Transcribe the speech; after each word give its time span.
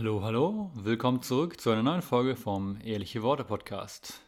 Hallo, 0.00 0.22
hallo, 0.22 0.70
willkommen 0.76 1.20
zurück 1.20 1.60
zu 1.60 1.68
einer 1.70 1.82
neuen 1.82 2.00
Folge 2.00 2.34
vom 2.34 2.78
Ehrliche 2.82 3.22
Worte 3.22 3.44
Podcast. 3.44 4.22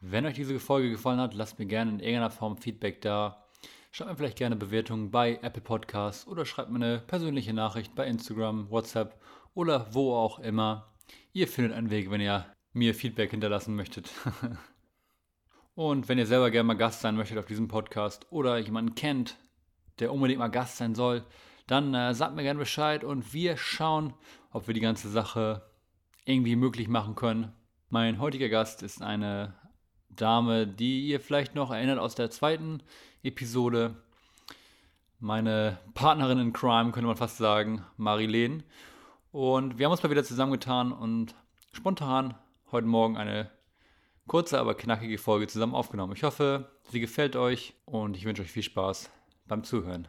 Wenn 0.00 0.24
euch 0.24 0.34
diese 0.34 0.60
Folge 0.60 0.88
gefallen 0.88 1.18
hat, 1.18 1.34
lasst 1.34 1.58
mir 1.58 1.66
gerne 1.66 1.90
in 1.90 1.98
irgendeiner 1.98 2.30
Form 2.30 2.56
Feedback 2.56 3.00
da. 3.00 3.44
Schreibt 3.90 4.10
mir 4.12 4.16
vielleicht 4.16 4.38
gerne 4.38 4.54
Bewertungen 4.54 5.10
bei 5.10 5.40
Apple 5.42 5.62
Podcasts 5.62 6.28
oder 6.28 6.46
schreibt 6.46 6.70
mir 6.70 6.76
eine 6.76 7.00
persönliche 7.00 7.52
Nachricht 7.52 7.96
bei 7.96 8.06
Instagram, 8.06 8.70
WhatsApp 8.70 9.20
oder 9.54 9.92
wo 9.94 10.14
auch 10.14 10.38
immer. 10.38 10.92
Ihr 11.32 11.48
findet 11.48 11.72
einen 11.72 11.90
Weg, 11.90 12.12
wenn 12.12 12.20
ihr 12.20 12.46
mir 12.72 12.94
Feedback 12.94 13.32
hinterlassen 13.32 13.74
möchtet. 13.74 14.12
Und 15.74 16.08
wenn 16.08 16.18
ihr 16.18 16.26
selber 16.26 16.52
gerne 16.52 16.68
mal 16.68 16.74
Gast 16.74 17.00
sein 17.00 17.16
möchtet 17.16 17.38
auf 17.38 17.46
diesem 17.46 17.66
Podcast 17.66 18.28
oder 18.30 18.58
jemanden 18.58 18.94
kennt, 18.94 19.38
der 19.98 20.12
unbedingt 20.12 20.38
mal 20.38 20.46
Gast 20.46 20.76
sein 20.76 20.94
soll, 20.94 21.24
dann 21.66 21.94
äh, 21.94 22.14
sagt 22.14 22.34
mir 22.34 22.42
gerne 22.42 22.58
Bescheid 22.58 23.04
und 23.04 23.32
wir 23.32 23.56
schauen, 23.56 24.14
ob 24.50 24.66
wir 24.66 24.74
die 24.74 24.80
ganze 24.80 25.08
Sache 25.08 25.62
irgendwie 26.24 26.56
möglich 26.56 26.88
machen 26.88 27.14
können. 27.14 27.52
Mein 27.88 28.18
heutiger 28.18 28.48
Gast 28.48 28.82
ist 28.82 29.02
eine 29.02 29.54
Dame, 30.08 30.66
die 30.66 31.06
ihr 31.06 31.20
vielleicht 31.20 31.54
noch 31.54 31.70
erinnert 31.70 31.98
aus 31.98 32.14
der 32.14 32.30
zweiten 32.30 32.82
Episode. 33.22 33.96
Meine 35.18 35.78
Partnerin 35.94 36.38
in 36.38 36.52
Crime, 36.52 36.92
könnte 36.92 37.06
man 37.06 37.16
fast 37.16 37.38
sagen, 37.38 37.84
Marilene. 37.96 38.64
Und 39.30 39.78
wir 39.78 39.86
haben 39.86 39.92
uns 39.92 40.02
mal 40.02 40.10
wieder 40.10 40.24
zusammengetan 40.24 40.92
und 40.92 41.34
spontan 41.72 42.34
heute 42.70 42.86
Morgen 42.86 43.16
eine 43.16 43.50
kurze, 44.26 44.58
aber 44.58 44.74
knackige 44.74 45.18
Folge 45.18 45.46
zusammen 45.46 45.74
aufgenommen. 45.74 46.14
Ich 46.14 46.22
hoffe, 46.22 46.70
sie 46.90 47.00
gefällt 47.00 47.36
euch 47.36 47.74
und 47.84 48.16
ich 48.16 48.24
wünsche 48.24 48.42
euch 48.42 48.50
viel 48.50 48.62
Spaß 48.62 49.10
beim 49.46 49.64
Zuhören. 49.64 50.08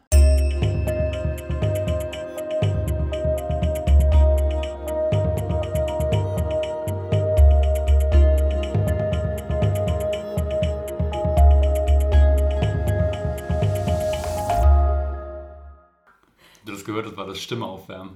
Das 17.34 17.42
Stimme 17.42 17.66
aufwärmen. 17.66 18.16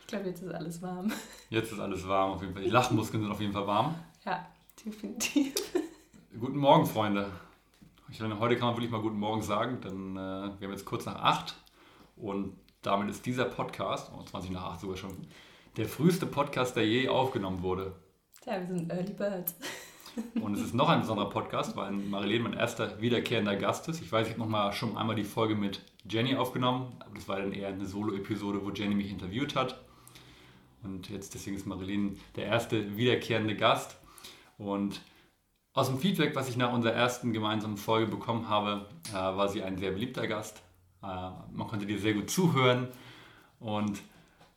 ich 0.00 0.06
glaube, 0.06 0.28
jetzt 0.28 0.42
ist 0.42 0.54
alles 0.54 0.80
warm. 0.80 1.12
Jetzt 1.50 1.72
ist 1.72 1.80
alles 1.80 2.06
warm 2.06 2.32
auf 2.32 2.40
jeden 2.40 2.54
Fall. 2.54 2.62
Die 2.62 2.70
Lachmuskeln 2.70 3.22
sind 3.22 3.32
auf 3.32 3.40
jeden 3.40 3.52
Fall 3.52 3.66
warm. 3.66 3.96
Ja, 4.24 4.46
definitiv. 4.84 5.54
Guten 6.38 6.56
Morgen, 6.56 6.86
Freunde. 6.86 7.32
Ich 8.10 8.20
meine, 8.20 8.38
heute 8.38 8.56
kann 8.56 8.68
man 8.68 8.76
wirklich 8.76 8.92
mal 8.92 9.00
guten 9.00 9.18
Morgen 9.18 9.42
sagen, 9.42 9.80
denn 9.80 10.16
äh, 10.16 10.20
wir 10.60 10.68
haben 10.68 10.70
jetzt 10.70 10.84
kurz 10.84 11.04
nach 11.04 11.16
acht 11.16 11.56
und 12.16 12.56
damit 12.82 13.10
ist 13.10 13.26
dieser 13.26 13.46
Podcast, 13.46 14.12
oh, 14.16 14.22
20 14.22 14.52
nach 14.52 14.62
acht 14.62 14.80
sogar 14.80 14.96
schon, 14.96 15.26
der 15.76 15.88
früheste 15.88 16.26
Podcast, 16.26 16.76
der 16.76 16.86
je 16.86 17.08
aufgenommen 17.08 17.62
wurde. 17.62 17.96
Ja, 18.46 18.60
wir 18.60 18.66
sind 18.68 18.92
Early 18.92 19.14
Birds. 19.14 19.56
Und 20.40 20.54
es 20.54 20.60
ist 20.60 20.74
noch 20.74 20.88
ein 20.88 21.00
besonderer 21.00 21.30
Podcast, 21.30 21.76
weil 21.76 21.92
Marilene 21.92 22.44
mein 22.44 22.52
erster 22.52 23.00
wiederkehrender 23.00 23.56
Gast 23.56 23.88
ist. 23.88 24.00
Ich 24.00 24.10
weiß, 24.10 24.26
ich 24.26 24.34
habe 24.34 24.42
noch 24.42 24.48
mal 24.48 24.72
schon 24.72 24.96
einmal 24.96 25.16
die 25.16 25.24
Folge 25.24 25.54
mit 25.54 25.80
Jenny 26.08 26.36
aufgenommen, 26.36 26.92
aber 27.00 27.14
das 27.14 27.28
war 27.28 27.38
dann 27.38 27.52
eher 27.52 27.68
eine 27.68 27.86
Solo-Episode, 27.86 28.64
wo 28.64 28.70
Jenny 28.70 28.94
mich 28.94 29.10
interviewt 29.10 29.56
hat. 29.56 29.82
Und 30.82 31.08
jetzt 31.08 31.34
deswegen 31.34 31.56
ist 31.56 31.66
Marilene 31.66 32.16
der 32.36 32.46
erste 32.46 32.96
wiederkehrende 32.96 33.56
Gast. 33.56 33.96
Und 34.58 35.00
aus 35.72 35.88
dem 35.88 35.98
Feedback, 35.98 36.36
was 36.36 36.48
ich 36.48 36.56
nach 36.56 36.72
unserer 36.72 36.92
ersten 36.92 37.32
gemeinsamen 37.32 37.76
Folge 37.76 38.10
bekommen 38.10 38.48
habe, 38.48 38.86
äh, 39.10 39.14
war 39.14 39.48
sie 39.48 39.62
ein 39.62 39.78
sehr 39.78 39.90
beliebter 39.90 40.26
Gast. 40.28 40.62
Äh, 41.02 41.06
man 41.52 41.66
konnte 41.66 41.86
dir 41.86 41.98
sehr 41.98 42.14
gut 42.14 42.30
zuhören. 42.30 42.88
Und 43.58 44.00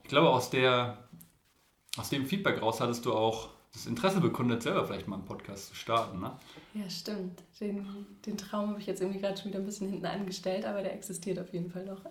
ich 0.04 0.10
glaube, 0.10 0.30
aus, 0.30 0.50
der, 0.50 1.08
aus 1.98 2.10
dem 2.10 2.26
Feedback 2.26 2.62
raus 2.62 2.82
hattest 2.82 3.06
du 3.06 3.14
auch 3.14 3.50
das 3.78 3.86
Interesse 3.86 4.20
bekundet, 4.20 4.64
selber 4.64 4.86
vielleicht 4.86 5.08
mal 5.08 5.18
einen 5.18 5.26
Podcast 5.26 5.68
zu 5.68 5.76
starten. 5.76 6.20
Ne? 6.20 6.32
Ja, 6.74 6.90
stimmt. 6.90 7.44
Den, 7.60 7.86
den 8.26 8.36
Traum 8.36 8.70
habe 8.70 8.80
ich 8.80 8.88
jetzt 8.88 9.02
irgendwie 9.02 9.20
gerade 9.20 9.38
schon 9.38 9.52
wieder 9.52 9.60
ein 9.60 9.66
bisschen 9.66 9.90
hinten 9.90 10.06
angestellt, 10.08 10.66
aber 10.66 10.82
der 10.82 10.96
existiert 10.96 11.38
auf 11.38 11.54
jeden 11.54 11.70
Fall 11.70 11.86
noch. 11.86 12.04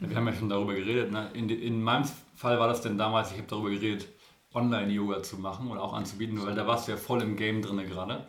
Ja, 0.00 0.10
wir 0.10 0.16
haben 0.16 0.26
ja 0.26 0.34
schon 0.34 0.50
darüber 0.50 0.74
geredet. 0.74 1.10
Ne? 1.10 1.30
In, 1.32 1.48
in 1.48 1.82
meinem 1.82 2.04
Fall 2.34 2.58
war 2.58 2.68
das 2.68 2.82
denn 2.82 2.98
damals, 2.98 3.30
ich 3.30 3.38
habe 3.38 3.48
darüber 3.48 3.70
geredet, 3.70 4.06
Online-Yoga 4.52 5.22
zu 5.22 5.38
machen 5.38 5.70
oder 5.70 5.82
auch 5.82 5.94
anzubieten, 5.94 6.44
weil 6.44 6.54
da 6.54 6.66
warst 6.66 6.88
du 6.88 6.92
ja 6.92 6.98
voll 6.98 7.22
im 7.22 7.36
Game 7.36 7.62
drin 7.62 7.78
gerade. 7.78 8.26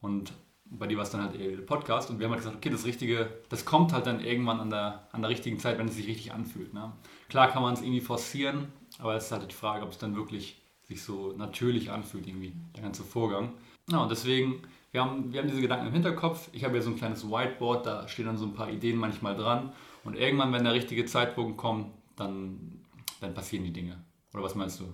Und 0.00 0.32
bei 0.64 0.88
dir 0.88 0.96
war 0.96 1.04
es 1.04 1.10
dann 1.10 1.22
halt 1.22 1.38
eher 1.38 1.56
der 1.56 1.62
Podcast 1.62 2.10
und 2.10 2.18
wir 2.18 2.26
haben 2.26 2.32
halt 2.32 2.40
gesagt, 2.40 2.56
okay, 2.56 2.70
das 2.70 2.84
Richtige, 2.84 3.30
das 3.50 3.64
kommt 3.64 3.92
halt 3.92 4.06
dann 4.06 4.20
irgendwann 4.20 4.58
an 4.58 4.70
der, 4.70 5.06
an 5.12 5.22
der 5.22 5.30
richtigen 5.30 5.60
Zeit, 5.60 5.78
wenn 5.78 5.86
es 5.86 5.94
sich 5.94 6.08
richtig 6.08 6.32
anfühlt. 6.32 6.74
Ne? 6.74 6.92
Klar 7.28 7.48
kann 7.52 7.62
man 7.62 7.74
es 7.74 7.82
irgendwie 7.82 8.00
forcieren, 8.00 8.72
aber 8.98 9.14
es 9.14 9.26
ist 9.26 9.32
halt 9.32 9.48
die 9.48 9.54
Frage, 9.54 9.84
ob 9.84 9.92
es 9.92 9.98
dann 9.98 10.16
wirklich 10.16 10.61
sich 10.92 11.02
so 11.02 11.32
natürlich 11.36 11.90
anfühlt, 11.90 12.26
irgendwie, 12.26 12.52
der 12.74 12.82
ganze 12.82 13.02
Vorgang. 13.02 13.52
Ja, 13.90 14.02
und 14.02 14.10
deswegen, 14.10 14.62
wir 14.92 15.02
haben, 15.02 15.32
wir 15.32 15.40
haben 15.40 15.48
diese 15.48 15.60
Gedanken 15.60 15.86
im 15.86 15.92
Hinterkopf. 15.92 16.48
Ich 16.52 16.64
habe 16.64 16.76
ja 16.76 16.82
so 16.82 16.90
ein 16.90 16.96
kleines 16.96 17.28
Whiteboard, 17.28 17.86
da 17.86 18.08
stehen 18.08 18.26
dann 18.26 18.36
so 18.36 18.46
ein 18.46 18.54
paar 18.54 18.70
Ideen 18.70 18.96
manchmal 18.96 19.36
dran. 19.36 19.72
Und 20.04 20.16
irgendwann, 20.16 20.52
wenn 20.52 20.64
der 20.64 20.74
richtige 20.74 21.04
Zeitpunkt 21.06 21.56
kommt, 21.56 21.86
dann, 22.16 22.80
dann 23.20 23.34
passieren 23.34 23.64
die 23.64 23.72
Dinge. 23.72 23.96
Oder 24.34 24.42
was 24.42 24.54
meinst 24.54 24.80
du? 24.80 24.84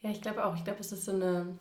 Ja, 0.00 0.10
ich 0.10 0.20
glaube 0.20 0.44
auch. 0.44 0.56
Ich 0.56 0.64
glaube, 0.64 0.80
es 0.80 0.92
ist 0.92 1.04
so 1.04 1.12
eine, 1.12 1.56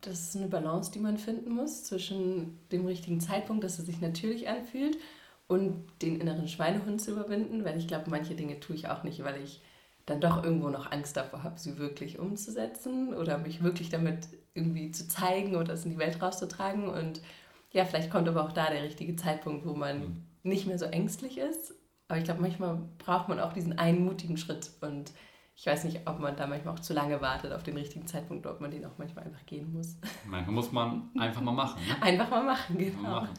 das 0.00 0.28
ist 0.28 0.36
eine 0.36 0.48
Balance, 0.48 0.90
die 0.92 0.98
man 0.98 1.18
finden 1.18 1.54
muss 1.54 1.84
zwischen 1.84 2.58
dem 2.72 2.86
richtigen 2.86 3.20
Zeitpunkt, 3.20 3.64
dass 3.64 3.78
es 3.78 3.86
sich 3.86 4.00
natürlich 4.00 4.48
anfühlt 4.48 4.98
und 5.46 5.84
den 6.02 6.20
inneren 6.20 6.48
Schweinehund 6.48 7.00
zu 7.00 7.12
überwinden, 7.12 7.64
weil 7.64 7.78
ich 7.78 7.86
glaube, 7.86 8.10
manche 8.10 8.34
Dinge 8.34 8.60
tue 8.60 8.76
ich 8.76 8.88
auch 8.88 9.04
nicht, 9.04 9.22
weil 9.24 9.42
ich 9.42 9.60
dann 10.06 10.20
doch 10.20 10.44
irgendwo 10.44 10.68
noch 10.68 10.90
Angst 10.92 11.16
davor 11.16 11.42
habe, 11.42 11.58
sie 11.58 11.78
wirklich 11.78 12.18
umzusetzen 12.18 13.14
oder 13.14 13.38
mich 13.38 13.62
wirklich 13.62 13.88
damit 13.88 14.28
irgendwie 14.52 14.90
zu 14.90 15.08
zeigen 15.08 15.56
oder 15.56 15.72
es 15.72 15.84
in 15.84 15.92
die 15.92 15.98
Welt 15.98 16.20
rauszutragen. 16.20 16.88
Und 16.88 17.22
ja, 17.72 17.84
vielleicht 17.84 18.10
kommt 18.10 18.28
aber 18.28 18.44
auch 18.44 18.52
da 18.52 18.70
der 18.70 18.82
richtige 18.82 19.16
Zeitpunkt, 19.16 19.66
wo 19.66 19.74
man 19.74 20.00
mhm. 20.00 20.26
nicht 20.42 20.66
mehr 20.66 20.78
so 20.78 20.84
ängstlich 20.84 21.38
ist. 21.38 21.74
Aber 22.08 22.18
ich 22.18 22.24
glaube, 22.24 22.42
manchmal 22.42 22.82
braucht 22.98 23.28
man 23.28 23.40
auch 23.40 23.54
diesen 23.54 23.78
einen 23.78 24.04
mutigen 24.04 24.36
Schritt. 24.36 24.70
Und 24.82 25.12
ich 25.56 25.64
weiß 25.64 25.84
nicht, 25.84 26.06
ob 26.06 26.20
man 26.20 26.36
da 26.36 26.46
manchmal 26.46 26.74
auch 26.74 26.80
zu 26.80 26.92
lange 26.92 27.22
wartet 27.22 27.52
auf 27.52 27.62
den 27.62 27.76
richtigen 27.76 28.06
Zeitpunkt, 28.06 28.44
oder 28.44 28.56
ob 28.56 28.60
man 28.60 28.70
den 28.70 28.84
auch 28.84 28.98
manchmal 28.98 29.24
einfach 29.24 29.46
gehen 29.46 29.72
muss. 29.72 29.96
Manchmal 30.26 30.54
muss 30.54 30.70
man 30.70 31.10
einfach 31.18 31.40
mal 31.40 31.52
machen. 31.52 31.80
Ne? 31.86 32.02
Einfach 32.02 32.28
mal 32.28 32.44
machen, 32.44 32.76
genau. 32.76 33.00
Mal 33.00 33.20
machen. 33.22 33.34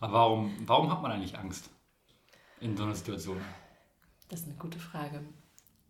Aber 0.00 0.12
warum, 0.12 0.56
warum 0.64 0.90
hat 0.90 1.02
man 1.02 1.12
eigentlich 1.12 1.36
Angst 1.36 1.68
in 2.60 2.76
so 2.76 2.84
einer 2.84 2.94
Situation? 2.94 3.38
Das 4.30 4.40
ist 4.40 4.46
eine 4.46 4.56
gute 4.56 4.78
Frage 4.78 5.20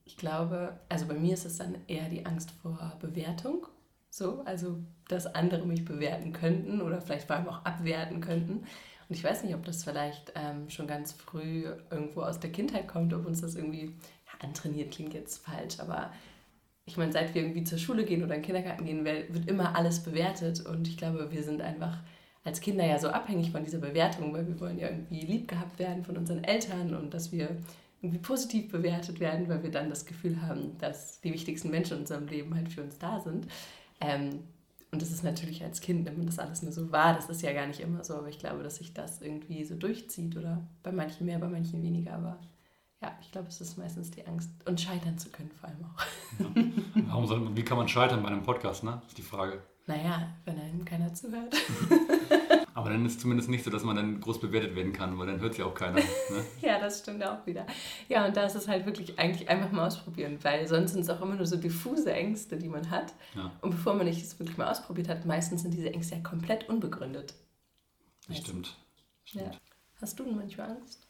ich 0.09 0.17
glaube, 0.17 0.81
also 0.89 1.07
bei 1.07 1.13
mir 1.13 1.35
ist 1.35 1.45
es 1.45 1.59
dann 1.59 1.77
eher 1.87 2.09
die 2.09 2.25
Angst 2.25 2.51
vor 2.63 2.97
Bewertung. 2.99 3.67
So, 4.09 4.41
also 4.47 4.79
dass 5.07 5.27
andere 5.35 5.67
mich 5.67 5.85
bewerten 5.85 6.33
könnten 6.33 6.81
oder 6.81 7.03
vielleicht 7.03 7.27
vor 7.27 7.37
allem 7.37 7.49
auch 7.49 7.63
abwerten 7.67 8.23
könnten. 8.23 8.65
Und 9.09 9.15
ich 9.15 9.23
weiß 9.23 9.45
nicht, 9.45 9.55
ob 9.55 9.67
das 9.67 9.85
vielleicht 9.85 10.33
ähm, 10.35 10.71
schon 10.71 10.87
ganz 10.87 11.13
früh 11.13 11.67
irgendwo 11.91 12.23
aus 12.23 12.41
der 12.41 12.51
Kindheit 12.51 12.89
kommt, 12.89 13.13
ob 13.13 13.27
uns 13.27 13.43
das 13.43 13.55
irgendwie 13.55 13.85
ja, 13.85 14.49
antrainiert 14.49 14.93
klingt 14.93 15.13
jetzt 15.13 15.45
falsch, 15.45 15.79
aber 15.79 16.11
ich 16.87 16.97
meine, 16.97 17.13
seit 17.13 17.35
wir 17.35 17.43
irgendwie 17.43 17.65
zur 17.65 17.77
Schule 17.77 18.07
gehen 18.07 18.25
oder 18.25 18.35
in 18.35 18.41
den 18.41 18.47
Kindergarten 18.47 18.87
gehen, 18.87 19.05
wird 19.05 19.47
immer 19.47 19.77
alles 19.77 20.03
bewertet 20.03 20.65
und 20.65 20.89
ich 20.89 20.97
glaube, 20.97 21.31
wir 21.31 21.43
sind 21.43 21.61
einfach 21.61 21.99
als 22.45 22.63
Kinder 22.63 22.87
ja 22.87 22.99
so 22.99 23.09
abhängig 23.09 23.51
von 23.51 23.63
dieser 23.63 23.79
Bewertung, 23.79 24.33
weil 24.33 24.49
wir 24.49 24.59
wollen 24.59 24.79
ja 24.79 24.89
irgendwie 24.89 25.21
lieb 25.21 25.49
gehabt 25.49 25.79
werden 25.79 26.03
von 26.03 26.17
unseren 26.17 26.45
Eltern 26.45 26.95
und 26.95 27.13
dass 27.13 27.31
wir 27.31 27.59
irgendwie 28.01 28.19
positiv 28.19 28.71
bewertet 28.71 29.21
werden, 29.21 29.49
weil 29.49 29.63
wir 29.63 29.71
dann 29.71 29.91
das 29.91 30.07
Gefühl 30.07 30.41
haben, 30.43 30.79
dass 30.79 31.21
die 31.21 31.33
wichtigsten 31.33 31.71
Menschen 31.71 31.95
in 31.95 32.01
unserem 32.01 32.27
Leben 32.27 32.55
halt 32.55 32.69
für 32.69 32.83
uns 32.83 32.99
da 32.99 33.21
sind. 33.21 33.49
Ähm, 34.01 34.45
und 34.91 35.03
das 35.03 35.11
ist 35.11 35.23
natürlich 35.23 35.63
als 35.65 35.81
Kind, 35.81 36.07
wenn 36.07 36.17
man 36.17 36.27
das 36.27 36.39
alles 36.39 36.63
nur 36.63 36.73
so 36.73 36.91
wahr, 36.93 37.15
das 37.15 37.29
ist 37.29 37.43
ja 37.43 37.53
gar 37.53 37.67
nicht 37.67 37.81
immer 37.81 38.05
so, 38.05 38.15
aber 38.15 38.29
ich 38.29 38.39
glaube, 38.39 38.63
dass 38.63 38.77
sich 38.77 38.95
das 38.95 39.21
irgendwie 39.21 39.65
so 39.65 39.75
durchzieht 39.75 40.37
oder 40.37 40.67
bei 40.83 40.93
manchen 40.93 41.27
mehr, 41.27 41.39
bei 41.39 41.49
manchen 41.49 41.83
weniger, 41.83 42.15
aber 42.15 42.39
ja, 43.03 43.17
ich 43.21 43.31
glaube, 43.31 43.49
es 43.49 43.61
ist 43.61 43.77
meistens 43.77 44.11
die 44.11 44.27
Angst 44.27 44.51
und 44.65 44.81
scheitern 44.81 45.19
zu 45.19 45.29
können 45.29 45.51
vor 45.61 45.69
allem 45.69 45.85
auch. 45.85 46.03
Ja. 46.39 47.05
Warum 47.09 47.27
soll, 47.27 47.57
wie 47.57 47.63
kann 47.63 47.77
man 47.77 47.89
scheitern 47.89 48.23
bei 48.23 48.29
einem 48.29 48.43
Podcast, 48.43 48.83
ne? 48.83 49.03
Ist 49.07 49.19
die 49.19 49.23
Frage. 49.23 49.63
Naja, 49.87 50.29
wenn 50.45 50.59
einem 50.59 50.85
keiner 50.85 51.13
zuhört. 51.15 51.55
Aber 52.79 52.91
dann 52.91 53.05
ist 53.05 53.15
es 53.15 53.19
zumindest 53.19 53.49
nicht 53.49 53.65
so, 53.65 53.71
dass 53.73 53.83
man 53.83 53.97
dann 53.97 54.21
groß 54.21 54.39
bewertet 54.39 54.77
werden 54.77 54.93
kann, 54.93 55.19
weil 55.19 55.27
dann 55.27 55.41
hört 55.41 55.59
ja 55.59 55.65
auch 55.65 55.75
keiner. 55.75 55.97
Ne? 55.97 56.05
ja, 56.61 56.79
das 56.79 57.01
stimmt 57.01 57.25
auch 57.25 57.45
wieder. 57.45 57.67
Ja, 58.09 58.25
und 58.25 58.37
da 58.37 58.45
ist 58.45 58.55
es 58.55 58.69
halt 58.69 58.87
wirklich 58.87 59.19
eigentlich 59.19 59.49
einfach 59.49 59.73
mal 59.73 59.89
ausprobieren, 59.89 60.39
weil 60.43 60.69
sonst 60.69 60.93
sind 60.93 61.01
es 61.01 61.11
auch 61.11 61.21
immer 61.21 61.35
nur 61.35 61.45
so 61.45 61.57
diffuse 61.57 62.13
Ängste, 62.13 62.57
die 62.57 62.69
man 62.69 62.89
hat. 62.89 63.15
Ja. 63.35 63.51
Und 63.63 63.71
bevor 63.73 63.95
man 63.95 64.07
nicht 64.07 64.23
es 64.23 64.39
wirklich 64.39 64.57
mal 64.59 64.71
ausprobiert 64.71 65.09
hat, 65.09 65.27
meistens 65.27 65.63
sind 65.63 65.75
diese 65.75 65.93
Ängste 65.93 66.15
ja 66.15 66.21
komplett 66.21 66.69
unbegründet. 66.69 67.35
Das 68.29 68.39
stimmt. 68.39 68.77
stimmt. 69.25 69.47
Ja. 69.47 69.51
Hast 70.01 70.17
du 70.21 70.23
denn 70.23 70.37
manchmal 70.37 70.71
Angst? 70.71 71.05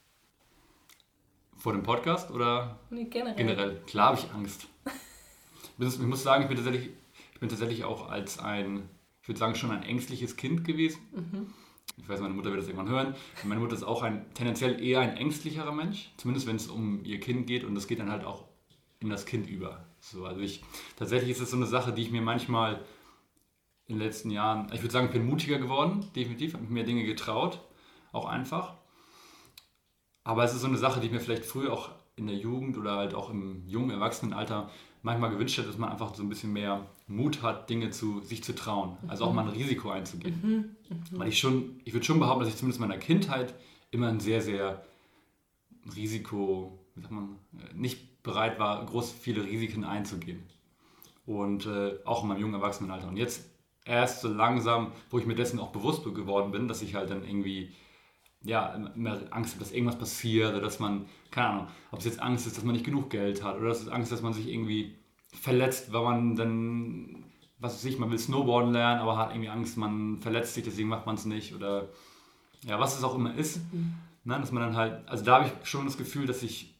Vor 1.58 1.72
dem 1.72 1.82
Podcast 1.82 2.30
oder 2.30 2.78
nee, 2.88 3.04
generell? 3.04 3.36
Generell. 3.36 3.76
Klar 3.86 4.16
habe 4.16 4.18
ich 4.18 4.30
Angst. 4.32 4.68
ich 5.78 5.98
muss 5.98 6.22
sagen, 6.22 6.44
ich 6.44 6.48
bin 6.48 6.56
tatsächlich, 6.56 6.88
ich 7.34 7.40
bin 7.40 7.50
tatsächlich 7.50 7.84
auch 7.84 8.08
als 8.08 8.38
ein 8.38 8.88
ich 9.28 9.30
würde 9.30 9.40
sagen, 9.40 9.54
schon 9.56 9.72
ein 9.72 9.82
ängstliches 9.82 10.36
Kind 10.36 10.64
gewesen. 10.64 11.00
Mhm. 11.14 11.52
Ich 11.98 12.08
weiß, 12.08 12.20
meine 12.20 12.32
Mutter 12.32 12.48
wird 12.48 12.62
das 12.62 12.66
irgendwann 12.66 12.88
hören. 12.88 13.14
Meine 13.44 13.60
Mutter 13.60 13.74
ist 13.74 13.82
auch 13.82 14.02
ein 14.02 14.24
tendenziell 14.32 14.82
eher 14.82 15.00
ein 15.00 15.18
ängstlicherer 15.18 15.70
Mensch, 15.70 16.10
zumindest 16.16 16.46
wenn 16.46 16.56
es 16.56 16.68
um 16.68 17.04
ihr 17.04 17.20
Kind 17.20 17.46
geht 17.46 17.62
und 17.62 17.74
das 17.74 17.86
geht 17.86 17.98
dann 17.98 18.10
halt 18.10 18.24
auch 18.24 18.46
in 19.00 19.10
das 19.10 19.26
Kind 19.26 19.46
über. 19.46 19.84
So, 20.00 20.24
also 20.24 20.40
ich, 20.40 20.64
tatsächlich 20.96 21.32
ist 21.32 21.40
es 21.40 21.50
so 21.50 21.58
eine 21.58 21.66
Sache, 21.66 21.92
die 21.92 22.00
ich 22.00 22.10
mir 22.10 22.22
manchmal 22.22 22.76
in 23.86 23.98
den 23.98 24.06
letzten 24.06 24.30
Jahren, 24.30 24.72
ich 24.72 24.80
würde 24.80 24.92
sagen, 24.92 25.08
ich 25.08 25.12
bin 25.12 25.26
mutiger 25.26 25.58
geworden, 25.58 26.06
definitiv, 26.16 26.54
habe 26.54 26.64
mir 26.64 26.70
mehr 26.70 26.84
Dinge 26.84 27.04
getraut, 27.04 27.60
auch 28.12 28.24
einfach. 28.24 28.76
Aber 30.24 30.42
es 30.42 30.54
ist 30.54 30.62
so 30.62 30.68
eine 30.68 30.78
Sache, 30.78 31.00
die 31.00 31.08
ich 31.08 31.12
mir 31.12 31.20
vielleicht 31.20 31.44
früher 31.44 31.74
auch 31.74 31.90
in 32.16 32.28
der 32.28 32.36
Jugend 32.36 32.78
oder 32.78 32.96
halt 32.96 33.12
auch 33.12 33.28
im 33.28 33.66
jungen 33.66 33.90
Erwachsenenalter 33.90 34.70
manchmal 35.02 35.30
gewünscht 35.30 35.58
hätte, 35.58 35.68
dass 35.68 35.78
man 35.78 35.90
einfach 35.90 36.14
so 36.14 36.22
ein 36.22 36.28
bisschen 36.28 36.52
mehr 36.52 36.86
Mut 37.06 37.42
hat, 37.42 37.70
Dinge 37.70 37.90
zu 37.90 38.20
sich 38.20 38.42
zu 38.42 38.54
trauen. 38.54 38.96
Also 39.06 39.24
auch 39.24 39.32
mal 39.32 39.42
ein 39.42 39.48
Risiko 39.48 39.90
einzugehen. 39.90 40.40
Mhm. 40.42 40.96
Mhm. 41.12 41.18
Weil 41.18 41.28
ich 41.28 41.38
schon, 41.38 41.80
ich 41.84 41.92
würde 41.92 42.04
schon 42.04 42.18
behaupten, 42.18 42.40
dass 42.40 42.48
ich 42.48 42.56
zumindest 42.56 42.80
in 42.80 42.88
meiner 42.88 43.00
Kindheit 43.00 43.54
immer 43.90 44.08
ein 44.08 44.20
sehr, 44.20 44.42
sehr 44.42 44.84
Risiko, 45.96 46.78
wie 46.94 47.02
sagt 47.02 47.12
man, 47.12 47.36
nicht 47.74 48.22
bereit 48.22 48.58
war, 48.58 48.84
groß 48.84 49.12
viele 49.12 49.44
Risiken 49.44 49.84
einzugehen. 49.84 50.42
Und 51.24 51.66
äh, 51.66 51.98
auch 52.04 52.22
in 52.22 52.28
meinem 52.28 52.40
jungen 52.40 52.54
Erwachsenenalter. 52.54 53.08
Und 53.08 53.16
jetzt 53.16 53.44
erst 53.84 54.20
so 54.20 54.28
langsam, 54.28 54.92
wo 55.10 55.18
ich 55.18 55.26
mir 55.26 55.34
dessen 55.34 55.58
auch 55.58 55.72
bewusst 55.72 56.04
geworden 56.04 56.52
bin, 56.52 56.68
dass 56.68 56.82
ich 56.82 56.94
halt 56.94 57.10
dann 57.10 57.24
irgendwie 57.24 57.72
ja, 58.42 58.74
immer 58.94 59.20
Angst 59.30 59.54
habe, 59.54 59.64
dass 59.64 59.72
irgendwas 59.72 59.98
passiert 59.98 60.50
oder 60.50 60.60
dass 60.60 60.78
man, 60.78 61.06
keine 61.30 61.48
Ahnung, 61.48 61.66
ob 61.90 61.98
es 61.98 62.04
jetzt 62.04 62.20
Angst 62.20 62.46
ist, 62.46 62.56
dass 62.56 62.64
man 62.64 62.74
nicht 62.74 62.84
genug 62.84 63.10
Geld 63.10 63.42
hat 63.42 63.56
oder 63.56 63.68
dass 63.68 63.82
es 63.82 63.88
Angst, 63.88 64.12
dass 64.12 64.22
man 64.22 64.32
sich 64.32 64.48
irgendwie 64.48 64.96
verletzt, 65.32 65.92
weil 65.92 66.04
man 66.04 66.36
dann, 66.36 67.24
was 67.58 67.74
weiß 67.74 67.84
ich, 67.86 67.98
man 67.98 68.10
will 68.10 68.18
Snowboarden 68.18 68.72
lernen, 68.72 69.00
aber 69.00 69.16
hat 69.16 69.30
irgendwie 69.30 69.50
Angst, 69.50 69.76
man 69.76 70.18
verletzt 70.18 70.54
sich, 70.54 70.64
deswegen 70.64 70.88
macht 70.88 71.06
man 71.06 71.16
es 71.16 71.24
nicht 71.24 71.54
oder 71.54 71.88
ja, 72.64 72.78
was 72.78 72.96
es 72.96 73.04
auch 73.04 73.14
immer 73.14 73.34
ist. 73.34 73.60
Mhm. 73.72 73.94
Ne, 74.24 74.38
dass 74.38 74.52
man 74.52 74.62
dann 74.62 74.76
halt, 74.76 75.08
also 75.08 75.24
da 75.24 75.36
habe 75.36 75.46
ich 75.46 75.68
schon 75.68 75.86
das 75.86 75.96
Gefühl, 75.96 76.26
dass 76.26 76.42
ich 76.42 76.74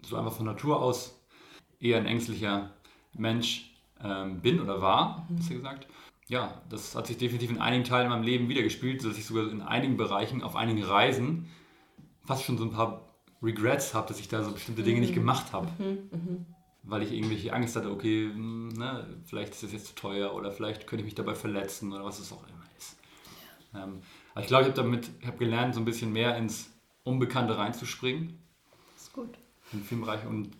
so 0.00 0.16
einfach 0.16 0.32
von 0.32 0.46
Natur 0.46 0.80
aus 0.80 1.20
eher 1.80 1.98
ein 1.98 2.06
ängstlicher 2.06 2.70
Mensch 3.14 3.74
ähm, 4.02 4.40
bin 4.40 4.60
oder 4.60 4.80
war, 4.80 5.26
mhm. 5.28 5.36
besser 5.36 5.54
gesagt. 5.54 5.86
Ja, 6.28 6.60
das 6.68 6.94
hat 6.94 7.06
sich 7.06 7.16
definitiv 7.16 7.50
in 7.50 7.58
einigen 7.58 7.84
Teilen 7.84 8.06
in 8.06 8.12
meinem 8.12 8.22
Leben 8.22 8.48
wiedergespielt, 8.48 9.02
dass 9.04 9.16
ich 9.16 9.24
sogar 9.24 9.50
in 9.50 9.62
einigen 9.62 9.96
Bereichen, 9.96 10.42
auf 10.42 10.56
einigen 10.56 10.82
Reisen 10.82 11.48
fast 12.24 12.44
schon 12.44 12.58
so 12.58 12.64
ein 12.64 12.70
paar 12.70 13.08
Regrets 13.42 13.94
habe, 13.94 14.08
dass 14.08 14.20
ich 14.20 14.28
da 14.28 14.42
so 14.42 14.52
bestimmte 14.52 14.82
Dinge 14.82 14.96
mhm. 14.96 15.02
nicht 15.02 15.14
gemacht 15.14 15.52
habe. 15.52 15.68
Mhm. 15.78 15.98
Mhm. 16.10 16.46
Weil 16.82 17.02
ich 17.02 17.12
irgendwelche 17.12 17.52
Angst 17.52 17.76
hatte, 17.76 17.90
okay, 17.90 18.30
hm, 18.30 18.68
ne, 18.68 19.06
vielleicht 19.24 19.54
ist 19.54 19.62
das 19.62 19.72
jetzt 19.72 19.86
zu 19.86 19.94
teuer 19.94 20.34
oder 20.34 20.52
vielleicht 20.52 20.86
könnte 20.86 21.02
ich 21.02 21.06
mich 21.06 21.14
dabei 21.14 21.34
verletzen 21.34 21.92
oder 21.92 22.04
was 22.04 22.18
es 22.18 22.32
auch 22.32 22.46
immer 22.46 22.64
ist. 22.76 22.98
Ja. 23.72 23.84
Ähm, 23.84 24.02
aber 24.32 24.42
ich 24.42 24.46
glaube, 24.46 24.62
ich 24.64 24.68
habe 24.68 24.82
damit 24.82 25.10
hab 25.26 25.38
gelernt, 25.38 25.74
so 25.74 25.80
ein 25.80 25.84
bisschen 25.84 26.12
mehr 26.12 26.36
ins 26.36 26.70
Unbekannte 27.04 27.56
reinzuspringen. 27.56 28.38
Das 28.94 29.04
ist 29.04 29.12
gut. 29.12 29.38
In 29.72 29.82
vielen 29.82 30.02
Bereichen. 30.02 30.28
Und 30.28 30.50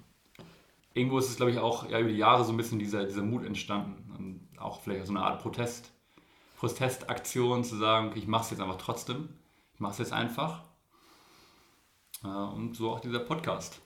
irgendwo 0.98 1.18
ist 1.18 1.28
es, 1.28 1.36
glaube 1.36 1.52
ich, 1.52 1.58
auch 1.58 1.88
ja, 1.88 2.00
über 2.00 2.10
die 2.10 2.16
Jahre 2.16 2.44
so 2.44 2.52
ein 2.52 2.56
bisschen 2.56 2.78
dieser, 2.78 3.04
dieser 3.04 3.22
Mut 3.22 3.44
entstanden. 3.44 4.10
Und 4.16 4.58
auch 4.58 4.80
vielleicht 4.80 5.06
so 5.06 5.12
eine 5.12 5.22
Art 5.22 5.40
Protest, 5.40 5.92
Protestaktion 6.56 7.64
zu 7.64 7.76
sagen, 7.76 8.08
okay, 8.08 8.18
ich 8.18 8.26
mache 8.26 8.44
es 8.44 8.50
jetzt 8.50 8.60
einfach 8.60 8.78
trotzdem. 8.78 9.28
Ich 9.74 9.80
mache 9.80 9.92
es 9.92 9.98
jetzt 9.98 10.12
einfach. 10.12 10.62
Und 12.22 12.74
so 12.74 12.90
auch 12.90 13.00
dieser 13.00 13.20
Podcast. 13.20 13.80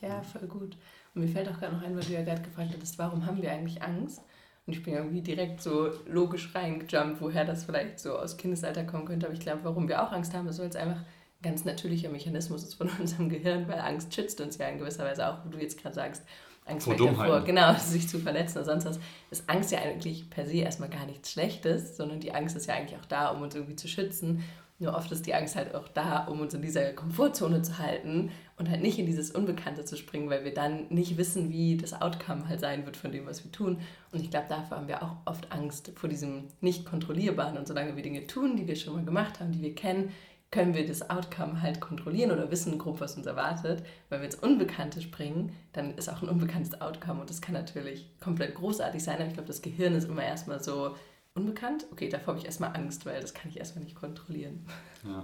Ja, 0.00 0.22
voll 0.22 0.46
gut. 0.46 0.76
Und 1.14 1.22
mir 1.22 1.28
fällt 1.28 1.48
auch 1.48 1.58
gerade 1.58 1.74
noch 1.74 1.82
ein, 1.82 1.96
weil 1.96 2.04
du 2.04 2.12
ja 2.12 2.22
gerade 2.22 2.42
gefragt 2.42 2.70
hattest, 2.72 2.98
warum 2.98 3.24
haben 3.26 3.42
wir 3.42 3.50
eigentlich 3.50 3.82
Angst? 3.82 4.20
Und 4.66 4.74
ich 4.74 4.82
bin 4.82 4.92
irgendwie 4.92 5.22
direkt 5.22 5.62
so 5.62 5.90
logisch 6.06 6.54
reingejumpt, 6.54 7.22
woher 7.22 7.46
das 7.46 7.64
vielleicht 7.64 7.98
so 7.98 8.18
aus 8.18 8.36
Kindesalter 8.36 8.84
kommen 8.84 9.06
könnte. 9.06 9.26
Aber 9.26 9.34
ich 9.34 9.40
glaube, 9.40 9.64
warum 9.64 9.88
wir 9.88 10.02
auch 10.02 10.12
Angst 10.12 10.34
haben, 10.34 10.46
ist, 10.46 10.58
weil 10.58 10.68
es 10.68 10.76
einfach 10.76 10.98
ein 10.98 11.42
ganz 11.42 11.64
natürlicher 11.64 12.10
Mechanismus 12.10 12.62
ist 12.62 12.74
von 12.74 12.90
unserem 13.00 13.30
Gehirn, 13.30 13.66
weil 13.66 13.80
Angst 13.80 14.14
schützt 14.14 14.40
uns 14.42 14.58
ja 14.58 14.68
in 14.68 14.78
gewisser 14.78 15.04
Weise 15.04 15.26
auch, 15.26 15.44
wo 15.44 15.48
du 15.48 15.58
jetzt 15.58 15.80
gerade 15.80 15.94
sagst, 15.94 16.22
Angst 16.68 16.86
vor 16.86 16.96
davor, 16.96 17.42
genau, 17.42 17.74
sich 17.78 18.08
zu 18.08 18.18
verletzen 18.18 18.58
oder 18.58 18.66
sonst 18.66 18.84
was, 18.84 18.98
ist 19.30 19.48
Angst 19.48 19.72
ja 19.72 19.78
eigentlich 19.78 20.30
per 20.30 20.46
se 20.46 20.58
erstmal 20.58 20.88
gar 20.88 21.06
nichts 21.06 21.32
Schlechtes, 21.32 21.96
sondern 21.96 22.20
die 22.20 22.32
Angst 22.32 22.56
ist 22.56 22.66
ja 22.66 22.74
eigentlich 22.74 22.98
auch 22.98 23.06
da, 23.06 23.28
um 23.28 23.42
uns 23.42 23.54
irgendwie 23.54 23.76
zu 23.76 23.88
schützen. 23.88 24.44
Nur 24.80 24.94
oft 24.94 25.10
ist 25.10 25.26
die 25.26 25.34
Angst 25.34 25.56
halt 25.56 25.74
auch 25.74 25.88
da, 25.88 26.26
um 26.26 26.40
uns 26.40 26.54
in 26.54 26.62
dieser 26.62 26.92
Komfortzone 26.92 27.62
zu 27.62 27.78
halten 27.78 28.30
und 28.56 28.70
halt 28.70 28.80
nicht 28.80 28.98
in 29.00 29.06
dieses 29.06 29.32
Unbekannte 29.32 29.84
zu 29.84 29.96
springen, 29.96 30.30
weil 30.30 30.44
wir 30.44 30.54
dann 30.54 30.86
nicht 30.88 31.16
wissen, 31.16 31.50
wie 31.50 31.76
das 31.76 32.00
Outcome 32.00 32.48
halt 32.48 32.60
sein 32.60 32.86
wird 32.86 32.96
von 32.96 33.10
dem, 33.10 33.26
was 33.26 33.42
wir 33.42 33.50
tun. 33.50 33.80
Und 34.12 34.20
ich 34.20 34.30
glaube, 34.30 34.46
dafür 34.48 34.76
haben 34.76 34.86
wir 34.86 35.02
auch 35.02 35.16
oft 35.24 35.50
Angst 35.50 35.90
vor 35.96 36.08
diesem 36.08 36.44
nicht 36.60 36.86
kontrollierbaren. 36.86 37.58
Und 37.58 37.66
solange 37.66 37.96
wir 37.96 38.04
Dinge 38.04 38.28
tun, 38.28 38.56
die 38.56 38.68
wir 38.68 38.76
schon 38.76 38.94
mal 38.94 39.04
gemacht 39.04 39.40
haben, 39.40 39.50
die 39.50 39.62
wir 39.62 39.74
kennen, 39.74 40.12
können 40.50 40.74
wir 40.74 40.86
das 40.86 41.10
Outcome 41.10 41.60
halt 41.60 41.80
kontrollieren 41.80 42.30
oder 42.30 42.50
wissen 42.50 42.78
grob, 42.78 43.00
was 43.00 43.16
uns 43.16 43.26
erwartet. 43.26 43.84
Weil 44.08 44.20
wir 44.20 44.26
ins 44.26 44.34
Unbekannte 44.36 45.02
springen, 45.02 45.52
dann 45.72 45.94
ist 45.94 46.08
auch 46.08 46.22
ein 46.22 46.28
unbekanntes 46.28 46.80
Outcome 46.80 47.20
und 47.20 47.30
das 47.30 47.40
kann 47.40 47.54
natürlich 47.54 48.08
komplett 48.20 48.54
großartig 48.54 49.02
sein, 49.02 49.16
aber 49.16 49.26
ich 49.26 49.34
glaube, 49.34 49.48
das 49.48 49.62
Gehirn 49.62 49.94
ist 49.94 50.08
immer 50.08 50.22
erstmal 50.22 50.62
so 50.62 50.96
unbekannt. 51.34 51.86
Okay, 51.92 52.08
davor 52.08 52.28
habe 52.28 52.38
ich 52.38 52.46
erstmal 52.46 52.74
Angst, 52.74 53.04
weil 53.04 53.20
das 53.20 53.34
kann 53.34 53.50
ich 53.50 53.58
erstmal 53.58 53.84
nicht 53.84 53.94
kontrollieren. 53.94 54.64
Ja. 55.04 55.22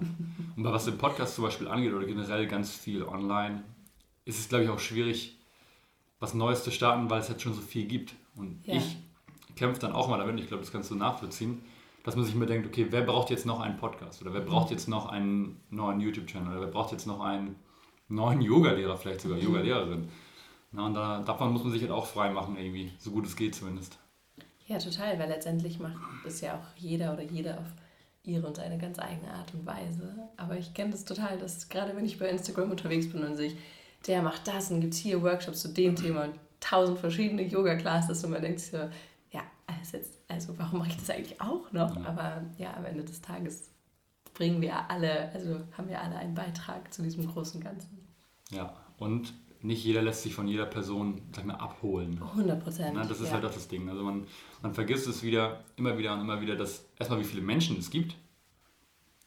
Und 0.56 0.64
was 0.64 0.84
den 0.84 0.98
Podcast 0.98 1.34
zum 1.34 1.44
Beispiel 1.44 1.68
angeht 1.68 1.92
oder 1.92 2.06
generell 2.06 2.46
ganz 2.46 2.72
viel 2.72 3.02
online, 3.02 3.64
ist 4.26 4.38
es, 4.38 4.48
glaube 4.48 4.64
ich, 4.64 4.70
auch 4.70 4.78
schwierig, 4.78 5.38
was 6.20 6.34
Neues 6.34 6.62
zu 6.62 6.70
starten, 6.70 7.10
weil 7.10 7.20
es 7.20 7.28
halt 7.28 7.40
schon 7.40 7.54
so 7.54 7.60
viel 7.60 7.86
gibt. 7.86 8.14
Und 8.36 8.60
ja. 8.66 8.74
ich 8.74 8.98
kämpfe 9.56 9.80
dann 9.80 9.92
auch 9.92 10.08
mal 10.08 10.18
damit, 10.18 10.38
ich 10.38 10.48
glaube, 10.48 10.62
das 10.62 10.70
kannst 10.70 10.90
du 10.90 10.94
nachvollziehen 10.94 11.62
dass 12.04 12.16
man 12.16 12.24
sich 12.24 12.34
immer 12.34 12.46
denkt, 12.46 12.68
okay, 12.68 12.86
wer 12.90 13.02
braucht 13.02 13.30
jetzt 13.30 13.46
noch 13.46 13.60
einen 13.60 13.78
Podcast 13.78 14.22
oder 14.22 14.32
wer 14.32 14.42
braucht 14.42 14.70
jetzt 14.70 14.88
noch 14.88 15.06
einen 15.06 15.60
neuen 15.70 16.00
YouTube-Channel 16.00 16.52
oder 16.52 16.60
wer 16.60 16.68
braucht 16.70 16.92
jetzt 16.92 17.06
noch 17.06 17.20
einen 17.20 17.56
neuen 18.08 18.40
Yoga-Lehrer, 18.40 18.96
vielleicht 18.96 19.22
sogar 19.22 19.38
mhm. 19.38 19.44
Yoga-Lehrerin. 19.44 20.08
Na, 20.70 20.86
und 20.86 20.94
da, 20.94 21.22
davon 21.22 21.52
muss 21.52 21.64
man 21.64 21.72
sich 21.72 21.82
halt 21.82 21.90
auch 21.90 22.06
frei 22.06 22.30
machen, 22.30 22.56
irgendwie, 22.58 22.92
so 22.98 23.10
gut 23.10 23.26
es 23.26 23.34
geht 23.34 23.54
zumindest. 23.54 23.98
Ja, 24.66 24.78
total, 24.78 25.18
weil 25.18 25.28
letztendlich 25.28 25.78
macht 25.78 25.96
das 26.24 26.40
ja 26.40 26.54
auch 26.54 26.76
jeder 26.76 27.14
oder 27.14 27.22
jeder 27.22 27.58
auf 27.58 27.66
ihre 28.22 28.46
und 28.46 28.56
seine 28.56 28.78
ganz 28.78 28.98
eigene 28.98 29.32
Art 29.32 29.52
und 29.54 29.66
Weise. 29.66 30.14
Aber 30.36 30.58
ich 30.58 30.74
kenne 30.74 30.90
das 30.90 31.04
total, 31.04 31.38
dass 31.38 31.68
gerade 31.68 31.96
wenn 31.96 32.04
ich 32.04 32.18
bei 32.18 32.28
Instagram 32.28 32.70
unterwegs 32.70 33.10
bin 33.10 33.24
und 33.24 33.36
sehe, 33.36 33.56
der 34.06 34.22
macht 34.22 34.46
das 34.46 34.70
und 34.70 34.80
gibt 34.80 34.94
hier 34.94 35.22
Workshops 35.22 35.62
zu 35.62 35.68
dem 35.68 35.96
Thema 35.96 36.24
und 36.24 36.34
tausend 36.60 36.98
verschiedene 36.98 37.42
Yoga-Classes 37.42 38.24
und 38.24 38.30
man 38.30 38.42
denkt 38.42 38.60
sich 38.60 38.70
so, 38.70 38.88
jetzt 39.92 40.18
also 40.28 40.58
warum 40.58 40.80
mache 40.80 40.90
ich 40.90 40.96
das 40.96 41.10
eigentlich 41.10 41.40
auch 41.40 41.70
noch? 41.72 41.96
Ja. 41.96 42.04
Aber 42.06 42.42
ja, 42.58 42.74
am 42.74 42.84
Ende 42.84 43.04
des 43.04 43.20
Tages 43.20 43.70
bringen 44.34 44.60
wir 44.60 44.90
alle, 44.90 45.30
also 45.32 45.60
haben 45.76 45.88
wir 45.88 46.00
alle 46.00 46.16
einen 46.16 46.34
Beitrag 46.34 46.92
zu 46.92 47.02
diesem 47.02 47.26
großen 47.26 47.60
Ganzen. 47.60 48.06
Ja, 48.50 48.74
und 48.98 49.32
nicht 49.62 49.82
jeder 49.84 50.02
lässt 50.02 50.22
sich 50.22 50.34
von 50.34 50.46
jeder 50.46 50.66
Person, 50.66 51.22
sag 51.34 51.46
mal, 51.46 51.54
abholen. 51.54 52.20
100 52.22 52.62
Prozent. 52.62 52.96
Das 52.96 53.20
ist 53.20 53.28
ja. 53.28 53.34
halt 53.34 53.44
auch 53.46 53.54
das 53.54 53.68
Ding. 53.68 53.88
Also 53.88 54.02
man, 54.02 54.26
man 54.60 54.74
vergisst 54.74 55.06
es 55.06 55.22
wieder, 55.22 55.64
immer 55.76 55.96
wieder 55.96 56.12
und 56.12 56.20
immer 56.20 56.40
wieder, 56.40 56.54
dass 56.54 56.84
erstmal 56.98 57.20
wie 57.20 57.24
viele 57.24 57.40
Menschen 57.40 57.78
es 57.78 57.90
gibt. 57.90 58.16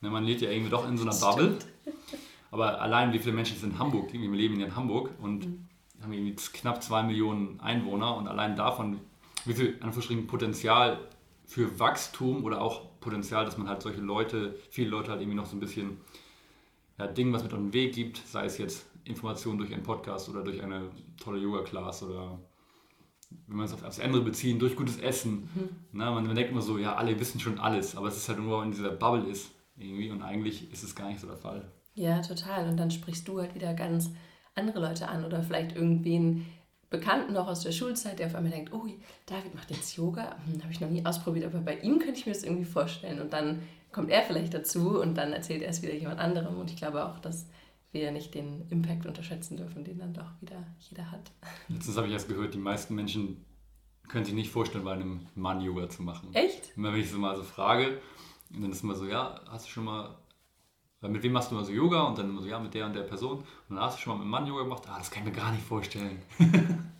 Ne, 0.01 0.11
man 0.11 0.25
lebt 0.25 0.41
ja 0.41 0.51
irgendwie 0.51 0.69
doch 0.69 0.87
in 0.87 0.97
so 0.97 1.03
einer 1.03 1.15
Bubble. 1.15 1.57
Aber 2.51 2.81
allein 2.81 3.11
wie 3.13 3.19
viele 3.19 3.33
Menschen 3.33 3.57
es 3.57 3.63
in 3.63 3.79
Hamburg 3.79 4.11
gibt, 4.11 4.23
wir 4.23 4.31
leben 4.31 4.59
ja 4.59 4.67
in 4.67 4.75
Hamburg 4.75 5.09
und 5.19 5.45
mhm. 5.45 5.67
haben 6.01 6.13
irgendwie 6.13 6.35
knapp 6.53 6.83
zwei 6.83 7.03
Millionen 7.03 7.59
Einwohner 7.59 8.15
und 8.15 8.27
allein 8.27 8.55
davon 8.55 8.99
wie 9.47 9.53
viel 9.53 9.73
Anführungsstrichen 9.75 10.27
Potenzial 10.27 10.99
für 11.45 11.79
Wachstum 11.79 12.43
oder 12.43 12.61
auch 12.61 12.99
Potenzial, 12.99 13.45
dass 13.45 13.57
man 13.57 13.69
halt 13.69 13.81
solche 13.81 14.01
Leute, 14.01 14.55
viele 14.69 14.89
Leute 14.89 15.11
halt 15.11 15.21
irgendwie 15.21 15.37
noch 15.37 15.45
so 15.45 15.55
ein 15.55 15.59
bisschen 15.59 15.97
ja, 16.97 17.07
Dinge, 17.07 17.33
was 17.33 17.43
mit 17.43 17.53
auf 17.53 17.59
den 17.59 17.73
Weg 17.73 17.93
gibt, 17.93 18.17
sei 18.17 18.45
es 18.45 18.57
jetzt 18.57 18.85
Informationen 19.05 19.57
durch 19.59 19.73
einen 19.73 19.83
Podcast 19.83 20.27
oder 20.29 20.43
durch 20.43 20.61
eine 20.61 20.89
tolle 21.17 21.39
Yoga-Class 21.39 22.03
oder 22.03 22.39
wenn 23.47 23.57
man 23.57 23.65
es 23.65 23.73
auf 23.73 23.81
das 23.81 23.99
andere 23.99 24.21
beziehen, 24.21 24.59
durch 24.59 24.75
gutes 24.75 24.99
Essen. 24.99 25.49
Mhm. 25.53 25.69
Na, 25.91 26.11
man, 26.11 26.25
man 26.25 26.35
denkt 26.35 26.51
immer 26.51 26.61
so, 26.61 26.77
ja, 26.77 26.95
alle 26.95 27.19
wissen 27.19 27.39
schon 27.39 27.59
alles, 27.59 27.95
aber 27.95 28.07
es 28.07 28.17
ist 28.17 28.29
halt 28.29 28.39
nur, 28.39 28.61
wenn 28.61 28.71
dieser 28.71 28.91
Bubble 28.91 29.29
ist 29.29 29.51
irgendwie 29.77 30.09
und 30.09 30.21
eigentlich 30.21 30.71
ist 30.71 30.83
es 30.83 30.95
gar 30.95 31.09
nicht 31.09 31.19
so 31.19 31.27
der 31.27 31.37
Fall. 31.37 31.71
Ja, 31.93 32.21
total. 32.21 32.69
Und 32.69 32.77
dann 32.77 32.91
sprichst 32.91 33.27
du 33.27 33.39
halt 33.39 33.55
wieder 33.55 33.73
ganz 33.73 34.11
andere 34.55 34.79
Leute 34.79 35.07
an 35.07 35.25
oder 35.25 35.43
vielleicht 35.43 35.75
irgendwen, 35.75 36.45
Bekannten 36.89 37.33
noch 37.33 37.47
aus 37.47 37.61
der 37.61 37.71
Schulzeit, 37.71 38.19
der 38.19 38.27
auf 38.27 38.35
einmal 38.35 38.51
denkt, 38.51 38.71
oh, 38.73 38.85
David 39.25 39.53
macht 39.53 39.69
jetzt 39.71 39.95
Yoga, 39.97 40.37
hm, 40.45 40.63
habe 40.63 40.71
ich 40.71 40.79
noch 40.79 40.89
nie 40.89 41.05
ausprobiert, 41.05 41.45
aber 41.45 41.59
bei 41.59 41.77
ihm 41.79 41.99
könnte 41.99 42.19
ich 42.19 42.25
mir 42.25 42.33
das 42.33 42.43
irgendwie 42.43 42.65
vorstellen. 42.65 43.19
Und 43.19 43.33
dann 43.33 43.61
kommt 43.91 44.09
er 44.09 44.23
vielleicht 44.23 44.53
dazu 44.53 45.01
und 45.01 45.15
dann 45.15 45.33
erzählt 45.33 45.61
er 45.61 45.69
es 45.69 45.81
wieder 45.81 45.93
jemand 45.93 46.19
anderem. 46.19 46.57
Und 46.57 46.69
ich 46.69 46.77
glaube 46.77 47.05
auch, 47.05 47.19
dass 47.19 47.47
wir 47.91 48.11
nicht 48.11 48.33
den 48.35 48.67
Impact 48.69 49.05
unterschätzen 49.05 49.57
dürfen, 49.57 49.83
den 49.83 49.99
dann 49.99 50.13
doch 50.13 50.29
wieder 50.39 50.63
jeder 50.79 51.11
hat. 51.11 51.31
Letztens 51.67 51.97
habe 51.97 52.07
ich 52.07 52.13
erst 52.13 52.27
gehört, 52.27 52.53
die 52.53 52.59
meisten 52.59 52.95
Menschen 52.95 53.45
können 54.07 54.23
sich 54.23 54.33
nicht 54.33 54.51
vorstellen, 54.51 54.85
bei 54.85 54.93
einem 54.93 55.27
Mann 55.35 55.61
Yoga 55.61 55.89
zu 55.89 56.03
machen. 56.03 56.33
Echt? 56.33 56.77
Immer 56.77 56.93
wenn 56.93 57.01
ich 57.01 57.09
so 57.09 57.17
mal 57.17 57.35
so 57.35 57.43
frage, 57.43 57.99
und 58.53 58.61
dann 58.61 58.71
ist 58.71 58.83
immer 58.83 58.95
so, 58.95 59.05
ja, 59.05 59.41
hast 59.49 59.65
du 59.65 59.71
schon 59.71 59.85
mal 59.85 60.17
mit 61.01 61.23
wem 61.23 61.31
machst 61.31 61.51
du 61.51 61.55
immer 61.55 61.63
so 61.63 61.71
Yoga? 61.71 62.03
Und 62.03 62.17
dann 62.17 62.29
immer 62.29 62.41
so, 62.41 62.47
ja, 62.47 62.59
mit 62.59 62.73
der 62.73 62.85
und 62.85 62.95
der 62.95 63.03
Person. 63.03 63.39
Und 63.69 63.75
dann 63.75 63.81
hast 63.81 63.97
du 63.97 64.01
schon 64.01 64.13
mal 64.13 64.17
mit 64.17 64.23
einem 64.23 64.31
Mann 64.31 64.47
Yoga 64.47 64.63
gemacht? 64.63 64.83
Ah, 64.87 64.97
das 64.97 65.11
kann 65.11 65.23
ich 65.23 65.29
mir 65.29 65.35
gar 65.35 65.51
nicht 65.51 65.63
vorstellen. 65.63 66.21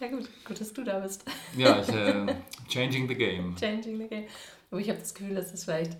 ja 0.00 0.08
gut, 0.08 0.28
gut, 0.44 0.60
dass 0.60 0.72
du 0.72 0.84
da 0.84 0.98
bist. 1.00 1.24
ja, 1.56 1.80
ich, 1.80 1.88
äh, 1.88 2.36
changing 2.68 3.08
the 3.08 3.14
game. 3.14 3.54
Changing 3.56 3.98
the 3.98 4.06
game. 4.08 4.26
Aber 4.70 4.80
ich 4.80 4.88
habe 4.88 4.98
das 4.98 5.14
Gefühl, 5.14 5.34
dass 5.34 5.50
das 5.50 5.64
vielleicht 5.64 5.96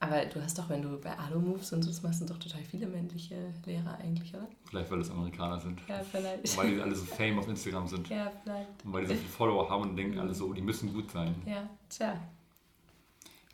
Aber 0.00 0.24
du 0.26 0.42
hast 0.42 0.58
doch, 0.58 0.68
wenn 0.68 0.82
du 0.82 1.00
bei 1.00 1.16
Alu 1.18 1.40
Moves 1.40 1.72
und 1.72 1.82
so 1.82 1.88
das 1.90 2.02
machst, 2.02 2.18
sind 2.18 2.30
doch 2.30 2.38
total 2.38 2.62
viele 2.62 2.86
männliche 2.86 3.54
Lehrer 3.64 3.96
eigentlich, 3.98 4.34
oder? 4.34 4.48
Vielleicht, 4.68 4.90
weil 4.90 4.98
das 4.98 5.10
Amerikaner 5.10 5.58
sind. 5.60 5.80
Ja, 5.88 6.02
vielleicht. 6.02 6.40
Und 6.40 6.56
weil 6.58 6.74
die 6.74 6.82
alle 6.82 6.94
so 6.94 7.04
Fame 7.04 7.38
auf 7.38 7.48
Instagram 7.48 7.86
sind. 7.86 8.08
Ja, 8.10 8.30
vielleicht. 8.42 8.84
Und 8.84 8.92
weil 8.92 9.02
die 9.02 9.08
so 9.08 9.14
viele 9.14 9.28
Follower 9.28 9.70
haben 9.70 9.82
und 9.90 9.96
denken 9.96 10.18
alle 10.18 10.34
so, 10.34 10.46
oh, 10.46 10.52
die 10.52 10.62
müssen 10.62 10.92
gut 10.92 11.10
sein. 11.10 11.34
Ja, 11.46 11.68
tja. 11.88 12.20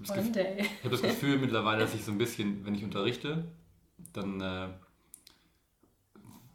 Ich 0.02 0.08
habe 0.10 0.20
das, 0.20 0.32
Gefühl- 0.32 0.56
ich 0.58 0.84
hab 0.84 0.90
das 0.90 1.02
Gefühl 1.02 1.38
mittlerweile, 1.38 1.80
dass 1.80 1.94
ich 1.94 2.04
so 2.04 2.12
ein 2.12 2.18
bisschen, 2.18 2.64
wenn 2.64 2.74
ich 2.74 2.84
unterrichte, 2.84 3.44
dann 4.12 4.40
äh, 4.40 4.68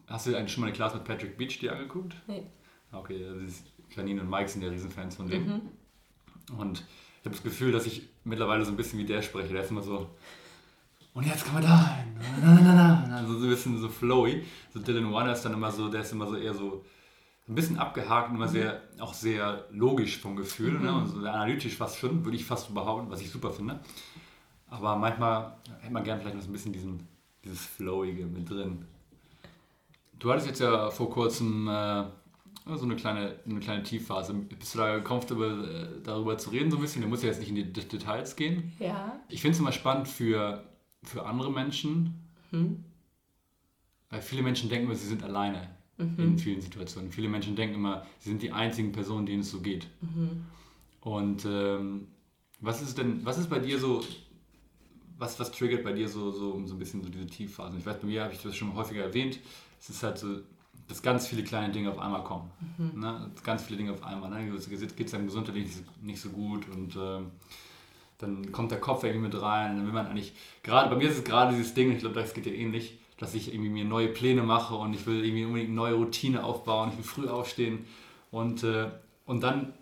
hast 0.07 0.27
du 0.27 0.35
eigentlich 0.35 0.51
schon 0.51 0.61
mal 0.61 0.67
eine 0.67 0.75
Klasse 0.75 0.97
mit 0.97 1.05
Patrick 1.05 1.37
Beach 1.37 1.59
dir 1.59 1.73
angeguckt? 1.73 2.15
Nee. 2.27 2.43
Okay, 2.91 3.25
also 3.25 3.41
Janine 3.95 4.21
und 4.21 4.29
Mike 4.29 4.47
sind 4.49 4.61
ja 4.63 4.69
Riesenfans 4.69 5.15
von 5.15 5.27
dem. 5.27 5.45
Mhm. 5.45 5.61
Und 6.57 6.79
ich 6.79 7.25
habe 7.25 7.35
das 7.35 7.43
Gefühl, 7.43 7.71
dass 7.71 7.85
ich 7.85 8.07
mittlerweile 8.23 8.63
so 8.65 8.71
ein 8.71 8.77
bisschen 8.77 8.99
wie 8.99 9.05
der 9.05 9.21
spreche. 9.21 9.53
Der 9.53 9.63
ist 9.63 9.71
immer 9.71 9.81
so, 9.81 10.09
und 11.13 11.25
jetzt 11.25 11.45
kommen 11.45 11.61
wir 11.61 11.67
da 11.67 11.95
hin. 11.95 12.07
Na, 12.41 12.53
na, 12.53 12.73
na, 12.73 13.05
na. 13.09 13.15
Also 13.17 13.37
so 13.39 13.45
ein 13.45 13.49
bisschen 13.49 13.77
so 13.79 13.87
flowy. 13.89 14.43
So 14.73 14.79
Dylan 14.79 15.11
Warner 15.13 15.31
ist 15.33 15.43
dann 15.43 15.53
immer 15.53 15.71
so, 15.71 15.87
der 15.87 16.01
ist 16.01 16.11
immer 16.11 16.27
so 16.27 16.35
eher 16.35 16.53
so 16.53 16.83
ein 17.47 17.55
bisschen 17.55 17.77
abgehakt 17.77 18.29
und 18.29 18.35
immer 18.35 18.47
sehr, 18.47 18.81
auch 18.99 19.13
sehr 19.13 19.65
logisch 19.71 20.19
vom 20.19 20.35
Gefühl. 20.35 20.79
Ne? 20.79 20.93
Und 20.93 21.07
so 21.07 21.21
sehr 21.21 21.33
analytisch 21.33 21.75
fast 21.75 21.99
schon, 21.99 22.25
würde 22.25 22.37
ich 22.37 22.45
fast 22.45 22.73
behaupten, 22.73 23.09
was 23.11 23.21
ich 23.21 23.29
super 23.29 23.51
finde. 23.51 23.79
Aber 24.67 24.95
manchmal 24.95 25.55
hätte 25.79 25.93
man 25.93 26.03
gern 26.03 26.19
vielleicht 26.19 26.35
noch 26.35 26.41
so 26.43 26.49
ein 26.49 26.53
bisschen 26.53 26.73
diesen, 26.73 27.07
dieses 27.43 27.63
Flowige 27.65 28.25
mit 28.25 28.49
drin. 28.49 28.85
Du 30.17 30.31
hattest 30.31 30.47
jetzt 30.47 30.59
ja 30.59 30.89
vor 30.89 31.09
kurzem 31.11 31.67
äh, 31.67 32.03
so 32.75 32.83
eine 32.83 32.95
kleine, 32.95 33.35
eine 33.45 33.59
kleine 33.59 33.83
Tiefphase. 33.83 34.33
Bist 34.33 34.73
du 34.73 34.79
da 34.79 34.99
comfortable, 34.99 35.99
äh, 35.99 36.01
darüber 36.03 36.37
zu 36.39 36.49
reden 36.49 36.71
so 36.71 36.77
ein 36.77 36.81
bisschen? 36.81 37.03
Du 37.03 37.07
musst 37.07 37.21
ja 37.21 37.29
jetzt 37.29 37.39
nicht 37.39 37.49
in 37.49 37.55
die 37.55 37.71
Details 37.71 38.35
gehen. 38.35 38.73
Ja. 38.79 39.19
Ich 39.29 39.41
finde 39.41 39.53
es 39.53 39.59
immer 39.59 39.71
spannend 39.71 40.07
für, 40.07 40.63
für 41.03 41.25
andere 41.25 41.51
Menschen, 41.51 42.21
Hm. 42.51 42.83
weil 44.09 44.21
viele 44.21 44.43
Menschen 44.43 44.69
denken 44.69 44.85
immer, 44.85 44.95
sie 44.95 45.07
sind 45.07 45.23
alleine 45.23 45.67
in 45.97 46.37
vielen 46.37 46.61
Situationen. 46.61 47.11
Viele 47.11 47.29
Menschen 47.29 47.55
denken 47.55 47.75
immer, 47.75 48.05
sie 48.19 48.29
sind 48.29 48.41
die 48.41 48.51
einzigen 48.51 48.91
Personen, 48.91 49.25
denen 49.25 49.41
es 49.41 49.51
so 49.51 49.61
geht. 49.61 49.87
Und 51.01 51.45
ähm, 51.45 52.07
was 52.59 52.81
ist 52.81 52.97
denn, 52.97 53.23
was 53.25 53.37
ist 53.37 53.49
bei 53.49 53.59
dir 53.59 53.79
so, 53.79 54.03
was, 55.17 55.39
was 55.39 55.51
triggert 55.51 55.83
bei 55.83 55.93
dir 55.93 56.09
so, 56.09 56.31
so, 56.31 56.65
so 56.65 56.75
ein 56.75 56.79
bisschen 56.79 57.01
so 57.01 57.09
diese 57.09 57.27
Tiefphasen? 57.27 57.79
Ich 57.79 57.85
weiß, 57.85 57.99
bei 57.99 58.07
mir 58.07 58.23
habe 58.23 58.33
ich 58.33 58.41
das 58.41 58.55
schon 58.55 58.73
häufiger 58.73 59.03
erwähnt. 59.03 59.39
Es 59.79 59.89
ist 59.89 60.03
halt 60.03 60.17
so, 60.17 60.39
dass 60.87 61.01
ganz 61.01 61.27
viele 61.27 61.43
kleine 61.43 61.71
Dinge 61.71 61.89
auf 61.91 61.99
einmal 61.99 62.23
kommen. 62.23 62.51
Ne? 62.95 63.31
Ganz 63.43 63.63
viele 63.63 63.77
Dinge 63.77 63.93
auf 63.93 64.03
einmal. 64.03 64.29
Ne? 64.29 64.53
Jetzt 64.53 64.97
geht 64.97 65.07
es 65.07 65.13
einem 65.13 65.27
gesundheitlich 65.27 65.69
nicht 66.01 66.19
so, 66.19 66.29
gut 66.29 66.67
und 66.69 66.95
ähm, 66.95 67.31
dann 68.17 68.51
kommt 68.51 68.71
der 68.71 68.79
Kopf 68.79 69.03
irgendwie 69.03 69.27
mit 69.27 69.41
rein 69.41 69.71
und 69.71 69.77
dann 69.77 69.85
will 69.85 69.93
man 69.93 70.07
eigentlich, 70.07 70.33
gerade 70.63 70.89
bei 70.89 70.95
mir 70.95 71.09
ist 71.09 71.17
es 71.17 71.23
gerade 71.23 71.55
dieses 71.55 71.73
Ding, 71.73 71.91
ich 71.91 71.99
glaube, 71.99 72.15
das 72.15 72.33
geht 72.33 72.45
dir 72.45 72.55
ähnlich, 72.55 72.97
dass 73.17 73.33
ich 73.33 73.53
irgendwie 73.53 73.69
mir 73.69 73.85
neue 73.85 74.09
Pläne 74.09 74.43
mache 74.43 74.75
und 74.75 74.93
ich 74.93 75.05
will 75.05 75.23
irgendwie 75.23 75.45
unbedingt 75.45 75.69
eine 75.69 75.75
neue 75.75 75.93
Routine 75.93 76.43
aufbauen, 76.43 76.89
ich 76.91 76.97
will 76.97 77.03
früh 77.03 77.27
aufstehen 77.27 77.85
und, 78.31 78.63
äh, 78.63 78.89
und 79.25 79.41
dann 79.41 79.73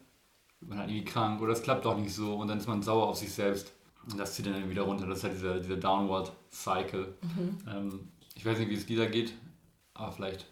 wird 0.59 0.69
man 0.69 0.79
halt 0.79 0.89
irgendwie 0.89 1.05
krank 1.05 1.41
oder 1.41 1.53
es 1.53 1.63
klappt 1.63 1.85
doch 1.85 1.97
nicht 1.97 2.13
so 2.13 2.35
und 2.35 2.47
dann 2.47 2.57
ist 2.57 2.67
man 2.67 2.81
sauer 2.81 3.07
auf 3.07 3.17
sich 3.17 3.31
selbst 3.31 3.73
und 4.05 4.17
das 4.19 4.35
zieht 4.35 4.45
dann 4.45 4.69
wieder 4.69 4.83
runter. 4.83 5.07
Das 5.07 5.19
ist 5.19 5.23
halt 5.23 5.33
dieser, 5.35 5.59
dieser 5.59 5.77
Downward 5.77 6.31
Cycle. 6.51 7.13
Ähm, 7.67 8.11
ich 8.35 8.45
weiß 8.45 8.59
nicht, 8.59 8.69
wie 8.69 8.75
es 8.75 8.85
dir 8.85 8.97
da 8.97 9.05
geht, 9.05 9.33
aber 9.93 10.11
vielleicht 10.11 10.45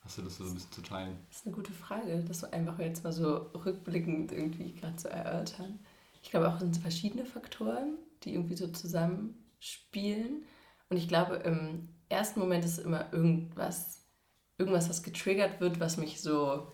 hast 0.00 0.18
du 0.18 0.22
das 0.22 0.36
so 0.36 0.44
ein 0.44 0.54
bisschen 0.54 0.72
zu 0.72 0.82
teilen. 0.82 1.16
Das 1.28 1.38
ist 1.38 1.46
eine 1.46 1.54
gute 1.54 1.72
Frage, 1.72 2.22
das 2.26 2.40
so 2.40 2.50
einfach 2.50 2.78
jetzt 2.78 3.04
mal 3.04 3.12
so 3.12 3.50
rückblickend 3.64 4.32
irgendwie 4.32 4.72
gerade 4.74 4.96
zu 4.96 5.08
erörtern. 5.08 5.78
Ich 6.22 6.30
glaube 6.30 6.48
auch, 6.48 6.54
es 6.54 6.60
sind 6.60 6.76
verschiedene 6.76 7.24
Faktoren, 7.24 7.98
die 8.24 8.34
irgendwie 8.34 8.56
so 8.56 8.68
zusammenspielen. 8.68 10.44
Und 10.88 10.96
ich 10.96 11.08
glaube, 11.08 11.36
im 11.36 11.88
ersten 12.12 12.40
Moment 12.40 12.64
ist 12.64 12.78
immer 12.78 13.12
irgendwas, 13.12 14.04
irgendwas, 14.58 14.88
was 14.88 15.02
getriggert 15.02 15.60
wird, 15.60 15.80
was 15.80 15.96
mich 15.96 16.20
so, 16.20 16.72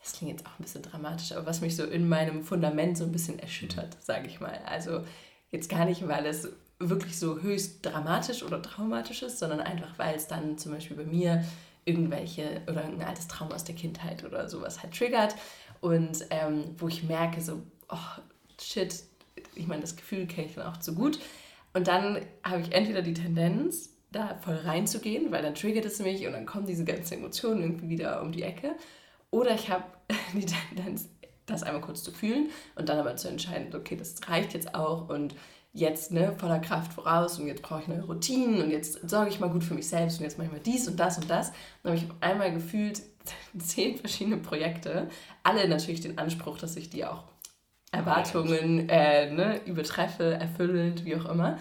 das 0.00 0.12
klingt 0.12 0.32
jetzt 0.32 0.46
auch 0.46 0.58
ein 0.58 0.62
bisschen 0.62 0.82
dramatisch, 0.82 1.32
aber 1.32 1.46
was 1.46 1.60
mich 1.60 1.76
so 1.76 1.84
in 1.84 2.08
meinem 2.08 2.42
Fundament 2.42 2.98
so 2.98 3.04
ein 3.04 3.12
bisschen 3.12 3.38
erschüttert, 3.38 3.96
sage 4.02 4.26
ich 4.26 4.40
mal. 4.40 4.58
Also 4.66 5.04
jetzt 5.50 5.68
gar 5.68 5.84
nicht, 5.84 6.06
weil 6.08 6.26
es 6.26 6.48
wirklich 6.78 7.18
so 7.18 7.40
höchst 7.40 7.84
dramatisch 7.84 8.42
oder 8.42 8.62
traumatisch 8.62 9.22
ist, 9.22 9.38
sondern 9.38 9.60
einfach, 9.60 9.98
weil 9.98 10.14
es 10.14 10.26
dann 10.26 10.58
zum 10.58 10.72
Beispiel 10.72 10.96
bei 10.96 11.04
mir 11.04 11.44
irgendwelche 11.84 12.62
oder 12.66 12.84
ein 12.84 13.02
altes 13.02 13.28
Trauma 13.28 13.54
aus 13.54 13.64
der 13.64 13.74
Kindheit 13.74 14.24
oder 14.24 14.48
sowas 14.48 14.82
halt 14.82 14.96
triggert. 14.96 15.34
Und 15.80 16.26
ähm, 16.30 16.64
wo 16.76 16.88
ich 16.88 17.04
merke 17.04 17.40
so, 17.40 17.62
oh 17.88 18.22
shit, 18.60 19.02
ich 19.54 19.66
meine, 19.66 19.80
das 19.80 19.96
Gefühl 19.96 20.26
kenne 20.26 20.48
ich 20.48 20.54
dann 20.54 20.66
auch 20.66 20.78
zu 20.78 20.94
gut. 20.94 21.18
Und 21.72 21.88
dann 21.88 22.20
habe 22.42 22.60
ich 22.60 22.72
entweder 22.72 23.02
die 23.02 23.14
Tendenz, 23.14 23.87
da 24.10 24.38
voll 24.42 24.56
reinzugehen, 24.56 25.30
weil 25.30 25.42
dann 25.42 25.54
triggert 25.54 25.84
es 25.84 25.98
mich 25.98 26.26
und 26.26 26.32
dann 26.32 26.46
kommen 26.46 26.66
diese 26.66 26.84
ganzen 26.84 27.14
Emotionen 27.14 27.62
irgendwie 27.62 27.88
wieder 27.90 28.22
um 28.22 28.32
die 28.32 28.42
Ecke 28.42 28.72
oder 29.30 29.54
ich 29.54 29.70
habe 29.70 29.84
die 30.34 30.46
Tendenz, 30.46 31.08
das 31.46 31.62
einmal 31.62 31.80
kurz 31.80 32.02
zu 32.02 32.12
fühlen 32.12 32.50
und 32.74 32.88
dann 32.88 32.98
aber 32.98 33.16
zu 33.16 33.28
entscheiden, 33.28 33.74
okay, 33.74 33.96
das 33.96 34.16
reicht 34.28 34.54
jetzt 34.54 34.74
auch 34.74 35.08
und 35.08 35.34
jetzt 35.72 36.12
ne, 36.12 36.34
voller 36.38 36.58
Kraft 36.58 36.92
voraus 36.92 37.38
und 37.38 37.46
jetzt 37.46 37.62
brauche 37.62 37.82
ich 37.82 37.88
neue 37.88 38.04
Routinen 38.04 38.62
und 38.62 38.70
jetzt 38.70 39.08
sorge 39.08 39.30
ich 39.30 39.40
mal 39.40 39.50
gut 39.50 39.64
für 39.64 39.74
mich 39.74 39.88
selbst 39.88 40.18
und 40.18 40.24
jetzt 40.24 40.38
mache 40.38 40.46
ich 40.46 40.52
mal 40.52 40.60
dies 40.60 40.88
und 40.88 40.98
das 40.98 41.18
und 41.18 41.30
das. 41.30 41.52
Dann 41.82 41.92
habe 41.92 41.96
ich 41.96 42.10
auf 42.10 42.16
einmal 42.20 42.52
gefühlt 42.52 43.02
zehn 43.58 43.96
verschiedene 43.96 44.38
Projekte, 44.38 45.08
alle 45.42 45.68
natürlich 45.68 46.00
den 46.00 46.18
Anspruch, 46.18 46.58
dass 46.58 46.76
ich 46.76 46.90
die 46.90 47.04
auch 47.04 47.24
Erwartungen 47.90 48.88
äh, 48.88 49.30
ne, 49.30 49.60
übertreffe, 49.64 50.34
erfüllend, 50.34 51.04
wie 51.04 51.16
auch 51.16 51.26
immer. 51.26 51.58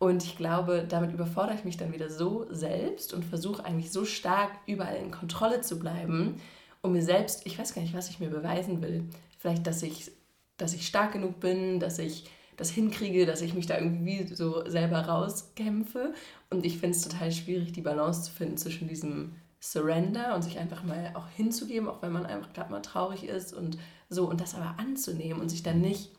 Und 0.00 0.24
ich 0.24 0.38
glaube, 0.38 0.86
damit 0.88 1.12
überfordere 1.12 1.56
ich 1.56 1.64
mich 1.64 1.76
dann 1.76 1.92
wieder 1.92 2.08
so 2.08 2.46
selbst 2.50 3.12
und 3.12 3.22
versuche 3.22 3.66
eigentlich 3.66 3.92
so 3.92 4.06
stark 4.06 4.50
überall 4.66 4.96
in 4.96 5.10
Kontrolle 5.10 5.60
zu 5.60 5.78
bleiben, 5.78 6.40
um 6.80 6.92
mir 6.92 7.02
selbst, 7.02 7.44
ich 7.44 7.58
weiß 7.58 7.74
gar 7.74 7.82
nicht, 7.82 7.92
was 7.92 8.08
ich 8.08 8.18
mir 8.18 8.30
beweisen 8.30 8.80
will. 8.80 9.04
Vielleicht, 9.38 9.66
dass 9.66 9.82
ich, 9.82 10.10
dass 10.56 10.72
ich 10.72 10.86
stark 10.86 11.12
genug 11.12 11.38
bin, 11.38 11.80
dass 11.80 11.98
ich 11.98 12.24
das 12.56 12.70
hinkriege, 12.70 13.26
dass 13.26 13.42
ich 13.42 13.52
mich 13.52 13.66
da 13.66 13.76
irgendwie 13.76 14.26
so 14.34 14.66
selber 14.66 15.00
rauskämpfe. 15.00 16.14
Und 16.48 16.64
ich 16.64 16.78
finde 16.78 16.96
es 16.96 17.06
total 17.06 17.30
schwierig, 17.30 17.72
die 17.72 17.82
Balance 17.82 18.22
zu 18.22 18.32
finden 18.32 18.56
zwischen 18.56 18.88
diesem 18.88 19.34
Surrender 19.60 20.34
und 20.34 20.40
sich 20.40 20.58
einfach 20.58 20.82
mal 20.82 21.12
auch 21.12 21.28
hinzugeben, 21.28 21.90
auch 21.90 22.00
wenn 22.00 22.12
man 22.12 22.24
einfach 22.24 22.54
gerade 22.54 22.70
mal 22.70 22.80
traurig 22.80 23.24
ist 23.24 23.52
und 23.52 23.76
so, 24.08 24.26
und 24.30 24.40
das 24.40 24.54
aber 24.54 24.76
anzunehmen 24.78 25.42
und 25.42 25.50
sich 25.50 25.62
dann 25.62 25.82
nicht 25.82 26.10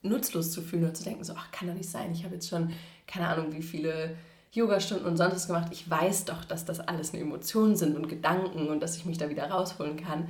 nutzlos 0.00 0.52
zu 0.52 0.62
fühlen 0.62 0.84
und 0.84 0.96
zu 0.96 1.04
denken, 1.04 1.24
so, 1.24 1.34
ach, 1.36 1.50
kann 1.50 1.68
doch 1.68 1.74
nicht 1.74 1.90
sein, 1.90 2.12
ich 2.12 2.24
habe 2.24 2.34
jetzt 2.34 2.48
schon, 2.48 2.72
keine 3.06 3.28
Ahnung, 3.28 3.52
wie 3.52 3.62
viele 3.62 4.16
Yoga-Stunden 4.52 5.04
und 5.04 5.16
sonst 5.16 5.34
was 5.34 5.46
gemacht. 5.46 5.68
Ich 5.70 5.88
weiß 5.88 6.24
doch, 6.24 6.44
dass 6.44 6.64
das 6.64 6.80
alles 6.80 7.12
eine 7.12 7.22
Emotionen 7.22 7.76
sind 7.76 7.96
und 7.96 8.08
Gedanken 8.08 8.68
und 8.68 8.80
dass 8.80 8.96
ich 8.96 9.04
mich 9.04 9.18
da 9.18 9.28
wieder 9.28 9.50
rausholen 9.50 9.96
kann. 9.96 10.28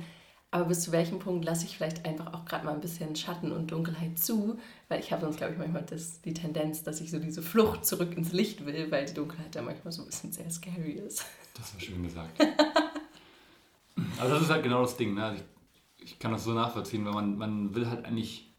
Aber 0.51 0.65
bis 0.65 0.81
zu 0.81 0.91
welchem 0.91 1.19
Punkt 1.19 1.45
lasse 1.45 1.65
ich 1.65 1.75
vielleicht 1.75 2.05
einfach 2.05 2.33
auch 2.33 2.45
gerade 2.45 2.65
mal 2.65 2.73
ein 2.73 2.81
bisschen 2.81 3.15
Schatten 3.15 3.51
und 3.51 3.71
Dunkelheit 3.71 4.17
zu, 4.17 4.57
weil 4.87 4.99
ich 4.99 5.11
habe 5.11 5.21
sonst, 5.21 5.37
glaube 5.37 5.53
ich, 5.53 5.59
manchmal 5.59 5.83
das, 5.83 6.21
die 6.21 6.33
Tendenz, 6.33 6.83
dass 6.83 7.01
ich 7.01 7.11
so 7.11 7.19
diese 7.19 7.41
Flucht 7.41 7.85
zurück 7.85 8.15
ins 8.15 8.31
Licht 8.31 8.65
will, 8.65 8.89
weil 8.89 9.05
die 9.05 9.13
Dunkelheit 9.13 9.55
ja 9.55 9.61
manchmal 9.61 9.91
so 9.91 10.03
ein 10.03 10.05
bisschen 10.05 10.31
sehr 10.31 10.49
scary 10.49 10.93
ist. 10.93 11.25
Das 11.53 11.73
war 11.73 11.81
schön 11.81 12.01
gesagt. 12.01 12.39
also 14.19 14.33
das 14.33 14.43
ist 14.43 14.49
halt 14.49 14.63
genau 14.63 14.81
das 14.81 14.95
Ding. 14.95 15.15
Ne? 15.15 15.25
Also 15.25 15.43
ich, 15.97 16.11
ich 16.11 16.19
kann 16.19 16.31
das 16.31 16.45
so 16.45 16.53
nachvollziehen, 16.53 17.03
weil 17.05 17.13
man, 17.13 17.37
man 17.37 17.75
will 17.75 17.89
halt 17.89 18.05
eigentlich, 18.05 18.49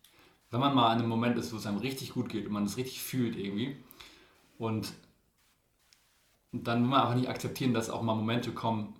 wenn 0.50 0.60
man 0.60 0.74
mal 0.74 0.90
an 0.90 0.98
einem 0.98 1.08
Moment 1.08 1.38
ist, 1.38 1.52
wo 1.54 1.56
es 1.56 1.66
einem 1.66 1.78
richtig 1.78 2.12
gut 2.12 2.28
geht 2.28 2.46
und 2.46 2.52
man 2.52 2.64
es 2.64 2.76
richtig 2.76 3.02
fühlt 3.02 3.36
irgendwie 3.36 3.76
und 4.58 4.92
dann 6.52 6.82
will 6.82 6.88
man 6.88 7.00
einfach 7.02 7.14
nicht 7.14 7.28
akzeptieren, 7.28 7.74
dass 7.74 7.90
auch 7.90 8.02
mal 8.02 8.14
Momente 8.14 8.52
kommen, 8.52 8.94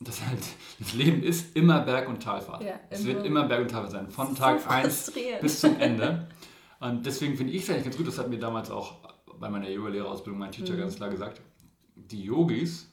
dass 0.00 0.24
halt 0.24 0.38
das 0.78 0.92
Leben 0.94 1.22
ist 1.22 1.56
immer 1.56 1.80
Berg- 1.80 2.08
und 2.08 2.22
Talfahrt. 2.22 2.62
Ja, 2.62 2.78
es 2.90 3.04
wird 3.04 3.24
immer 3.24 3.44
Berg- 3.44 3.62
und 3.62 3.70
Talfahrt 3.70 3.92
sein, 3.92 4.10
von 4.10 4.34
Tag 4.34 4.60
so 4.60 4.68
1 4.68 5.04
frustrierend. 5.04 5.40
bis 5.42 5.60
zum 5.60 5.78
Ende. 5.80 6.28
Und 6.80 7.06
deswegen 7.06 7.36
finde 7.36 7.52
ich 7.54 7.62
es 7.62 7.70
eigentlich 7.70 7.84
ganz 7.84 7.96
gut, 7.96 8.06
das 8.06 8.18
hat 8.18 8.28
mir 8.28 8.38
damals 8.38 8.70
auch 8.70 8.96
bei 9.38 9.48
meiner 9.48 9.68
Yoga-Lehrerausbildung 9.68 10.38
mein 10.38 10.52
Teacher 10.52 10.74
Mhm. 10.74 10.78
ganz 10.80 10.96
klar 10.96 11.08
gesagt, 11.10 11.40
die 11.94 12.22
Yogis, 12.24 12.90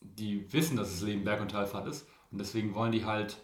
die 0.00 0.52
wissen, 0.52 0.76
dass 0.76 0.90
das 0.92 1.02
Leben 1.02 1.24
Berg- 1.24 1.40
und 1.40 1.50
Talfahrt 1.50 1.86
ist 1.88 2.06
und 2.30 2.38
deswegen 2.38 2.74
wollen 2.74 2.92
die 2.92 3.04
halt 3.04 3.38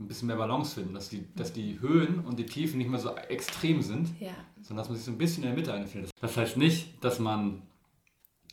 ein 0.00 0.08
bisschen 0.08 0.28
mehr 0.28 0.36
Balance 0.36 0.74
finden, 0.74 0.94
dass 0.94 1.08
die, 1.08 1.26
dass 1.36 1.52
die 1.52 1.80
Höhen 1.80 2.20
und 2.24 2.38
die 2.38 2.46
Tiefen 2.46 2.78
nicht 2.78 2.88
mehr 2.90 2.98
so 2.98 3.14
extrem 3.14 3.82
sind, 3.82 4.08
Ja, 4.20 4.30
sondern 4.56 4.78
dass 4.78 4.88
man 4.88 4.96
sich 4.96 5.04
so 5.04 5.12
ein 5.12 5.18
bisschen 5.18 5.42
in 5.44 5.50
der 5.50 5.56
Mitte 5.56 5.72
einfindet. 5.74 6.10
Das 6.20 6.36
heißt 6.36 6.56
nicht, 6.56 7.02
dass 7.04 7.18
man 7.18 7.62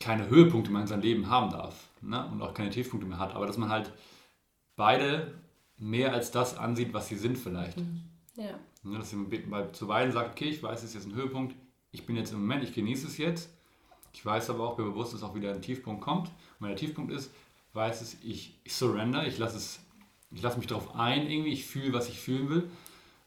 keine 0.00 0.28
Höhepunkte 0.28 0.70
mehr 0.70 0.82
in 0.82 0.86
seinem 0.86 1.02
Leben 1.02 1.28
haben 1.28 1.50
darf 1.50 1.88
ne? 2.02 2.28
und 2.30 2.40
auch 2.42 2.54
keine 2.54 2.70
Tiefpunkte 2.70 3.08
mehr 3.08 3.18
hat, 3.18 3.34
aber 3.34 3.46
dass 3.46 3.56
man 3.56 3.68
halt 3.70 3.92
beide 4.76 5.34
mehr 5.78 6.12
als 6.12 6.30
das 6.30 6.56
ansieht, 6.56 6.92
was 6.92 7.08
sie 7.08 7.16
sind 7.16 7.36
vielleicht. 7.38 7.78
ja, 8.36 8.58
Ne, 8.84 8.96
dass 8.98 9.12
man 9.12 9.28
bei, 9.50 9.66
zu 9.72 9.88
beiden 9.88 10.12
sagt, 10.12 10.30
okay, 10.32 10.50
ich 10.50 10.62
weiß, 10.62 10.80
es 10.82 10.90
ist 10.90 10.94
jetzt 10.94 11.06
ein 11.08 11.14
Höhepunkt, 11.14 11.56
ich 11.90 12.06
bin 12.06 12.14
jetzt 12.14 12.32
im 12.32 12.40
Moment, 12.40 12.62
ich 12.62 12.72
genieße 12.72 13.06
es 13.08 13.18
jetzt. 13.18 13.50
Ich 14.12 14.24
weiß 14.24 14.50
aber 14.50 14.64
auch, 14.64 14.78
mir 14.78 14.84
bewusst, 14.84 15.14
dass 15.14 15.22
auch 15.22 15.34
wieder 15.34 15.52
ein 15.52 15.62
Tiefpunkt 15.62 16.00
kommt. 16.00 16.28
Und 16.28 16.34
wenn 16.60 16.68
der 16.68 16.76
Tiefpunkt 16.76 17.12
ist, 17.12 17.30
weiß 17.72 18.00
es, 18.00 18.16
ich, 18.22 18.56
ich 18.64 18.72
surrender, 18.74 19.26
ich 19.26 19.38
lasse 19.38 19.56
es, 19.56 19.80
ich 20.30 20.42
lasse 20.42 20.58
mich 20.58 20.66
darauf 20.66 20.94
ein 20.94 21.30
irgendwie, 21.30 21.52
ich 21.52 21.66
fühle, 21.66 21.92
was 21.92 22.08
ich 22.08 22.20
fühlen 22.20 22.48
will. 22.48 22.70